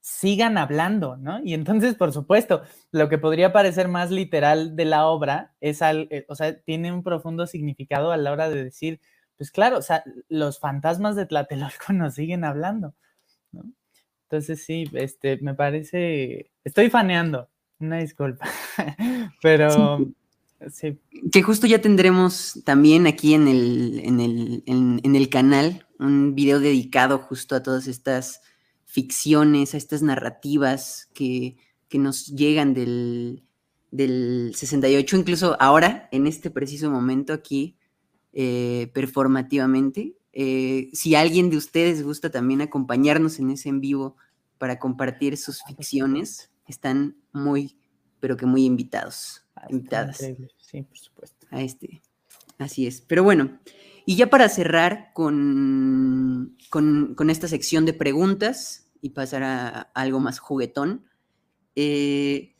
sigan 0.00 0.58
hablando, 0.58 1.16
¿no? 1.16 1.38
Y 1.44 1.54
entonces, 1.54 1.94
por 1.94 2.12
supuesto, 2.12 2.62
lo 2.90 3.08
que 3.08 3.18
podría 3.18 3.52
parecer 3.52 3.86
más 3.86 4.10
literal 4.10 4.74
de 4.74 4.86
la 4.86 5.06
obra 5.06 5.54
es, 5.60 5.82
al, 5.82 6.08
eh, 6.10 6.26
o 6.28 6.34
sea, 6.34 6.60
tiene 6.62 6.90
un 6.90 7.04
profundo 7.04 7.46
significado 7.46 8.10
a 8.10 8.16
la 8.16 8.32
hora 8.32 8.50
de 8.50 8.64
decir, 8.64 9.00
pues 9.36 9.52
claro, 9.52 9.78
o 9.78 9.82
sea, 9.82 10.02
los 10.28 10.58
fantasmas 10.58 11.14
de 11.14 11.26
Tlatelolco 11.26 11.92
nos 11.92 12.14
siguen 12.14 12.42
hablando, 12.42 12.96
¿no? 13.52 13.62
Entonces, 14.24 14.64
sí, 14.64 14.90
este, 14.94 15.36
me 15.42 15.54
parece, 15.54 16.50
estoy 16.64 16.90
faneando, 16.90 17.48
una 17.80 17.98
disculpa, 17.98 18.46
pero... 19.42 20.06
Que 21.32 21.42
justo 21.42 21.66
ya 21.66 21.80
tendremos 21.80 22.60
también 22.64 23.06
aquí 23.06 23.32
en 23.32 23.48
el, 23.48 24.02
en 24.04 25.16
el, 25.16 25.28
canal 25.30 25.86
un 25.98 26.34
video 26.34 26.60
dedicado 26.60 27.18
justo 27.18 27.54
a 27.56 27.62
todas 27.62 27.86
estas 27.86 28.42
ficciones, 28.84 29.72
a 29.72 29.78
estas 29.78 30.02
narrativas 30.02 31.08
que, 31.14 31.56
nos 31.92 32.26
llegan 32.26 32.74
del, 32.74 33.42
68, 33.90 35.16
incluso 35.16 35.56
ahora, 35.60 36.10
en 36.12 36.26
este 36.26 36.50
preciso 36.50 36.90
momento 36.90 37.32
aquí, 37.32 37.78
eh, 38.34 38.90
performativamente. 38.92 40.14
Eh, 40.32 40.90
si 40.92 41.14
alguien 41.14 41.48
de 41.48 41.56
ustedes 41.56 42.02
gusta 42.02 42.30
también 42.30 42.60
acompañarnos 42.60 43.38
en 43.38 43.50
ese 43.50 43.70
en 43.70 43.80
vivo 43.80 44.16
para 44.58 44.78
compartir 44.78 45.38
sus 45.38 45.62
ficciones, 45.64 46.50
están 46.70 47.16
muy, 47.32 47.76
pero 48.20 48.36
que 48.36 48.46
muy 48.46 48.64
invitados. 48.64 49.44
Ah, 49.54 49.66
invitadas. 49.68 50.18
Sí, 50.58 50.82
por 50.82 50.98
supuesto. 50.98 51.46
A 51.50 51.62
este. 51.62 52.02
Así 52.58 52.86
es. 52.86 53.00
Pero 53.00 53.24
bueno, 53.24 53.58
y 54.06 54.16
ya 54.16 54.28
para 54.28 54.48
cerrar 54.48 55.12
con, 55.14 56.56
con, 56.68 57.30
esta 57.30 57.48
sección 57.48 57.86
de 57.86 57.94
preguntas 57.94 58.90
y 59.00 59.10
pasar 59.10 59.42
a, 59.42 59.80
algo 59.94 60.20
más 60.20 60.38
juguetón, 60.38 61.06
eh, 61.74 62.54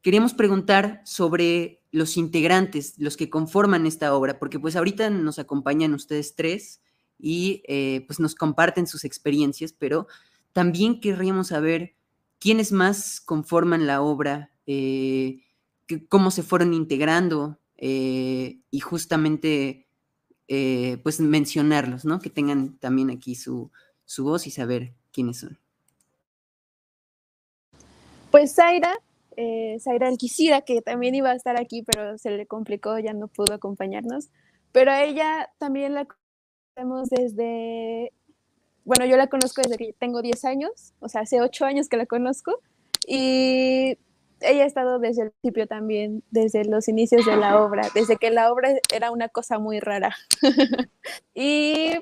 queríamos 0.00 0.34
preguntar 0.34 1.02
sobre 1.04 1.82
los 1.90 2.16
integrantes, 2.16 2.94
los 2.98 3.16
que 3.16 3.30
conforman 3.30 3.86
esta 3.86 4.14
obra, 4.14 4.38
porque 4.38 4.58
pues 4.58 4.76
ahorita 4.76 5.10
nos 5.10 5.38
acompañan 5.38 5.92
ustedes 5.92 6.34
tres 6.34 6.80
y 7.18 7.62
eh, 7.68 8.04
pues 8.06 8.18
nos 8.18 8.34
comparten 8.34 8.86
sus 8.86 9.04
experiencias, 9.04 9.72
pero 9.72 10.06
también 10.52 11.00
querríamos 11.00 11.48
saber 11.48 11.94
quiénes 12.42 12.72
más 12.72 13.20
conforman 13.20 13.86
la 13.86 14.02
obra, 14.02 14.50
eh, 14.66 15.44
cómo 16.08 16.32
se 16.32 16.42
fueron 16.42 16.74
integrando 16.74 17.60
eh, 17.76 18.58
y 18.70 18.80
justamente 18.80 19.86
eh, 20.48 20.98
pues 21.04 21.20
mencionarlos, 21.20 22.04
¿no? 22.04 22.18
Que 22.18 22.30
tengan 22.30 22.76
también 22.78 23.10
aquí 23.10 23.36
su, 23.36 23.70
voz 24.18 24.48
y 24.48 24.50
saber 24.50 24.92
quiénes 25.12 25.38
son. 25.38 25.56
Pues 28.32 28.56
Zaira, 28.56 28.92
eh, 29.36 29.78
Zaira 29.80 30.08
Alquicida, 30.08 30.62
que 30.62 30.82
también 30.82 31.14
iba 31.14 31.30
a 31.30 31.36
estar 31.36 31.60
aquí, 31.60 31.84
pero 31.84 32.18
se 32.18 32.30
le 32.30 32.46
complicó, 32.46 32.98
ya 32.98 33.12
no 33.12 33.28
pudo 33.28 33.54
acompañarnos. 33.54 34.30
Pero 34.72 34.90
a 34.90 35.04
ella 35.04 35.48
también 35.58 35.94
la 35.94 36.06
conocemos 36.06 37.08
desde, 37.08 38.12
bueno, 38.84 39.04
yo 39.06 39.16
la 39.16 39.28
conozco 39.28 39.62
desde 39.62 39.76
que 39.76 39.94
tengo 39.98 40.22
10 40.22 40.44
años, 40.44 40.94
o 41.00 41.08
sea, 41.08 41.22
hace 41.22 41.40
8 41.40 41.64
años 41.64 41.88
que 41.88 41.96
la 41.96 42.06
conozco, 42.06 42.60
Y 43.06 43.98
ella 44.40 44.64
ha 44.64 44.66
estado 44.66 44.98
desde 44.98 45.22
el 45.24 45.30
principio 45.30 45.66
también, 45.66 46.22
desde 46.30 46.64
los 46.64 46.88
inicios 46.88 47.26
de 47.26 47.36
la 47.36 47.62
obra, 47.62 47.88
desde 47.94 48.16
que 48.16 48.30
la 48.30 48.52
obra 48.52 48.70
era 48.94 49.10
una 49.10 49.28
cosa 49.28 49.58
muy 49.58 49.80
rara. 49.80 50.14
y 51.34 51.92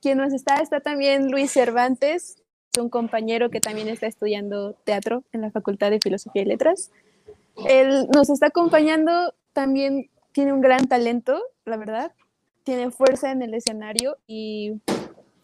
quien 0.00 0.18
nos 0.18 0.32
está, 0.32 0.56
está 0.56 0.80
también 0.80 1.30
Luis 1.30 1.52
Cervantes, 1.52 2.42
un 2.78 2.88
compañero 2.88 3.50
que 3.50 3.60
también 3.60 3.88
está 3.88 4.06
estudiando 4.06 4.74
teatro 4.84 5.24
en 5.32 5.40
la 5.40 5.50
Facultad 5.50 5.90
de 5.90 6.00
Filosofía 6.00 6.42
y 6.42 6.46
Letras. 6.46 6.90
Él 7.66 8.08
nos 8.14 8.30
está 8.30 8.46
acompañando, 8.46 9.34
también 9.52 10.08
tiene 10.32 10.52
un 10.52 10.60
gran 10.60 10.86
talento, 10.86 11.42
la 11.64 11.76
verdad, 11.76 12.12
tiene 12.62 12.90
fuerza 12.90 13.32
en 13.32 13.42
el 13.42 13.54
escenario 13.54 14.16
y 14.26 14.80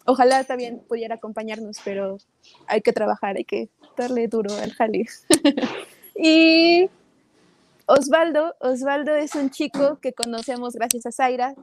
ojalá 0.07 0.45
también 0.45 0.81
pudiera 0.89 1.17
acompañarnos, 1.17 1.79
pero 1.85 2.19
hay 2.67 2.81
que 2.81 2.93
trabajar, 2.93 3.37
hay 3.37 3.45
que 3.45 3.69
darle 3.97 4.29
duro 4.29 4.55
al 4.55 4.73
jali. 4.73 5.07
y 6.17 6.89
Osvaldo, 7.87 8.55
Osvaldo 8.61 9.15
es 9.15 9.35
un 9.35 9.51
chico 9.51 9.99
que 10.01 10.13
conocemos 10.13 10.75
gracias 10.75 11.07
a 11.07 11.13
Zaira. 11.13 11.55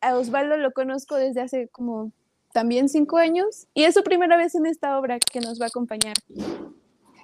A 0.00 0.16
Osvaldo 0.16 0.56
lo 0.56 0.72
conozco 0.72 1.16
desde 1.16 1.40
hace 1.40 1.68
como 1.68 2.12
también 2.52 2.88
cinco 2.88 3.18
años 3.18 3.68
y 3.74 3.84
es 3.84 3.94
su 3.94 4.02
primera 4.02 4.36
vez 4.36 4.54
en 4.54 4.66
esta 4.66 4.98
obra 4.98 5.18
que 5.18 5.40
nos 5.40 5.60
va 5.60 5.66
a 5.66 5.68
acompañar. 5.68 6.14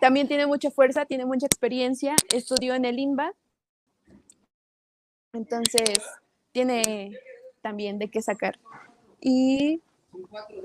También 0.01 0.29
tiene 0.29 0.47
mucha 0.47 0.71
fuerza, 0.71 1.07
tiene 1.07 1.25
mucha 1.25 1.47
experiencia, 1.47 2.15
estudió 2.33 2.75
en 2.75 2.85
el 2.85 2.99
INBA, 2.99 3.33
entonces 5.33 5.99
tiene 6.53 7.19
también 7.63 7.99
de 7.99 8.09
qué 8.09 8.21
sacar. 8.21 8.59
Y 9.21 9.81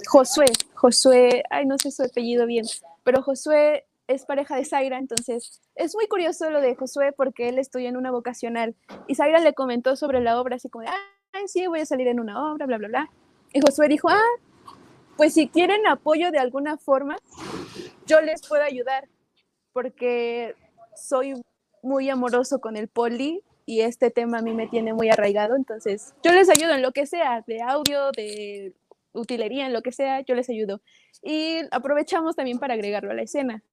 Josué, 0.08 0.46
Josué, 0.74 1.44
ay, 1.50 1.66
no 1.66 1.78
sé 1.78 1.92
su 1.92 2.04
apellido 2.04 2.46
bien, 2.46 2.66
pero 3.04 3.22
Josué 3.22 3.86
es 4.08 4.26
pareja 4.26 4.56
de 4.56 4.66
Zaira, 4.66 4.98
entonces 4.98 5.62
es 5.76 5.96
muy 5.96 6.08
curioso 6.08 6.50
lo 6.50 6.62
de 6.62 6.76
Josué 6.76 7.14
porque 7.14 7.50
él 7.50 7.60
estudia 7.60 7.90
en 7.90 7.98
una 7.98 8.12
vocacional 8.12 8.76
y 9.08 9.16
Zaira 9.16 9.40
le 9.40 9.54
comentó 9.54 9.96
sobre 9.96 10.22
la 10.22 10.40
obra 10.40 10.58
así 10.58 10.70
como, 10.70 10.88
ay, 10.88 11.48
sí, 11.48 11.66
voy 11.68 11.80
a 11.80 11.86
salir 11.86 12.08
en 12.08 12.20
una 12.20 12.52
obra, 12.52 12.66
bla, 12.66 12.78
bla, 12.78 12.88
bla. 12.88 13.10
Y 13.54 13.62
Josué 13.62 13.88
dijo, 13.88 14.10
ah, 14.10 14.22
pues 15.18 15.34
si 15.34 15.48
quieren 15.48 15.88
apoyo 15.88 16.32
de 16.32 16.40
alguna 16.40 16.78
forma, 16.78 17.18
yo 18.06 18.22
les 18.22 18.46
puedo 18.48 18.64
ayudar 18.64 19.08
porque 19.74 20.56
soy 20.96 21.42
muy 21.82 22.10
amoroso 22.10 22.60
con 22.60 22.76
el 22.76 22.88
poli 22.88 23.44
y 23.66 23.82
este 23.82 24.12
tema 24.12 24.40
a 24.40 24.42
mí 24.42 24.54
me 24.54 24.68
tiene 24.68 24.94
muy 24.94 25.10
arraigado, 25.10 25.56
entonces 25.56 26.14
yo 26.24 26.32
les 26.32 26.50
ayudo 26.50 26.74
en 26.74 26.82
lo 26.82 26.92
que 26.92 27.06
sea, 27.06 27.44
de 27.48 27.62
audio, 27.62 28.12
de 28.12 28.74
utilería, 29.14 29.66
en 29.66 29.74
lo 29.74 29.82
que 29.82 29.92
sea, 29.92 30.22
yo 30.22 30.36
les 30.36 30.50
ayudo. 30.50 30.82
Y 31.22 31.60
aprovechamos 31.72 32.36
también 32.36 32.60
para 32.60 32.74
agregarlo 32.74 33.12
a 33.12 33.16
la 33.16 33.24
escena. 33.24 33.64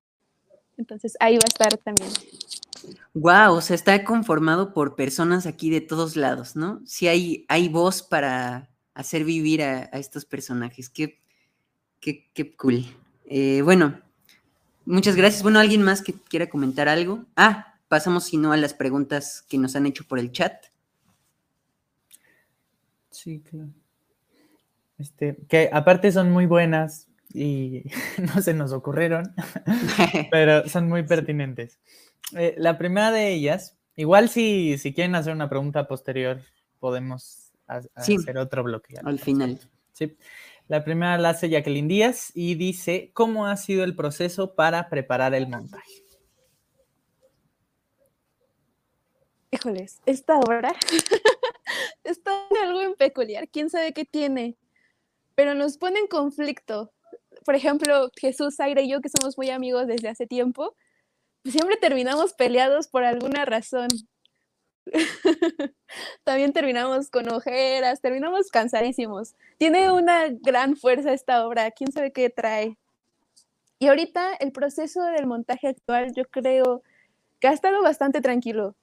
Entonces 0.77 1.17
ahí 1.21 1.37
va 1.37 1.45
a 1.45 1.53
estar 1.53 1.77
también. 1.79 2.11
Wow, 3.15 3.55
o 3.55 3.61
sea, 3.61 3.75
está 3.75 4.05
conformado 4.05 4.73
por 4.73 4.95
personas 4.95 5.47
aquí 5.47 5.71
de 5.71 5.81
todos 5.81 6.17
lados, 6.17 6.57
¿no? 6.57 6.81
Sí 6.87 7.09
hay, 7.09 7.45
hay 7.49 7.69
voz 7.69 8.03
para 8.03 8.71
hacer 8.95 9.25
vivir 9.25 9.63
a, 9.63 9.85
estos 9.85 10.25
personajes. 10.25 10.89
Qué, 10.89 11.21
qué, 12.01 12.31
qué 12.33 12.57
cool. 12.57 12.85
Eh, 13.27 13.63
bueno, 13.63 14.01
muchas 14.85 15.17
gracias. 15.17 15.43
Bueno, 15.43 15.59
¿alguien 15.59 15.83
más 15.83 16.03
que 16.03 16.15
quiera 16.15 16.49
comentar 16.49 16.89
algo? 16.89 17.25
Ah, 17.37 17.79
pasamos 17.89 18.25
si 18.25 18.37
no 18.37 18.53
a 18.53 18.57
las 18.57 18.75
preguntas 18.75 19.43
que 19.49 19.59
nos 19.59 19.75
han 19.75 19.87
hecho 19.87 20.05
por 20.07 20.19
el 20.19 20.31
chat. 20.31 20.67
Sí, 23.11 23.41
claro. 23.41 23.73
Este, 24.99 25.37
que 25.49 25.71
aparte 25.73 26.11
son 26.11 26.31
muy 26.31 26.47
buenas 26.47 27.09
y 27.33 27.85
no 28.35 28.43
se 28.43 28.55
nos 28.55 28.73
ocurrieron, 28.73 29.35
pero 30.31 30.69
son 30.69 30.89
muy 30.89 31.05
pertinentes. 31.05 31.79
Eh, 32.37 32.55
la 32.59 32.79
primera 32.79 33.11
de 33.11 33.33
ellas, 33.33 33.77
igual 33.97 34.29
si, 34.29 34.77
si 34.79 34.93
quieren 34.93 35.15
hacer 35.15 35.33
una 35.33 35.49
pregunta 35.49 35.87
posterior, 35.87 36.41
podemos 36.81 37.53
hacer 37.67 38.39
otro 38.39 38.65
bloque. 38.65 38.97
Al 39.05 39.19
final. 39.19 39.61
Sí. 39.93 40.17
La 40.69 40.85
primera 40.85 41.17
la 41.17 41.31
hace 41.31 41.49
Jacqueline 41.49 41.89
Díaz 41.89 42.31
y 42.35 42.55
dice, 42.55 43.11
¿cómo 43.15 43.47
ha 43.47 43.57
sido 43.57 43.85
el 43.85 43.97
proceso 43.97 44.55
para 44.55 44.91
preparar 44.91 45.35
el 45.35 45.49
montaje? 45.49 46.05
Híjoles, 49.51 50.03
esta 50.05 50.39
obra 50.39 50.75
está 52.05 52.47
en 52.51 52.57
algo 52.59 52.83
en 52.83 52.95
peculiar. 52.95 53.49
¿Quién 53.49 53.71
sabe 53.71 53.95
qué 53.95 54.05
tiene? 54.05 54.57
Pero 55.39 55.55
nos 55.55 55.79
pone 55.79 56.01
en 56.01 56.09
conflicto. 56.09 56.93
Por 57.45 57.55
ejemplo, 57.55 58.11
Jesús, 58.17 58.59
Aire 58.59 58.83
y 58.83 58.91
yo, 58.91 59.01
que 59.01 59.09
somos 59.09 59.39
muy 59.39 59.51
amigos 59.51 59.87
desde 59.87 60.09
hace 60.09 60.27
tiempo, 60.27 60.75
pues 61.45 61.53
siempre 61.53 61.77
terminamos 61.77 62.33
peleados 62.33 62.89
por 62.89 63.05
alguna 63.05 63.45
razón. 63.45 63.87
También 66.25 66.53
terminamos 66.53 67.09
con 67.09 67.33
ojeras, 67.33 68.01
terminamos 68.01 68.51
cansadísimos. 68.51 69.37
Tiene 69.59 69.93
una 69.93 70.27
gran 70.29 70.77
fuerza 70.77 71.13
esta 71.13 71.47
obra, 71.47 71.71
quién 71.71 71.93
sabe 71.93 72.11
qué 72.11 72.31
trae. 72.31 72.77
Y 73.79 73.87
ahorita 73.87 74.35
el 74.41 74.51
proceso 74.51 75.03
del 75.05 75.29
montaje 75.29 75.69
actual 75.69 76.13
yo 76.17 76.25
creo 76.25 76.83
que 77.39 77.47
ha 77.47 77.53
estado 77.53 77.81
bastante 77.81 78.21
tranquilo. 78.21 78.75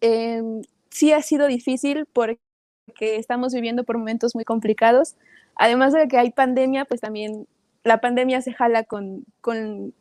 Em, 0.00 0.62
sí 0.88 1.12
ha 1.12 1.20
sido 1.20 1.46
difícil 1.46 2.06
porque 2.06 2.45
que 2.94 3.16
estamos 3.16 3.52
viviendo 3.54 3.84
por 3.84 3.98
momentos 3.98 4.34
muy 4.34 4.44
complicados. 4.44 5.16
Además 5.54 5.92
de 5.92 6.08
que 6.08 6.18
hay 6.18 6.30
pandemia, 6.30 6.84
pues 6.84 7.00
también 7.00 7.46
la 7.84 8.00
pandemia 8.00 8.40
se 8.42 8.52
jala 8.52 8.84
con, 8.84 9.24
con 9.40 9.94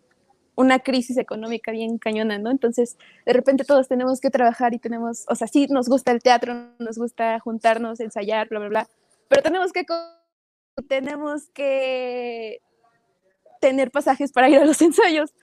una 0.56 0.80
crisis 0.80 1.18
económica 1.18 1.72
bien 1.72 1.98
cañona, 1.98 2.40
¿no? 2.40 2.50
Entonces, 2.50 2.98
de 3.26 3.34
repente 3.34 3.66
todos 3.66 3.88
tenemos 3.88 4.20
que 4.22 4.30
trabajar 4.30 4.74
y 4.74 4.80
tenemos, 4.80 5.26
o 5.28 5.36
sea, 5.36 5.48
sí 5.48 5.68
nos 5.70 5.90
gusta 5.90 6.12
el 6.12 6.22
teatro, 6.22 6.72
nos 6.80 6.98
gusta 6.98 7.40
juntarnos, 7.40 8.00
ensayar, 8.00 8.48
bla, 8.50 8.60
bla, 8.60 8.70
bla, 8.70 8.88
pero 9.28 9.42
tenemos 9.42 9.72
que 9.72 9.86
tenemos 10.88 11.50
que 11.54 12.62
tener 13.62 13.92
pasajes 13.92 14.32
para 14.32 14.50
ir 14.50 14.58
a 14.58 14.66
los 14.66 14.82
ensayos. 14.82 15.34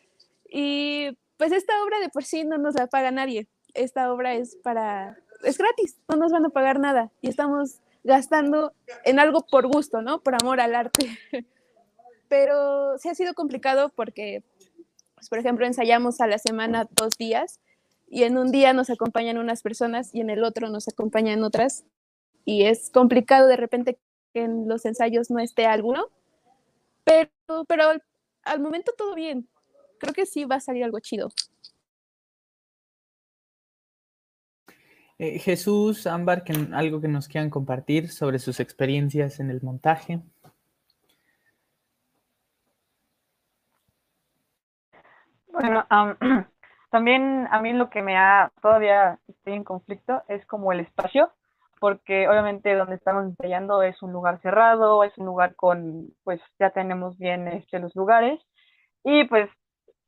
Y 0.48 1.18
pues 1.36 1.52
esta 1.52 1.72
obra 1.84 2.00
de 2.00 2.08
por 2.08 2.24
sí 2.24 2.44
no 2.44 2.58
nos 2.58 2.74
la 2.74 2.86
paga 2.86 3.10
nadie. 3.10 3.48
Esta 3.74 4.12
obra 4.12 4.34
es 4.34 4.56
para 4.62 5.16
es 5.42 5.58
gratis, 5.58 5.98
no 6.08 6.16
nos 6.16 6.32
van 6.32 6.46
a 6.46 6.50
pagar 6.50 6.78
nada 6.78 7.10
y 7.20 7.28
estamos 7.28 7.80
gastando 8.04 8.72
en 9.04 9.18
algo 9.18 9.46
por 9.46 9.66
gusto, 9.66 10.02
¿no? 10.02 10.20
Por 10.20 10.34
amor 10.34 10.60
al 10.60 10.74
arte. 10.74 11.18
Pero 12.28 12.98
sí 12.98 13.08
ha 13.08 13.14
sido 13.14 13.34
complicado 13.34 13.90
porque, 13.94 14.42
pues, 15.14 15.28
por 15.28 15.38
ejemplo, 15.38 15.66
ensayamos 15.66 16.20
a 16.20 16.26
la 16.26 16.38
semana 16.38 16.88
dos 16.90 17.16
días 17.18 17.60
y 18.08 18.24
en 18.24 18.38
un 18.38 18.50
día 18.50 18.72
nos 18.72 18.90
acompañan 18.90 19.38
unas 19.38 19.62
personas 19.62 20.14
y 20.14 20.20
en 20.20 20.30
el 20.30 20.44
otro 20.44 20.68
nos 20.68 20.88
acompañan 20.88 21.42
otras 21.44 21.84
y 22.44 22.64
es 22.64 22.90
complicado 22.90 23.46
de 23.46 23.56
repente 23.56 23.98
que 24.32 24.42
en 24.42 24.68
los 24.68 24.84
ensayos 24.84 25.30
no 25.30 25.38
esté 25.38 25.66
alguno, 25.66 26.06
pero, 27.04 27.30
pero 27.68 27.88
al, 27.88 28.02
al 28.44 28.60
momento 28.60 28.92
todo 28.96 29.14
bien. 29.14 29.48
Creo 29.98 30.14
que 30.14 30.26
sí 30.26 30.44
va 30.44 30.56
a 30.56 30.60
salir 30.60 30.84
algo 30.84 30.98
chido. 30.98 31.28
Eh, 35.22 35.38
Jesús, 35.38 36.08
Ámbar, 36.08 36.42
algo 36.74 37.00
que 37.00 37.06
nos 37.06 37.28
quieran 37.28 37.48
compartir 37.48 38.08
sobre 38.08 38.40
sus 38.40 38.58
experiencias 38.58 39.38
en 39.38 39.50
el 39.50 39.62
montaje. 39.62 40.20
Bueno, 45.46 45.86
también 46.90 47.46
a 47.52 47.62
mí 47.62 47.72
lo 47.72 47.88
que 47.88 48.02
me 48.02 48.16
ha, 48.16 48.50
todavía 48.60 49.20
estoy 49.28 49.52
en 49.52 49.62
conflicto, 49.62 50.24
es 50.26 50.44
como 50.46 50.72
el 50.72 50.80
espacio, 50.80 51.30
porque 51.78 52.28
obviamente 52.28 52.74
donde 52.74 52.96
estamos 52.96 53.24
ensayando 53.24 53.84
es 53.84 54.02
un 54.02 54.12
lugar 54.12 54.40
cerrado, 54.42 55.04
es 55.04 55.16
un 55.18 55.26
lugar 55.26 55.54
con, 55.54 56.08
pues 56.24 56.40
ya 56.58 56.70
tenemos 56.70 57.16
bien 57.16 57.46
este, 57.46 57.78
los 57.78 57.94
lugares, 57.94 58.40
y 59.04 59.22
pues 59.26 59.48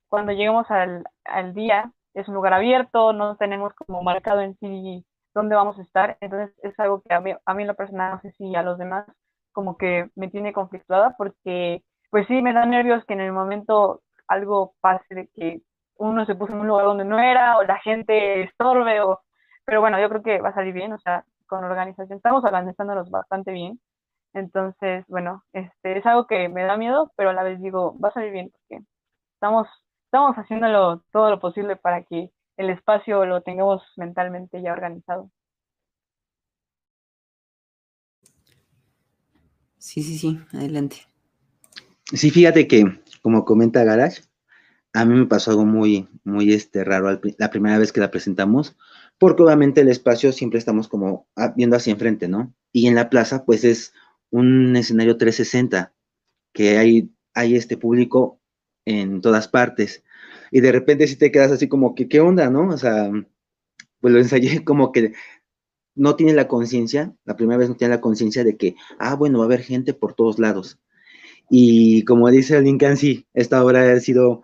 cuando 0.08 0.32
lleguemos 0.32 0.68
al, 0.72 1.04
al 1.24 1.54
día, 1.54 1.92
es 2.14 2.28
un 2.28 2.34
lugar 2.34 2.54
abierto, 2.54 3.12
no 3.12 3.36
tenemos 3.36 3.74
como 3.74 4.02
marcado 4.02 4.40
en 4.40 4.56
sí 4.58 5.04
dónde 5.34 5.56
vamos 5.56 5.78
a 5.78 5.82
estar, 5.82 6.16
entonces 6.20 6.56
es 6.62 6.78
algo 6.78 7.02
que 7.02 7.14
a 7.14 7.20
mí, 7.20 7.32
a 7.44 7.54
mí 7.54 7.62
en 7.62 7.68
lo 7.68 7.74
personal, 7.74 8.12
no 8.12 8.20
sé 8.20 8.32
si 8.32 8.54
a 8.54 8.62
los 8.62 8.78
demás, 8.78 9.06
como 9.52 9.76
que 9.76 10.10
me 10.14 10.28
tiene 10.30 10.52
conflictuada 10.52 11.14
porque 11.16 11.82
pues 12.10 12.26
sí, 12.28 12.42
me 12.42 12.52
da 12.52 12.64
nervios 12.66 13.04
que 13.06 13.14
en 13.14 13.20
el 13.20 13.32
momento 13.32 14.02
algo 14.28 14.74
pase 14.80 15.14
de 15.14 15.28
que 15.34 15.62
uno 15.96 16.24
se 16.26 16.34
puso 16.34 16.52
en 16.52 16.60
un 16.60 16.68
lugar 16.68 16.86
donde 16.86 17.04
no 17.04 17.18
era 17.18 17.58
o 17.58 17.64
la 17.64 17.78
gente 17.80 18.42
estorbe 18.44 19.00
o 19.00 19.20
pero 19.64 19.80
bueno, 19.80 19.98
yo 20.00 20.08
creo 20.08 20.22
que 20.22 20.40
va 20.40 20.50
a 20.50 20.54
salir 20.54 20.74
bien, 20.74 20.92
o 20.92 20.98
sea, 20.98 21.24
con 21.46 21.64
organización 21.64 22.16
estamos 22.18 22.44
organizándonos 22.44 23.10
bastante 23.10 23.52
bien. 23.52 23.80
Entonces, 24.34 25.04
bueno, 25.08 25.42
este 25.52 25.98
es 25.98 26.06
algo 26.06 26.26
que 26.26 26.48
me 26.48 26.64
da 26.64 26.76
miedo, 26.76 27.12
pero 27.16 27.30
a 27.30 27.32
la 27.32 27.44
vez 27.44 27.60
digo, 27.60 27.98
va 28.00 28.08
a 28.10 28.12
salir 28.12 28.32
bien 28.32 28.50
porque 28.50 28.84
estamos 29.34 29.68
estamos 30.14 30.36
haciéndolo 30.36 31.02
todo 31.10 31.28
lo 31.28 31.40
posible 31.40 31.74
para 31.74 32.04
que 32.04 32.30
el 32.56 32.70
espacio 32.70 33.26
lo 33.26 33.42
tengamos 33.42 33.82
mentalmente 33.96 34.62
ya 34.62 34.72
organizado. 34.72 35.28
Sí, 39.76 40.04
sí, 40.04 40.16
sí, 40.16 40.38
adelante. 40.52 40.98
Sí, 42.04 42.30
fíjate 42.30 42.68
que, 42.68 42.84
como 43.22 43.44
comenta 43.44 43.82
Garage, 43.82 44.22
a 44.92 45.04
mí 45.04 45.18
me 45.18 45.26
pasó 45.26 45.50
algo 45.50 45.64
muy, 45.64 46.08
muy 46.22 46.52
este, 46.52 46.84
raro 46.84 47.20
la 47.36 47.50
primera 47.50 47.78
vez 47.78 47.92
que 47.92 47.98
la 47.98 48.12
presentamos, 48.12 48.76
porque 49.18 49.42
obviamente 49.42 49.80
el 49.80 49.88
espacio 49.88 50.30
siempre 50.30 50.60
estamos 50.60 50.86
como 50.86 51.26
viendo 51.56 51.74
hacia 51.74 51.90
enfrente, 51.90 52.28
¿no? 52.28 52.54
Y 52.70 52.86
en 52.86 52.94
la 52.94 53.10
plaza, 53.10 53.44
pues 53.44 53.64
es 53.64 53.92
un 54.30 54.76
escenario 54.76 55.16
360, 55.16 55.92
que 56.52 56.78
hay, 56.78 57.10
hay 57.34 57.56
este 57.56 57.76
público 57.76 58.40
en 58.84 59.20
todas 59.20 59.48
partes. 59.48 60.04
Y 60.50 60.60
de 60.60 60.72
repente 60.72 61.06
si 61.06 61.16
te 61.16 61.30
quedas 61.30 61.52
así 61.52 61.68
como 61.68 61.94
que, 61.94 62.08
¿qué 62.08 62.20
onda, 62.20 62.50
no? 62.50 62.68
O 62.68 62.78
sea, 62.78 63.10
pues 64.00 64.12
lo 64.12 64.20
ensayé 64.20 64.64
como 64.64 64.92
que 64.92 65.12
no 65.94 66.16
tiene 66.16 66.34
la 66.34 66.48
conciencia, 66.48 67.14
la 67.24 67.36
primera 67.36 67.58
vez 67.58 67.68
no 67.68 67.76
tiene 67.76 67.94
la 67.94 68.00
conciencia 68.00 68.44
de 68.44 68.56
que, 68.56 68.74
ah, 68.98 69.14
bueno, 69.14 69.38
va 69.38 69.44
a 69.44 69.46
haber 69.46 69.62
gente 69.62 69.94
por 69.94 70.14
todos 70.14 70.38
lados. 70.38 70.78
Y 71.50 72.04
como 72.04 72.30
dice 72.30 72.60
Lincoln, 72.60 72.96
sí, 72.96 73.26
esta 73.34 73.64
obra 73.64 73.92
ha 73.92 74.00
sido 74.00 74.42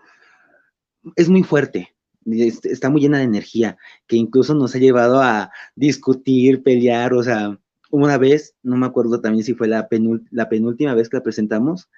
es 1.17 1.29
muy 1.29 1.43
fuerte, 1.43 1.95
está 2.65 2.91
muy 2.91 3.01
llena 3.01 3.19
de 3.19 3.25
energía, 3.25 3.79
que 4.07 4.17
incluso 4.17 4.55
nos 4.55 4.75
ha 4.75 4.79
llevado 4.79 5.21
a 5.21 5.51
discutir, 5.75 6.63
pelear, 6.63 7.15
o 7.15 7.23
sea, 7.23 7.59
una 7.91 8.19
vez, 8.19 8.55
no 8.63 8.77
me 8.77 8.87
acuerdo 8.87 9.21
también 9.21 9.45
si 9.45 9.55
fue 9.55 9.69
la, 9.69 9.89
penúltima 9.89 10.95
vez 10.95 11.09
que 11.09 11.17
la 11.17 11.23
presentamos, 11.23 11.89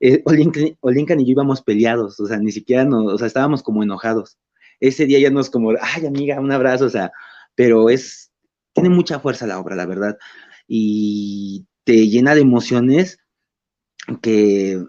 eh, 0.00 0.22
Olinkan, 0.24 1.20
y 1.20 1.24
yo 1.24 1.32
íbamos 1.32 1.62
peleados, 1.62 2.20
o 2.20 2.26
sea, 2.26 2.38
ni 2.38 2.52
siquiera 2.52 2.84
nos, 2.84 3.12
o 3.12 3.18
sea, 3.18 3.26
estábamos 3.26 3.62
como 3.62 3.82
enojados. 3.82 4.38
Ese 4.80 5.06
día 5.06 5.18
ya 5.18 5.30
nos 5.30 5.50
como, 5.50 5.70
ay 5.80 6.06
amiga, 6.06 6.40
un 6.40 6.52
abrazo, 6.52 6.86
o 6.86 6.90
sea, 6.90 7.12
pero 7.54 7.90
es, 7.90 8.32
tiene 8.74 8.90
mucha 8.90 9.20
fuerza 9.20 9.46
la 9.46 9.58
obra, 9.58 9.76
la 9.76 9.86
verdad, 9.86 10.18
y 10.68 11.66
te 11.84 12.08
llena 12.08 12.34
de 12.34 12.42
emociones 12.42 13.18
que, 14.22 14.84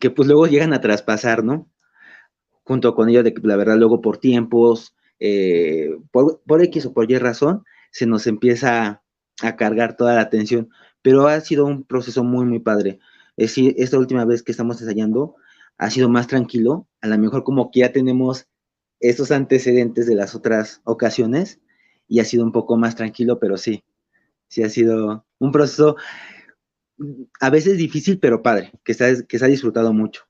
que 0.00 0.10
pues 0.10 0.28
luego 0.28 0.46
llegan 0.46 0.72
a 0.72 0.80
traspasar, 0.80 1.44
¿no? 1.44 1.68
junto 2.66 2.96
con 2.96 3.08
ello 3.08 3.22
de 3.22 3.32
que 3.32 3.40
la 3.46 3.56
verdad 3.56 3.76
luego 3.76 4.00
por 4.00 4.18
tiempos, 4.18 4.96
eh, 5.20 5.96
por, 6.10 6.40
X 6.62 6.86
o 6.86 6.92
por 6.92 7.10
Y 7.10 7.16
razón, 7.16 7.64
se 7.92 8.06
nos 8.06 8.26
empieza 8.26 9.02
a 9.42 9.56
cargar 9.56 9.96
toda 9.96 10.14
la 10.14 10.22
atención, 10.22 10.70
pero 11.02 11.26
ha 11.28 11.40
sido 11.40 11.66
un 11.66 11.84
proceso 11.84 12.24
muy, 12.24 12.46
muy 12.46 12.58
padre. 12.58 12.98
Es 13.36 13.50
decir, 13.50 13.74
esta 13.78 13.98
última 13.98 14.24
vez 14.24 14.42
que 14.42 14.52
estamos 14.52 14.80
ensayando 14.80 15.36
ha 15.78 15.90
sido 15.90 16.08
más 16.08 16.26
tranquilo, 16.26 16.86
a 17.00 17.06
lo 17.06 17.18
mejor 17.18 17.44
como 17.44 17.70
que 17.70 17.80
ya 17.80 17.92
tenemos 17.92 18.48
estos 19.00 19.30
antecedentes 19.30 20.06
de 20.06 20.14
las 20.14 20.34
otras 20.34 20.80
ocasiones 20.84 21.60
y 22.08 22.20
ha 22.20 22.24
sido 22.24 22.44
un 22.44 22.52
poco 22.52 22.76
más 22.76 22.96
tranquilo, 22.96 23.38
pero 23.38 23.56
sí, 23.56 23.84
sí 24.48 24.62
ha 24.62 24.70
sido 24.70 25.26
un 25.38 25.52
proceso 25.52 25.96
a 27.40 27.50
veces 27.50 27.76
difícil, 27.76 28.18
pero 28.18 28.42
padre, 28.42 28.72
que 28.82 28.94
que 28.94 29.38
se 29.38 29.44
ha 29.44 29.48
disfrutado 29.48 29.92
mucho. 29.92 30.22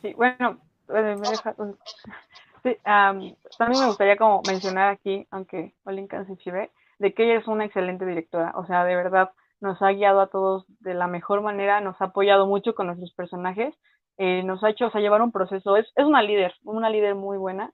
Sí, 0.00 0.14
bueno, 0.14 0.60
eh, 0.88 1.16
me 1.16 1.30
deja, 1.30 1.54
sí, 2.62 2.76
también 2.84 3.36
me 3.80 3.86
gustaría 3.86 4.16
como 4.16 4.42
mencionar 4.46 4.90
aquí, 4.90 5.26
aunque 5.30 5.74
Olinka 5.84 6.24
se 6.26 6.36
chive, 6.38 6.70
de 6.98 7.14
que 7.14 7.24
ella 7.24 7.40
es 7.40 7.48
una 7.48 7.64
excelente 7.64 8.06
directora, 8.06 8.52
o 8.56 8.66
sea, 8.66 8.84
de 8.84 8.96
verdad 8.96 9.30
nos 9.60 9.80
ha 9.80 9.90
guiado 9.92 10.20
a 10.20 10.28
todos 10.28 10.64
de 10.80 10.94
la 10.94 11.06
mejor 11.06 11.40
manera, 11.40 11.80
nos 11.80 12.00
ha 12.00 12.06
apoyado 12.06 12.46
mucho 12.46 12.74
con 12.74 12.86
nuestros 12.86 13.12
personajes, 13.14 13.74
eh, 14.18 14.42
nos 14.42 14.62
ha 14.64 14.70
hecho, 14.70 14.90
llevar 14.90 15.22
un 15.22 15.32
proceso, 15.32 15.76
es, 15.76 15.86
es 15.96 16.04
una 16.04 16.22
líder, 16.22 16.54
una 16.64 16.90
líder 16.90 17.14
muy 17.14 17.38
buena, 17.38 17.72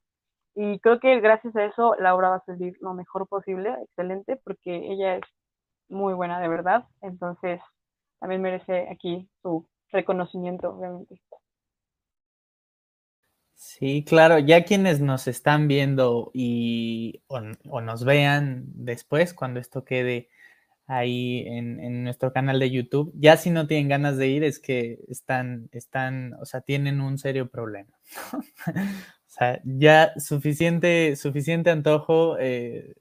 y 0.55 0.81
creo 0.81 1.01
que 1.01 1.21
gracias 1.21 1.55
a 1.57 1.65
eso 1.65 1.95
la 1.99 2.15
obra 2.15 2.31
va 2.31 2.37
a 2.37 2.45
salir 2.45 2.77
lo 2.81 2.95
mejor 2.95 3.27
posible, 3.29 3.75
excelente, 3.85 4.37
porque 4.45 4.77
ella 4.93 5.17
es 5.17 5.25
muy 5.89 6.15
buena 6.15 6.41
de 6.41 6.49
verdad, 6.49 6.85
entonces 7.01 7.61
también 8.21 8.43
merece 8.43 8.89
aquí 8.91 9.29
su 9.43 9.67
reconocimiento, 9.91 10.71
obviamente. 10.71 11.21
Sí, 13.61 14.05
claro, 14.07 14.39
ya 14.39 14.65
quienes 14.65 15.01
nos 15.01 15.27
están 15.27 15.67
viendo 15.67 16.31
y 16.33 17.23
o, 17.27 17.81
nos 17.81 18.05
vean 18.05 18.67
después, 18.67 19.35
cuando 19.35 19.59
esto 19.59 19.85
quede 19.85 20.29
ahí 20.87 21.45
en, 21.45 22.05
nuestro 22.05 22.33
canal 22.33 22.61
de 22.61 22.71
YouTube, 22.71 23.13
ya 23.17 23.37
si 23.37 23.51
no 23.51 23.67
tienen 23.67 23.89
ganas 23.89 24.17
de 24.17 24.29
ir 24.29 24.45
es 24.45 24.61
que 24.61 25.01
están, 25.09 25.69
están, 25.73 26.35
o 26.35 26.47
sea, 26.47 26.61
tienen 26.61 27.01
un 27.01 27.19
serio 27.19 27.51
problema. 27.51 27.91
o 28.69 29.27
sea, 29.27 29.61
ya 29.65 30.13
suficiente, 30.21 31.17
suficiente 31.17 31.71
antojo 31.71 32.39
eh, 32.39 32.95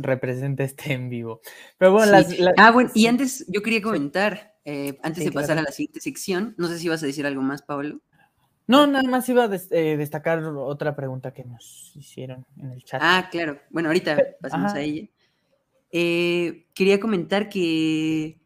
representa 0.00 0.64
este 0.64 0.94
en 0.94 1.10
vivo. 1.10 1.42
Pero 1.78 1.92
bueno, 1.92 2.10
las, 2.10 2.34
Ah, 2.56 2.72
bueno, 2.72 2.90
y 2.92 3.06
antes 3.06 3.44
yo 3.46 3.62
quería 3.62 3.82
comentar, 3.82 4.56
eh, 4.64 4.98
antes 5.04 5.24
de 5.24 5.30
pasar 5.30 5.58
a 5.58 5.62
la 5.62 5.70
siguiente 5.70 6.00
sección, 6.00 6.56
no 6.58 6.66
sé 6.66 6.80
si 6.80 6.88
vas 6.88 7.04
a 7.04 7.06
decir 7.06 7.24
algo 7.24 7.40
más, 7.40 7.62
Pablo. 7.62 8.00
No, 8.70 8.86
nada 8.86 9.08
más 9.08 9.28
iba 9.28 9.44
a 9.44 9.50
eh, 9.70 9.96
destacar 9.96 10.44
otra 10.44 10.94
pregunta 10.94 11.34
que 11.34 11.44
nos 11.44 11.92
hicieron 11.96 12.46
en 12.56 12.70
el 12.70 12.84
chat. 12.84 13.00
Ah, 13.02 13.28
claro. 13.28 13.58
Bueno, 13.68 13.88
ahorita 13.88 14.16
pasamos 14.40 14.72
a 14.74 14.80
ella. 14.80 15.08
Eh, 15.90 16.68
quería 16.72 17.00
comentar 17.00 17.48
que, 17.48 18.38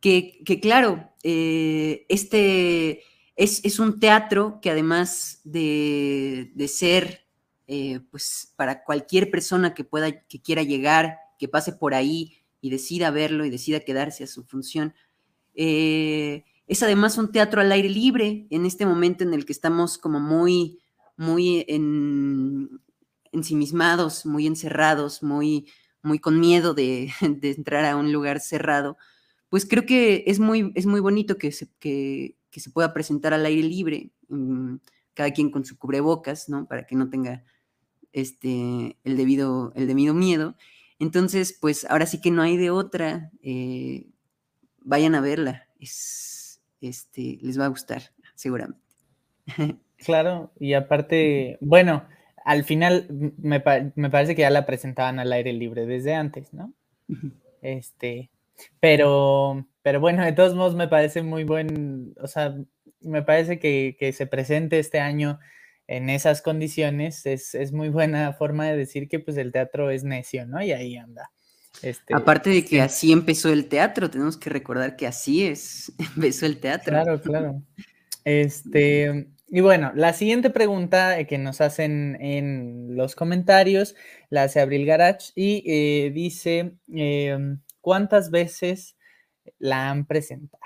que, 0.00 0.60
claro, 0.60 1.10
eh, 1.22 2.04
este 2.10 3.04
es, 3.36 3.78
un 3.78 3.98
teatro 3.98 4.58
que 4.60 4.70
además 4.70 5.40
de, 5.44 6.52
ser, 6.68 7.26
pues, 8.10 8.52
para 8.56 8.84
cualquier 8.84 9.30
persona 9.30 9.72
que 9.72 9.84
pueda, 9.84 10.26
que 10.26 10.42
quiera 10.42 10.62
llegar, 10.62 11.20
que 11.38 11.48
pase 11.48 11.72
por 11.72 11.94
ahí 11.94 12.36
y 12.60 12.68
decida 12.68 13.10
verlo 13.10 13.46
y 13.46 13.50
decida 13.50 13.80
quedarse 13.80 14.24
a 14.24 14.26
su 14.26 14.44
función, 14.44 14.94
eh, 15.54 16.44
es 16.66 16.82
además 16.82 17.18
un 17.18 17.30
teatro 17.30 17.60
al 17.60 17.72
aire 17.72 17.88
libre 17.88 18.46
en 18.50 18.66
este 18.66 18.86
momento 18.86 19.24
en 19.24 19.34
el 19.34 19.44
que 19.44 19.52
estamos 19.52 19.98
como 19.98 20.20
muy, 20.20 20.78
muy 21.16 21.64
en, 21.68 22.80
ensimismados, 23.32 24.24
muy 24.24 24.46
encerrados, 24.46 25.22
muy, 25.22 25.66
muy 26.02 26.18
con 26.18 26.40
miedo 26.40 26.74
de, 26.74 27.10
entrar 27.42 27.84
a 27.84 27.96
un 27.96 28.12
lugar 28.12 28.40
cerrado, 28.40 28.96
pues 29.48 29.66
creo 29.66 29.86
que 29.86 30.24
es 30.26 30.38
muy, 30.38 30.72
es 30.74 30.86
muy 30.86 31.00
bonito 31.00 31.36
que 31.36 31.52
se, 31.52 31.68
pueda 32.72 32.92
presentar 32.92 33.34
al 33.34 33.46
aire 33.46 33.62
libre, 33.62 34.10
mm, 34.28 34.76
cada 35.12 35.32
quien 35.32 35.50
con 35.50 35.64
su 35.64 35.78
cubrebocas, 35.78 36.48
¿no? 36.48 36.66
Para 36.66 36.86
que 36.86 36.96
no 36.96 37.08
tenga 37.08 37.44
este, 38.12 38.98
el, 39.04 39.16
debido, 39.16 39.72
el 39.76 39.86
debido 39.86 40.14
miedo. 40.14 40.56
Entonces, 40.98 41.56
pues 41.60 41.84
ahora 41.84 42.06
sí 42.06 42.20
que 42.20 42.30
no 42.30 42.42
hay 42.42 42.56
de 42.56 42.70
otra, 42.70 43.30
eh, 43.42 44.08
vayan 44.80 45.14
a 45.14 45.20
verla. 45.20 45.68
Este, 46.88 47.38
les 47.42 47.58
va 47.58 47.66
a 47.66 47.68
gustar, 47.68 48.02
seguramente. 48.34 48.80
Claro, 49.96 50.52
y 50.60 50.74
aparte, 50.74 51.56
bueno, 51.62 52.06
al 52.44 52.64
final 52.64 53.06
me, 53.38 53.60
parece 53.60 54.34
que 54.34 54.42
ya 54.42 54.50
la 54.50 54.66
presentaban 54.66 55.18
al 55.18 55.32
aire 55.32 55.54
libre 55.54 55.86
desde 55.86 56.14
antes, 56.14 56.52
¿no? 56.52 56.74
Este, 57.62 58.30
pero, 58.80 59.66
pero 59.82 60.00
bueno, 60.00 60.22
de 60.22 60.32
todos 60.32 60.54
modos 60.54 60.74
me 60.74 60.88
parece 60.88 61.22
muy 61.22 61.44
buen, 61.44 62.14
o 62.20 62.26
sea, 62.26 62.54
me 63.00 63.22
parece 63.22 63.58
que, 63.58 64.12
se 64.12 64.26
presente 64.26 64.78
este 64.78 65.00
año 65.00 65.38
en 65.86 66.10
esas 66.10 66.42
condiciones 66.42 67.24
es, 67.24 67.54
es, 67.54 67.72
muy 67.72 67.88
buena 67.88 68.32
forma 68.34 68.66
de 68.66 68.76
decir 68.76 69.08
que 69.08 69.20
pues 69.20 69.36
el 69.36 69.52
teatro 69.52 69.90
es 69.90 70.04
necio, 70.04 70.46
¿no? 70.46 70.62
Y 70.62 70.72
ahí 70.72 70.96
anda. 70.96 71.30
Este, 71.82 72.14
Aparte 72.14 72.50
de 72.50 72.64
que 72.64 72.80
así 72.80 73.12
empezó 73.12 73.52
el 73.52 73.68
teatro, 73.68 74.10
tenemos 74.10 74.36
que 74.36 74.50
recordar 74.50 74.96
que 74.96 75.06
así 75.06 75.46
es, 75.46 75.92
empezó 76.16 76.46
el 76.46 76.58
teatro. 76.58 76.92
Claro, 76.92 77.20
claro. 77.20 77.62
Este, 78.26 79.28
y 79.48 79.60
bueno, 79.60 79.92
la 79.94 80.14
siguiente 80.14 80.48
pregunta 80.48 81.22
que 81.26 81.36
nos 81.36 81.60
hacen 81.60 82.16
en 82.22 82.96
los 82.96 83.14
comentarios 83.14 83.94
la 84.30 84.44
hace 84.44 84.60
Abril 84.60 84.86
Garach 84.86 85.24
y 85.34 85.62
eh, 85.66 86.10
dice, 86.10 86.78
em, 86.88 87.60
¿cuántas 87.82 88.30
veces 88.30 88.96
la 89.58 89.90
han 89.90 90.06
presentado? 90.06 90.64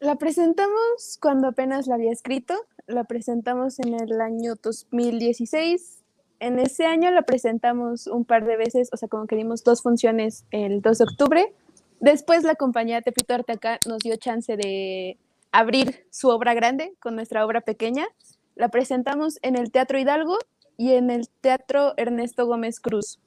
La 0.00 0.16
presentamos 0.16 1.18
cuando 1.20 1.48
apenas 1.48 1.86
la 1.86 1.94
había 1.94 2.10
escrito, 2.10 2.54
la 2.86 3.04
presentamos 3.04 3.78
en 3.78 3.94
el 3.94 4.20
año 4.20 4.54
2016 4.56 6.01
en 6.42 6.58
ese 6.58 6.86
año 6.86 7.10
la 7.12 7.22
presentamos 7.22 8.08
un 8.08 8.24
par 8.24 8.44
de 8.44 8.56
veces, 8.56 8.88
o 8.92 8.96
sea, 8.96 9.08
como 9.08 9.28
que 9.28 9.36
dimos 9.36 9.62
dos 9.62 9.80
funciones 9.80 10.44
el 10.50 10.82
2 10.82 10.98
de 10.98 11.04
octubre. 11.04 11.54
Después 12.00 12.42
la 12.42 12.56
compañía 12.56 13.00
Tepito 13.00 13.32
Arteaca 13.32 13.78
nos 13.86 13.98
dio 14.00 14.16
chance 14.16 14.56
de 14.56 15.18
abrir 15.52 16.04
su 16.10 16.30
obra 16.30 16.52
grande 16.54 16.94
con 16.98 17.14
nuestra 17.14 17.46
obra 17.46 17.60
pequeña. 17.60 18.08
La 18.56 18.70
presentamos 18.70 19.38
en 19.42 19.56
el 19.56 19.70
Teatro 19.70 20.00
Hidalgo 20.00 20.36
y 20.76 20.94
en 20.94 21.10
el 21.10 21.28
Teatro 21.28 21.94
Ernesto 21.96 22.44
Gómez 22.44 22.80
Cruz. 22.80 23.20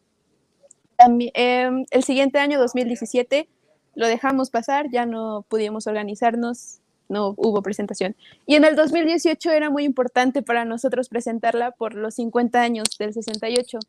Em, 0.97 1.86
el 1.91 2.03
siguiente 2.03 2.39
año, 2.39 2.59
2017, 2.59 3.47
lo 3.95 4.07
dejamos 4.07 4.49
pasar, 4.49 4.89
ya 4.91 5.05
no 5.05 5.45
pudimos 5.47 5.88
organizarnos 5.88 6.82
no 7.10 7.34
hubo 7.38 7.62
presentación. 7.62 8.16
Y 8.45 8.56
en 8.56 8.66
el 8.66 8.76
2018 8.76 9.51
era 9.51 9.70
muy 9.70 9.84
importante 9.84 10.41
para 10.41 10.66
nosotros 10.66 11.10
presentarla 11.10 11.72
por 11.72 11.95
los 11.95 12.16
50 12.16 12.62
años 12.62 12.88
del 12.99 13.14
68. 13.14 13.80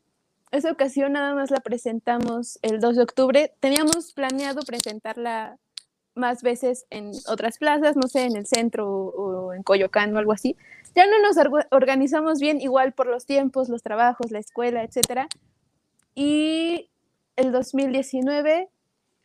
Esa 0.51 0.71
ocasión 0.71 1.13
nada 1.13 1.33
más 1.33 1.51
la 1.51 1.59
presentamos 1.59 2.57
el 2.61 2.79
2 2.79 2.95
de 2.95 3.03
octubre. 3.03 3.53
Teníamos 3.59 4.13
planeado 4.13 4.61
presentarla 4.61 5.57
más 6.15 6.41
veces 6.41 6.85
en 6.89 7.11
otras 7.27 7.57
plazas, 7.57 7.95
no 7.95 8.07
sé, 8.07 8.25
en 8.25 8.35
el 8.35 8.45
centro 8.45 8.89
o, 8.89 9.53
en 9.53 9.63
Coyoacán 9.63 10.15
o 10.15 10.19
algo 10.19 10.33
así. 10.33 10.57
Ya 10.95 11.05
no 11.05 11.19
nos 11.21 11.37
organizamos 11.71 12.39
bien, 12.39 12.59
igual 12.59 12.93
por 12.93 13.07
los 13.07 13.25
tiempos, 13.25 13.69
los 13.69 13.83
trabajos, 13.83 14.31
la 14.31 14.39
escuela, 14.39 14.83
etc. 14.83 15.27
Y 16.15 16.89
el 17.35 17.51
2019 17.51 18.69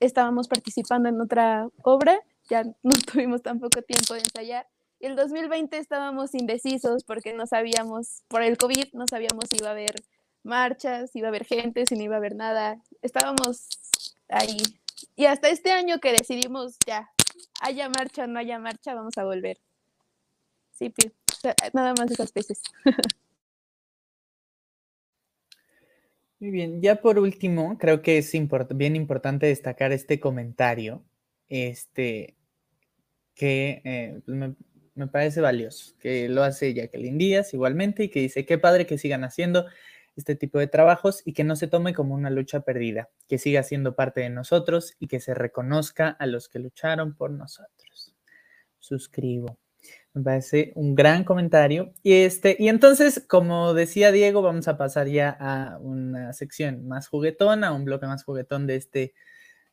estábamos 0.00 0.48
participando 0.48 1.08
en 1.08 1.20
otra 1.20 1.68
obra, 1.82 2.20
ya 2.48 2.64
no 2.82 2.92
tuvimos 3.10 3.42
tampoco 3.42 3.82
tiempo 3.82 4.14
de 4.14 4.20
ensayar. 4.20 4.66
Y 4.98 5.06
el 5.06 5.16
2020 5.16 5.78
estábamos 5.78 6.34
indecisos 6.34 7.02
porque 7.04 7.32
no 7.32 7.46
sabíamos, 7.46 8.22
por 8.28 8.42
el 8.42 8.56
COVID, 8.56 8.92
no 8.92 9.06
sabíamos 9.08 9.46
si 9.50 9.56
iba 9.58 9.68
a 9.68 9.72
haber 9.72 9.94
marchas, 10.44 11.10
si 11.10 11.18
iba 11.18 11.28
a 11.28 11.30
haber 11.30 11.44
gente, 11.44 11.84
si 11.86 11.96
no 11.96 12.04
iba 12.04 12.14
a 12.14 12.18
haber 12.18 12.36
nada. 12.36 12.80
Estábamos 13.02 13.68
ahí. 14.28 14.58
Y 15.16 15.26
hasta 15.26 15.48
este 15.48 15.72
año 15.72 15.98
que 15.98 16.12
decidimos 16.12 16.76
ya, 16.86 17.10
haya 17.60 17.88
marcha 17.88 18.24
o 18.24 18.26
no 18.28 18.38
haya 18.38 18.58
marcha, 18.58 18.94
vamos 18.94 19.18
a 19.18 19.24
volver. 19.24 19.58
Sí, 20.70 20.92
nada 21.72 21.94
más 21.94 22.10
esas 22.10 22.32
veces. 22.32 22.62
Muy 26.38 26.50
bien, 26.50 26.82
ya 26.82 27.00
por 27.00 27.20
último, 27.20 27.78
creo 27.78 28.02
que 28.02 28.18
es 28.18 28.32
bien 28.74 28.96
importante 28.96 29.46
destacar 29.46 29.92
este 29.92 30.18
comentario, 30.18 31.04
este, 31.52 32.38
que 33.34 33.82
eh, 33.84 34.20
pues 34.24 34.56
me, 34.94 35.06
parece 35.06 35.42
valioso, 35.42 35.94
que 35.98 36.28
lo 36.28 36.42
hace 36.42 36.72
Jacqueline 36.72 37.18
Díaz 37.18 37.52
igualmente 37.52 38.04
y 38.04 38.08
que 38.08 38.20
dice, 38.20 38.46
qué 38.46 38.56
padre 38.56 38.86
que 38.86 38.96
sigan 38.96 39.22
haciendo 39.22 39.66
este 40.16 40.34
tipo 40.34 40.58
de 40.58 40.66
trabajos 40.66 41.22
y 41.26 41.34
que 41.34 41.44
no 41.44 41.54
se 41.56 41.68
tome 41.68 41.92
como 41.92 42.14
una 42.14 42.30
lucha 42.30 42.60
perdida, 42.60 43.10
que 43.28 43.38
siga 43.38 43.62
siendo 43.62 43.94
parte 43.94 44.22
de 44.22 44.30
nosotros 44.30 44.94
y 44.98 45.08
que 45.08 45.20
se 45.20 45.34
reconozca 45.34 46.08
a 46.08 46.26
los 46.26 46.48
que 46.48 46.58
lucharon 46.58 47.14
por 47.14 47.30
nosotros. 47.30 48.14
Suscribo. 48.78 49.58
Me 50.14 50.22
parece 50.22 50.72
un 50.74 50.94
gran 50.94 51.24
comentario. 51.24 51.92
Y, 52.02 52.12
este, 52.12 52.56
y 52.58 52.68
entonces, 52.68 53.24
como 53.28 53.74
decía 53.74 54.12
Diego, 54.12 54.40
vamos 54.40 54.68
a 54.68 54.76
pasar 54.78 55.08
ya 55.08 55.36
a 55.38 55.78
una 55.78 56.32
sección 56.32 56.86
más 56.86 57.08
juguetona, 57.08 57.72
un 57.72 57.84
bloque 57.84 58.06
más 58.06 58.24
juguetón 58.24 58.66
de 58.66 58.76
este, 58.76 59.14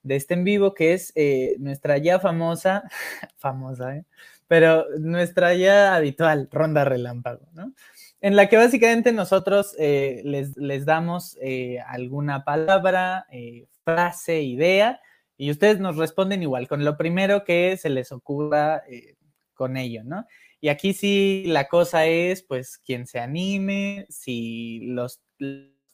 de 0.04 0.16
este 0.16 0.34
en 0.34 0.44
vivo, 0.44 0.74
que 0.74 0.94
es 0.94 1.12
eh, 1.16 1.56
nuestra 1.60 1.98
ya 1.98 2.20
famosa, 2.20 2.84
famosa, 3.38 3.98
¿eh? 3.98 4.06
pero 4.48 4.86
nuestra 5.00 5.54
ya 5.54 5.96
habitual 5.96 6.50
ronda 6.52 6.86
relámpago, 6.86 7.48
¿no? 7.54 7.74
En 8.22 8.36
la 8.36 8.50
que 8.50 8.58
básicamente 8.58 9.14
nosotros 9.14 9.76
eh, 9.80 10.22
les, 10.26 10.58
les, 10.58 10.86
damos 10.86 11.38
alguna 11.88 12.44
palabra, 12.44 13.28
frase, 13.86 14.42
idea, 14.42 15.00
y 15.38 15.52
ustedes 15.52 15.80
nos 15.80 15.96
responden 15.96 16.44
igual, 16.44 16.68
con 16.68 16.84
lo 16.84 16.98
primero 16.98 17.46
que 17.46 17.78
se 17.78 17.90
les 17.90 18.12
ocurra 18.12 18.84
con 19.54 19.78
ello, 19.78 20.04
¿no? 20.04 20.26
Y 20.62 20.70
aquí 20.70 20.94
sí 20.94 21.44
la 21.48 21.68
cosa 21.70 22.06
es, 22.06 22.44
pues, 22.44 22.78
quien 22.78 23.08
se 23.08 23.20
anime, 23.20 24.06
si 24.10 24.82
los 24.82 25.22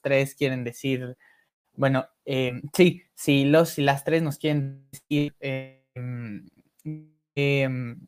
tres 0.02 0.36
quieren 0.36 0.64
decir, 0.64 1.18
bueno, 1.78 2.08
em, 2.26 2.62
sí, 2.74 3.04
si 3.14 3.46
los 3.46 3.78
y 3.78 3.82
las 3.84 4.04
tres 4.04 4.24
nos 4.24 4.38
quieren 4.38 4.88
decir, 4.92 5.36
em, 5.40 6.48
em, 7.36 8.08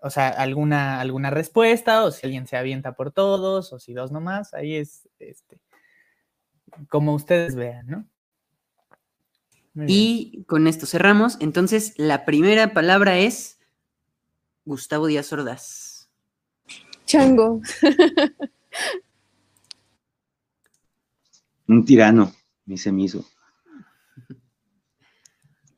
o 0.00 0.10
sea, 0.10 0.28
alguna, 0.28 1.00
alguna 1.00 1.30
respuesta, 1.30 2.04
o 2.04 2.10
si 2.10 2.26
alguien 2.26 2.46
se 2.46 2.56
avienta 2.56 2.92
por 2.92 3.12
todos, 3.12 3.72
o 3.72 3.78
si 3.78 3.92
dos 3.94 4.12
nomás, 4.12 4.54
ahí 4.54 4.76
es, 4.76 5.08
este, 5.18 5.58
como 6.88 7.14
ustedes 7.14 7.56
vean, 7.56 7.86
¿no? 7.86 8.06
Y 9.86 10.44
con 10.46 10.66
esto 10.66 10.86
cerramos. 10.86 11.36
Entonces, 11.40 11.92
la 11.98 12.24
primera 12.24 12.72
palabra 12.72 13.18
es 13.18 13.58
Gustavo 14.64 15.06
Díaz 15.06 15.30
Ordaz. 15.32 16.08
Chango. 17.04 17.60
Un 21.68 21.84
tirano, 21.84 22.32
mi 22.66 22.76
semiso. 22.76 23.24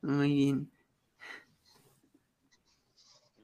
Muy 0.01 0.33
bien. 0.33 0.71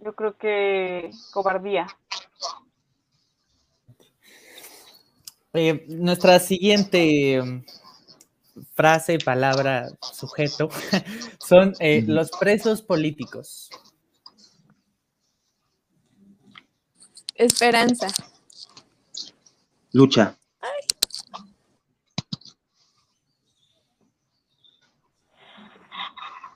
Yo 0.04 0.14
creo 0.14 0.38
que 0.38 1.12
cobardía. 1.32 1.88
nuestra 5.88 6.38
siguiente 6.39 7.41
um, 7.41 7.64
frase, 8.74 9.14
y 9.14 9.18
palabra, 9.20 9.89
sujeto, 10.14 10.70
son 11.39 11.74
eh, 11.80 12.04
los 12.06 12.30
presos 12.32 12.82
políticos. 12.82 13.70
Esperanza. 17.36 18.08
Lucha. 19.93 20.38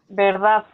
Verdad. 0.09 0.65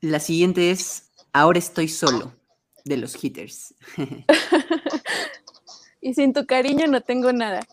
La 0.00 0.20
siguiente 0.20 0.70
es 0.70 1.04
Ahora 1.36 1.58
estoy 1.58 1.88
solo, 1.88 2.32
de 2.84 2.96
los 2.96 3.22
hitters. 3.22 3.74
y 6.00 6.14
sin 6.14 6.32
tu 6.32 6.46
cariño 6.46 6.86
no 6.86 7.00
tengo 7.00 7.32
nada. 7.32 7.66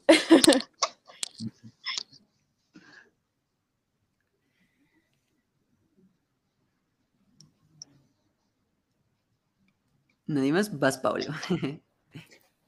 Nadie 10.26 10.54
más, 10.54 10.80
vas, 10.80 10.98
Pablo. 10.98 11.26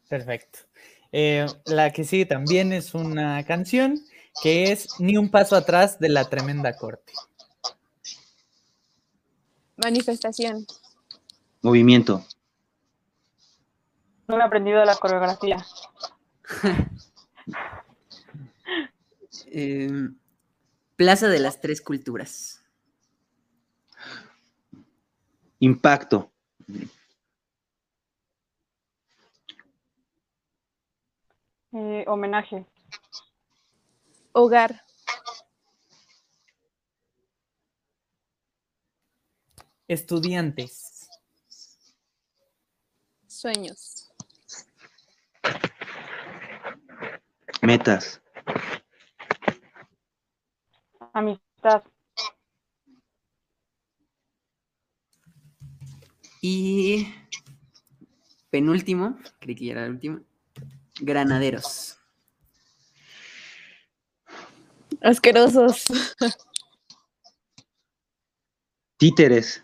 Perfecto. 0.09 0.59
Eh, 1.15 1.45
la 1.65 1.91
que 1.91 2.03
sigue 2.03 2.25
también 2.25 2.73
es 2.73 2.95
una 2.95 3.43
canción 3.45 4.03
que 4.41 4.71
es 4.71 4.99
Ni 4.99 5.15
un 5.15 5.29
paso 5.29 5.55
atrás 5.55 5.99
de 5.99 6.09
la 6.09 6.27
tremenda 6.27 6.75
corte. 6.75 7.13
Manifestación. 9.77 10.65
Movimiento. 11.61 12.25
No 14.27 14.39
he 14.39 14.41
aprendido 14.41 14.83
la 14.83 14.95
coreografía. 14.95 15.63
Em, 19.55 20.17
Plaza 20.95 21.27
de 21.27 21.39
las 21.39 21.61
Tres 21.61 21.79
Culturas. 21.79 22.63
Impacto. 25.59 26.31
Eh, 31.75 32.05
homenaje. 32.07 32.67
Hogar. 34.31 34.83
Estudiantes. 39.87 41.09
Sueños. 43.25 44.11
Metas. 47.63 48.21
Amistad. 51.11 51.83
Y 56.39 57.07
penúltimo, 58.51 59.17
creí 59.39 59.55
que 59.55 59.65
ya 59.65 59.71
era 59.71 59.85
el 59.85 59.93
último, 59.93 60.19
Granaderos. 60.99 61.97
Asquerosos. 65.01 65.85
Títeres. 68.97 69.63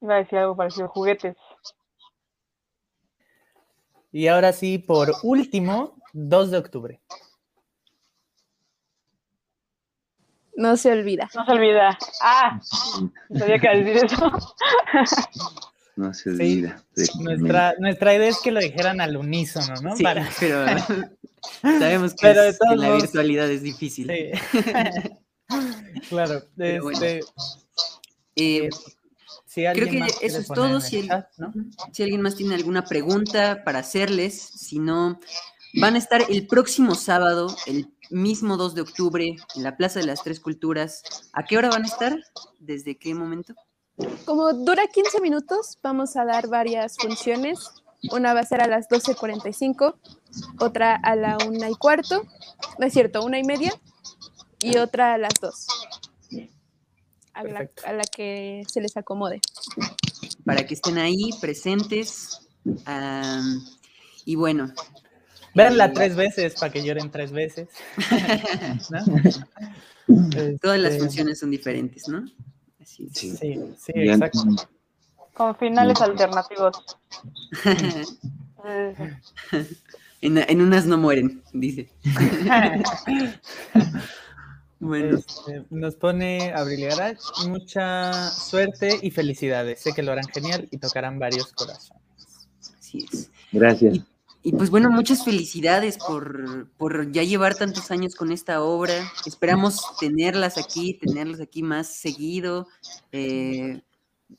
Iba 0.00 0.14
a 0.14 0.18
decir 0.18 0.38
algo 0.38 0.56
parecido, 0.56 0.88
juguetes. 0.88 1.36
Y 4.10 4.26
ahora 4.26 4.52
sí, 4.52 4.78
por 4.78 5.12
último, 5.22 5.96
2 6.12 6.50
de 6.50 6.58
octubre. 6.58 7.00
No 10.54 10.76
se 10.76 10.92
olvida. 10.92 11.28
No 11.34 11.44
se 11.44 11.52
olvida. 11.52 11.98
Ah, 12.20 12.60
sabía 13.38 13.58
que 13.58 13.68
decir 13.68 14.04
eso. 14.04 14.30
No 15.96 16.14
se 16.14 16.30
olvida. 16.30 16.82
nuestra, 17.20 17.74
nuestra 17.78 18.14
idea 18.14 18.28
es 18.28 18.38
que 18.42 18.50
lo 18.50 18.60
dijeran 18.60 19.00
al 19.00 19.16
unísono, 19.16 19.74
¿no? 19.82 19.96
Sí, 19.96 20.04
pero 20.40 20.64
sabemos 21.62 22.14
que, 22.14 22.34
la 22.76 22.94
virtualidad 22.94 23.50
es 23.50 23.62
difícil. 23.62 24.10
claro. 26.08 26.42
Este, 26.56 27.20
eh, 28.36 28.70
creo 29.54 29.90
que 29.90 30.06
eso 30.22 30.38
es 30.38 30.48
todo. 30.48 30.80
Si, 30.80 31.08
si 31.92 32.02
alguien 32.02 32.22
más 32.22 32.36
tiene 32.36 32.54
alguna 32.54 32.84
pregunta 32.84 33.62
para 33.64 33.80
hacerles, 33.80 34.40
si 34.40 34.78
no, 34.78 35.20
van 35.74 35.94
a 35.94 35.98
estar 35.98 36.24
el 36.28 36.46
próximo 36.46 36.94
sábado, 36.94 37.54
el 37.66 37.92
mismo 38.10 38.56
2 38.56 38.74
de 38.74 38.80
octubre, 38.82 39.36
en 39.56 39.62
la 39.62 39.76
Plaza 39.76 40.00
de 40.00 40.06
las 40.06 40.22
Tres 40.22 40.40
Culturas. 40.40 41.02
¿A 41.32 41.44
qué 41.44 41.58
hora 41.58 41.70
van 41.70 41.84
a 41.84 41.86
estar? 41.86 42.16
¿Desde 42.58 42.98
qué 42.98 43.14
momento? 43.14 43.54
Como 44.24 44.52
dura 44.52 44.86
15 44.86 45.20
minutos, 45.20 45.78
vamos 45.82 46.16
a 46.16 46.24
dar 46.24 46.48
varias 46.48 46.96
funciones. 46.96 47.70
Una 48.10 48.34
va 48.34 48.40
a 48.40 48.44
ser 48.44 48.60
a 48.60 48.66
las 48.66 48.88
12.45, 48.88 49.94
otra 50.58 50.96
a 50.96 51.14
la 51.14 51.38
una 51.46 51.70
y 51.70 51.74
cuarto, 51.74 52.24
no 52.78 52.86
es 52.86 52.92
cierto, 52.92 53.24
una 53.24 53.38
y 53.38 53.44
media, 53.44 53.72
y 54.60 54.76
otra 54.78 55.14
a 55.14 55.18
las 55.18 55.34
2. 55.40 55.66
A 57.34 57.44
la, 57.44 57.70
a 57.84 57.92
la, 57.92 58.02
que 58.04 58.62
se 58.68 58.80
les 58.80 58.96
acomode. 58.96 59.40
Para 60.44 60.66
que 60.66 60.74
estén 60.74 60.98
ahí 60.98 61.30
presentes. 61.40 62.40
y 64.24 64.34
bueno. 64.34 64.72
Verla 65.54 65.86
eh, 65.86 65.92
tres 65.94 66.16
veces 66.16 66.54
para 66.54 66.72
que 66.72 66.82
lloren 66.82 67.10
tres 67.10 67.30
veces. 67.30 67.68
Todas 70.60 70.78
las 70.78 70.92
este, 70.92 71.04
funciones 71.04 71.38
son 71.38 71.50
diferentes, 71.50 72.08
¿no? 72.08 72.24
Sí, 72.92 73.08
sí, 73.10 73.34
sí 73.78 73.92
exacto. 73.94 74.44
Con 75.32 75.56
finales 75.56 75.98
alternativos. 76.02 76.76
en, 80.20 80.60
unas 80.60 80.84
no 80.84 80.98
mueren, 80.98 81.42
dice. 81.54 81.88
bueno. 84.78 85.16
Este, 85.16 85.64
nos 85.70 85.94
pone 85.94 86.52
Abril 86.52 86.86
Garage, 86.86 87.18
mucha 87.48 88.28
suerte 88.28 88.98
y 89.00 89.10
felicidades. 89.10 89.80
Sé 89.80 89.94
que 89.94 90.02
lo 90.02 90.12
harán 90.12 90.28
genial 90.28 90.68
y 90.70 90.76
tocarán 90.76 91.18
varios 91.18 91.50
corazones. 91.54 92.02
Así 92.78 93.06
es. 93.10 93.30
Gracias. 93.52 93.96
Y, 93.96 94.04
pues 94.50 94.70
bueno, 94.70 94.90
muchas 94.90 95.24
felicidades 95.24 95.98
por, 95.98 96.68
por, 96.72 97.12
ya 97.12 97.22
llevar 97.22 97.54
tantos 97.54 97.92
años 97.92 98.16
con 98.16 98.32
esta 98.32 98.60
obra. 98.60 99.12
Esperamos 99.24 99.80
tenerlas 100.00 100.58
aquí, 100.58 100.94
tenerlas 100.94 101.40
aquí 101.40 101.62
más 101.62 101.86
seguido. 101.86 102.66
Eh, 103.12 103.80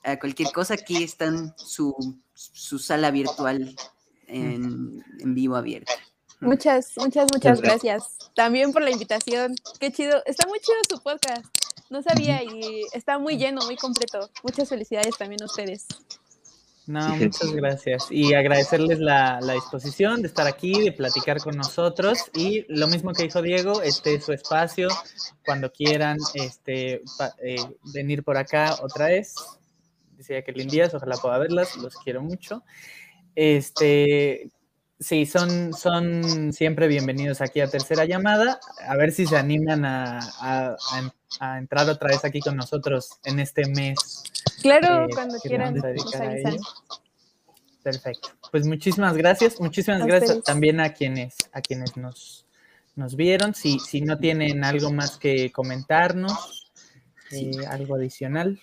a 0.04 0.20
cualquier 0.20 0.52
cosa, 0.52 0.74
aquí 0.74 1.04
están 1.04 1.54
su, 1.58 1.96
su 2.34 2.80
sala 2.80 3.12
virtual 3.12 3.76
en, 4.28 5.04
en, 5.20 5.36
vivo 5.36 5.56
abierta. 5.56 5.94
Muchas, 6.42 6.92
muchas, 6.98 7.28
muchas 7.32 7.62
gracias. 7.62 8.18
También 8.36 8.74
por 8.74 8.82
la 8.82 8.92
invitación. 8.92 9.56
Qué 9.80 9.92
chido. 9.92 10.22
Está 10.26 10.48
muy 10.48 10.60
chido 10.60 10.78
su 10.90 11.02
podcast. 11.02 11.46
No 11.90 12.02
sabía 12.02 12.44
y 12.44 12.84
está 12.92 13.20
muy 13.20 13.38
lleno, 13.38 13.64
muy 13.66 13.78
completo. 13.78 14.30
Muchas 14.42 14.68
felicidades 14.68 15.18
también 15.18 15.42
a 15.44 15.46
ustedes. 15.46 15.88
No, 16.86 17.16
muchas 17.16 17.52
gracias. 17.54 18.08
Y 18.12 18.34
agradecerles 18.34 19.00
la, 19.00 19.40
la, 19.42 19.54
disposición 19.54 20.22
de 20.22 20.28
estar 20.28 20.48
aquí, 20.48 20.82
de 20.82 20.92
platicar 20.92 21.40
con 21.40 21.56
nosotros. 21.56 22.20
Y 22.34 22.66
lo 22.68 22.88
mismo 22.88 23.14
que 23.14 23.24
dijo 23.24 23.42
Diego, 23.42 23.82
este 23.82 24.16
es 24.16 24.26
su 24.26 24.34
espacio. 24.34 24.90
Cuando 25.46 25.72
quieran 25.72 26.18
este, 26.34 27.02
eh, 27.42 27.56
venir 27.94 28.24
por 28.24 28.36
acá 28.36 28.76
otra 28.82 29.08
vez, 29.08 29.36
decía 30.18 30.42
que 30.42 30.52
Díaz, 30.52 30.94
ojalá 30.94 31.16
pueda 31.18 31.38
verlas, 31.38 31.78
los 31.78 31.96
quiero 31.98 32.22
mucho. 32.22 32.64
Este, 33.36 34.50
sí, 35.00 35.26
son, 35.26 35.74
son 35.74 36.54
siempre 36.54 36.88
bienvenidos 36.88 37.42
aquí 37.42 37.62
a 37.62 37.68
Tercera 37.68 38.06
Llamada. 38.06 38.60
A 38.88 38.96
ver 38.96 39.12
si 39.12 39.26
se 39.26 39.38
animan 39.38 39.86
a, 39.86 40.20
a, 40.42 41.58
entrar 41.58 41.90
otra 41.90 42.10
vez 42.10 42.24
aquí 42.26 42.40
con 42.40 42.56
nosotros 42.56 43.20
en 43.24 43.40
este 43.40 43.68
mes. 43.68 44.24
Claro, 44.64 45.06
eh, 45.06 45.10
cuando 45.14 45.38
quieran. 45.40 45.76
Perfecto. 47.84 48.30
Pues 48.50 48.66
muchísimas 48.66 49.16
gracias. 49.16 49.60
Muchísimas 49.60 50.06
gracias 50.06 50.42
también 50.44 50.80
a 50.80 50.94
quienes, 50.94 51.36
a 51.52 51.62
quienes 51.62 51.98
nos, 51.98 52.46
nos 52.96 53.16
vieron. 53.16 53.54
Si, 53.54 53.78
si 53.80 54.02
no 54.02 54.18
tienen 54.18 54.64
algo 54.64 54.92
más 54.92 55.18
que 55.18 55.52
comentarnos, 55.52 56.72
eh, 57.32 57.52
algo 57.70 57.96
adicional. 57.96 58.62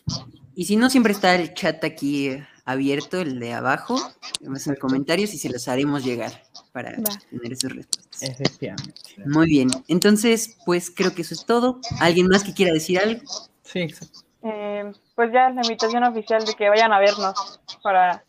Y 0.55 0.65
si 0.65 0.77
no, 0.77 0.89
siempre 0.91 1.13
está 1.13 1.35
el 1.35 1.53
chat 1.55 1.85
aquí 1.85 2.39
abierto, 2.65 3.21
el 3.21 3.41
de 3.41 3.53
abajo, 3.53 3.99
en 4.41 4.77
comentarios 4.77 5.35
y 5.35 5.39
se 5.39 5.49
los 5.49 5.69
haremos 5.69 6.05
llegar 6.05 6.45
para 6.73 6.93
tener 6.93 7.53
esas 7.53 7.73
respuestas. 7.73 8.23
Efectivamente. 8.23 9.01
Muy 9.27 9.49
bien, 9.49 9.69
entonces, 9.89 10.57
pues 10.65 10.91
creo 10.91 11.15
que 11.15 11.23
eso 11.23 11.35
es 11.35 11.45
todo. 11.45 11.81
¿Alguien 11.99 12.29
más 12.29 12.45
que 12.45 12.55
quiera 12.55 12.73
decir 12.73 12.99
algo? 12.99 13.23
Sí, 13.65 13.81
exacto. 13.81 14.21
Eh, 14.43 14.93
pues 15.21 15.35
ya 15.35 15.51
la 15.51 15.61
invitación 15.61 16.03
oficial 16.05 16.47
de 16.47 16.55
que 16.55 16.71
vayan 16.71 16.95
a 16.95 16.99
vernos 16.99 17.61
para 17.83 18.25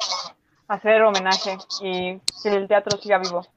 hacer 0.67 1.01
homenaje 1.03 1.57
y 1.81 2.19
que 2.43 2.49
el 2.49 2.67
teatro 2.67 2.99
siga 3.01 3.17
vivo. 3.17 3.47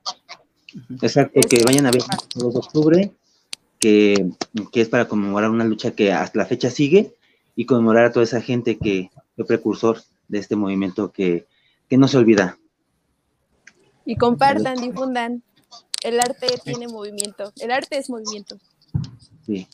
Exacto, 1.03 1.41
que 1.41 1.65
vayan 1.65 1.87
a 1.87 1.91
ver 1.91 2.03
el 2.37 2.41
2 2.43 2.55
de 2.55 2.61
octubre 2.61 3.13
que, 3.81 4.31
es 4.73 4.89
para 4.89 5.09
conmemorar 5.09 5.51
una 5.51 5.65
lucha 5.65 5.91
que 5.97 6.13
hasta 6.13 6.39
la 6.39 6.47
fecha 6.47 6.71
sigue 6.71 7.17
y 7.57 7.67
conmemorar 7.67 8.05
a 8.05 8.13
toda 8.13 8.23
esa 8.23 8.41
gente 8.41 8.79
que 8.79 9.11
fue 9.35 9.45
precursor 9.45 10.01
de 10.29 10.39
este 10.39 10.55
movimiento 10.55 11.11
que, 11.11 11.49
no 11.91 12.07
se 12.07 12.19
olvida. 12.19 12.57
Y 14.05 14.15
compartan, 14.15 14.77
difundan. 14.77 15.43
El 16.05 16.21
arte 16.21 16.47
tiene 16.63 16.87
movimiento. 16.87 17.53
El 17.57 17.73
arte 17.73 17.99
es 17.99 18.09
movimiento. 18.11 18.59
Sí. 19.45 19.67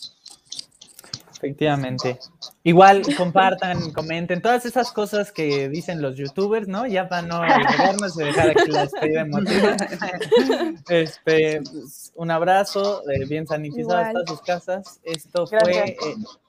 Efectivamente. 1.40 2.18
Igual 2.64 3.00
compartan, 3.16 3.92
comenten, 3.92 4.42
todas 4.42 4.66
esas 4.66 4.92
cosas 4.92 5.32
que 5.32 5.70
dicen 5.70 6.02
los 6.02 6.14
youtubers, 6.16 6.68
¿no? 6.68 6.86
Ya 6.86 7.08
para 7.08 7.22
no 7.22 7.40
olvidarnos 7.40 8.14
de 8.14 8.26
dejar 8.26 8.50
aquí 8.50 8.70
la 8.70 8.82
despedida 8.82 9.20
emotiva. 9.22 9.76
Este, 10.90 11.62
pues, 11.62 12.12
un 12.14 12.30
abrazo, 12.30 13.02
eh, 13.08 13.24
bien 13.26 13.46
sanitizado 13.46 13.96
hasta 13.96 14.26
sus 14.26 14.42
casas. 14.42 15.00
Esto 15.02 15.46
fue 15.46 15.60
eh, 15.60 15.96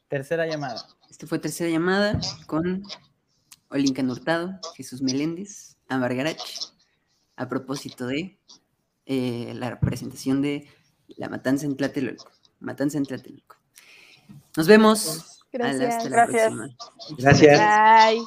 tercera 0.10 0.46
llamada. 0.46 0.86
Esto 1.10 1.26
fue 1.26 1.40
tercera 1.40 1.70
llamada 1.70 2.20
con 2.46 2.84
Olinka 3.70 4.02
Hurtado, 4.02 4.60
Jesús 4.76 5.02
Meléndez, 5.02 5.78
Amar 5.88 6.14
Garach, 6.16 6.42
a 7.38 7.48
propósito 7.48 8.08
de 8.08 8.38
eh, 9.06 9.54
la 9.56 9.80
presentación 9.80 10.42
de 10.42 10.68
La 11.16 11.30
Matanza 11.30 11.66
en 11.66 11.78
Tlatelolco. 11.78 12.30
Matanza 12.60 12.98
en 12.98 13.06
Tlatelolco. 13.06 13.61
Nos 14.56 14.68
vemos. 14.68 15.42
Gracias. 15.52 15.96
Hasta 15.98 16.10
la 16.10 16.26
próxima. 16.28 16.70
Gracias. 17.18 17.60
Bye. 17.60 18.26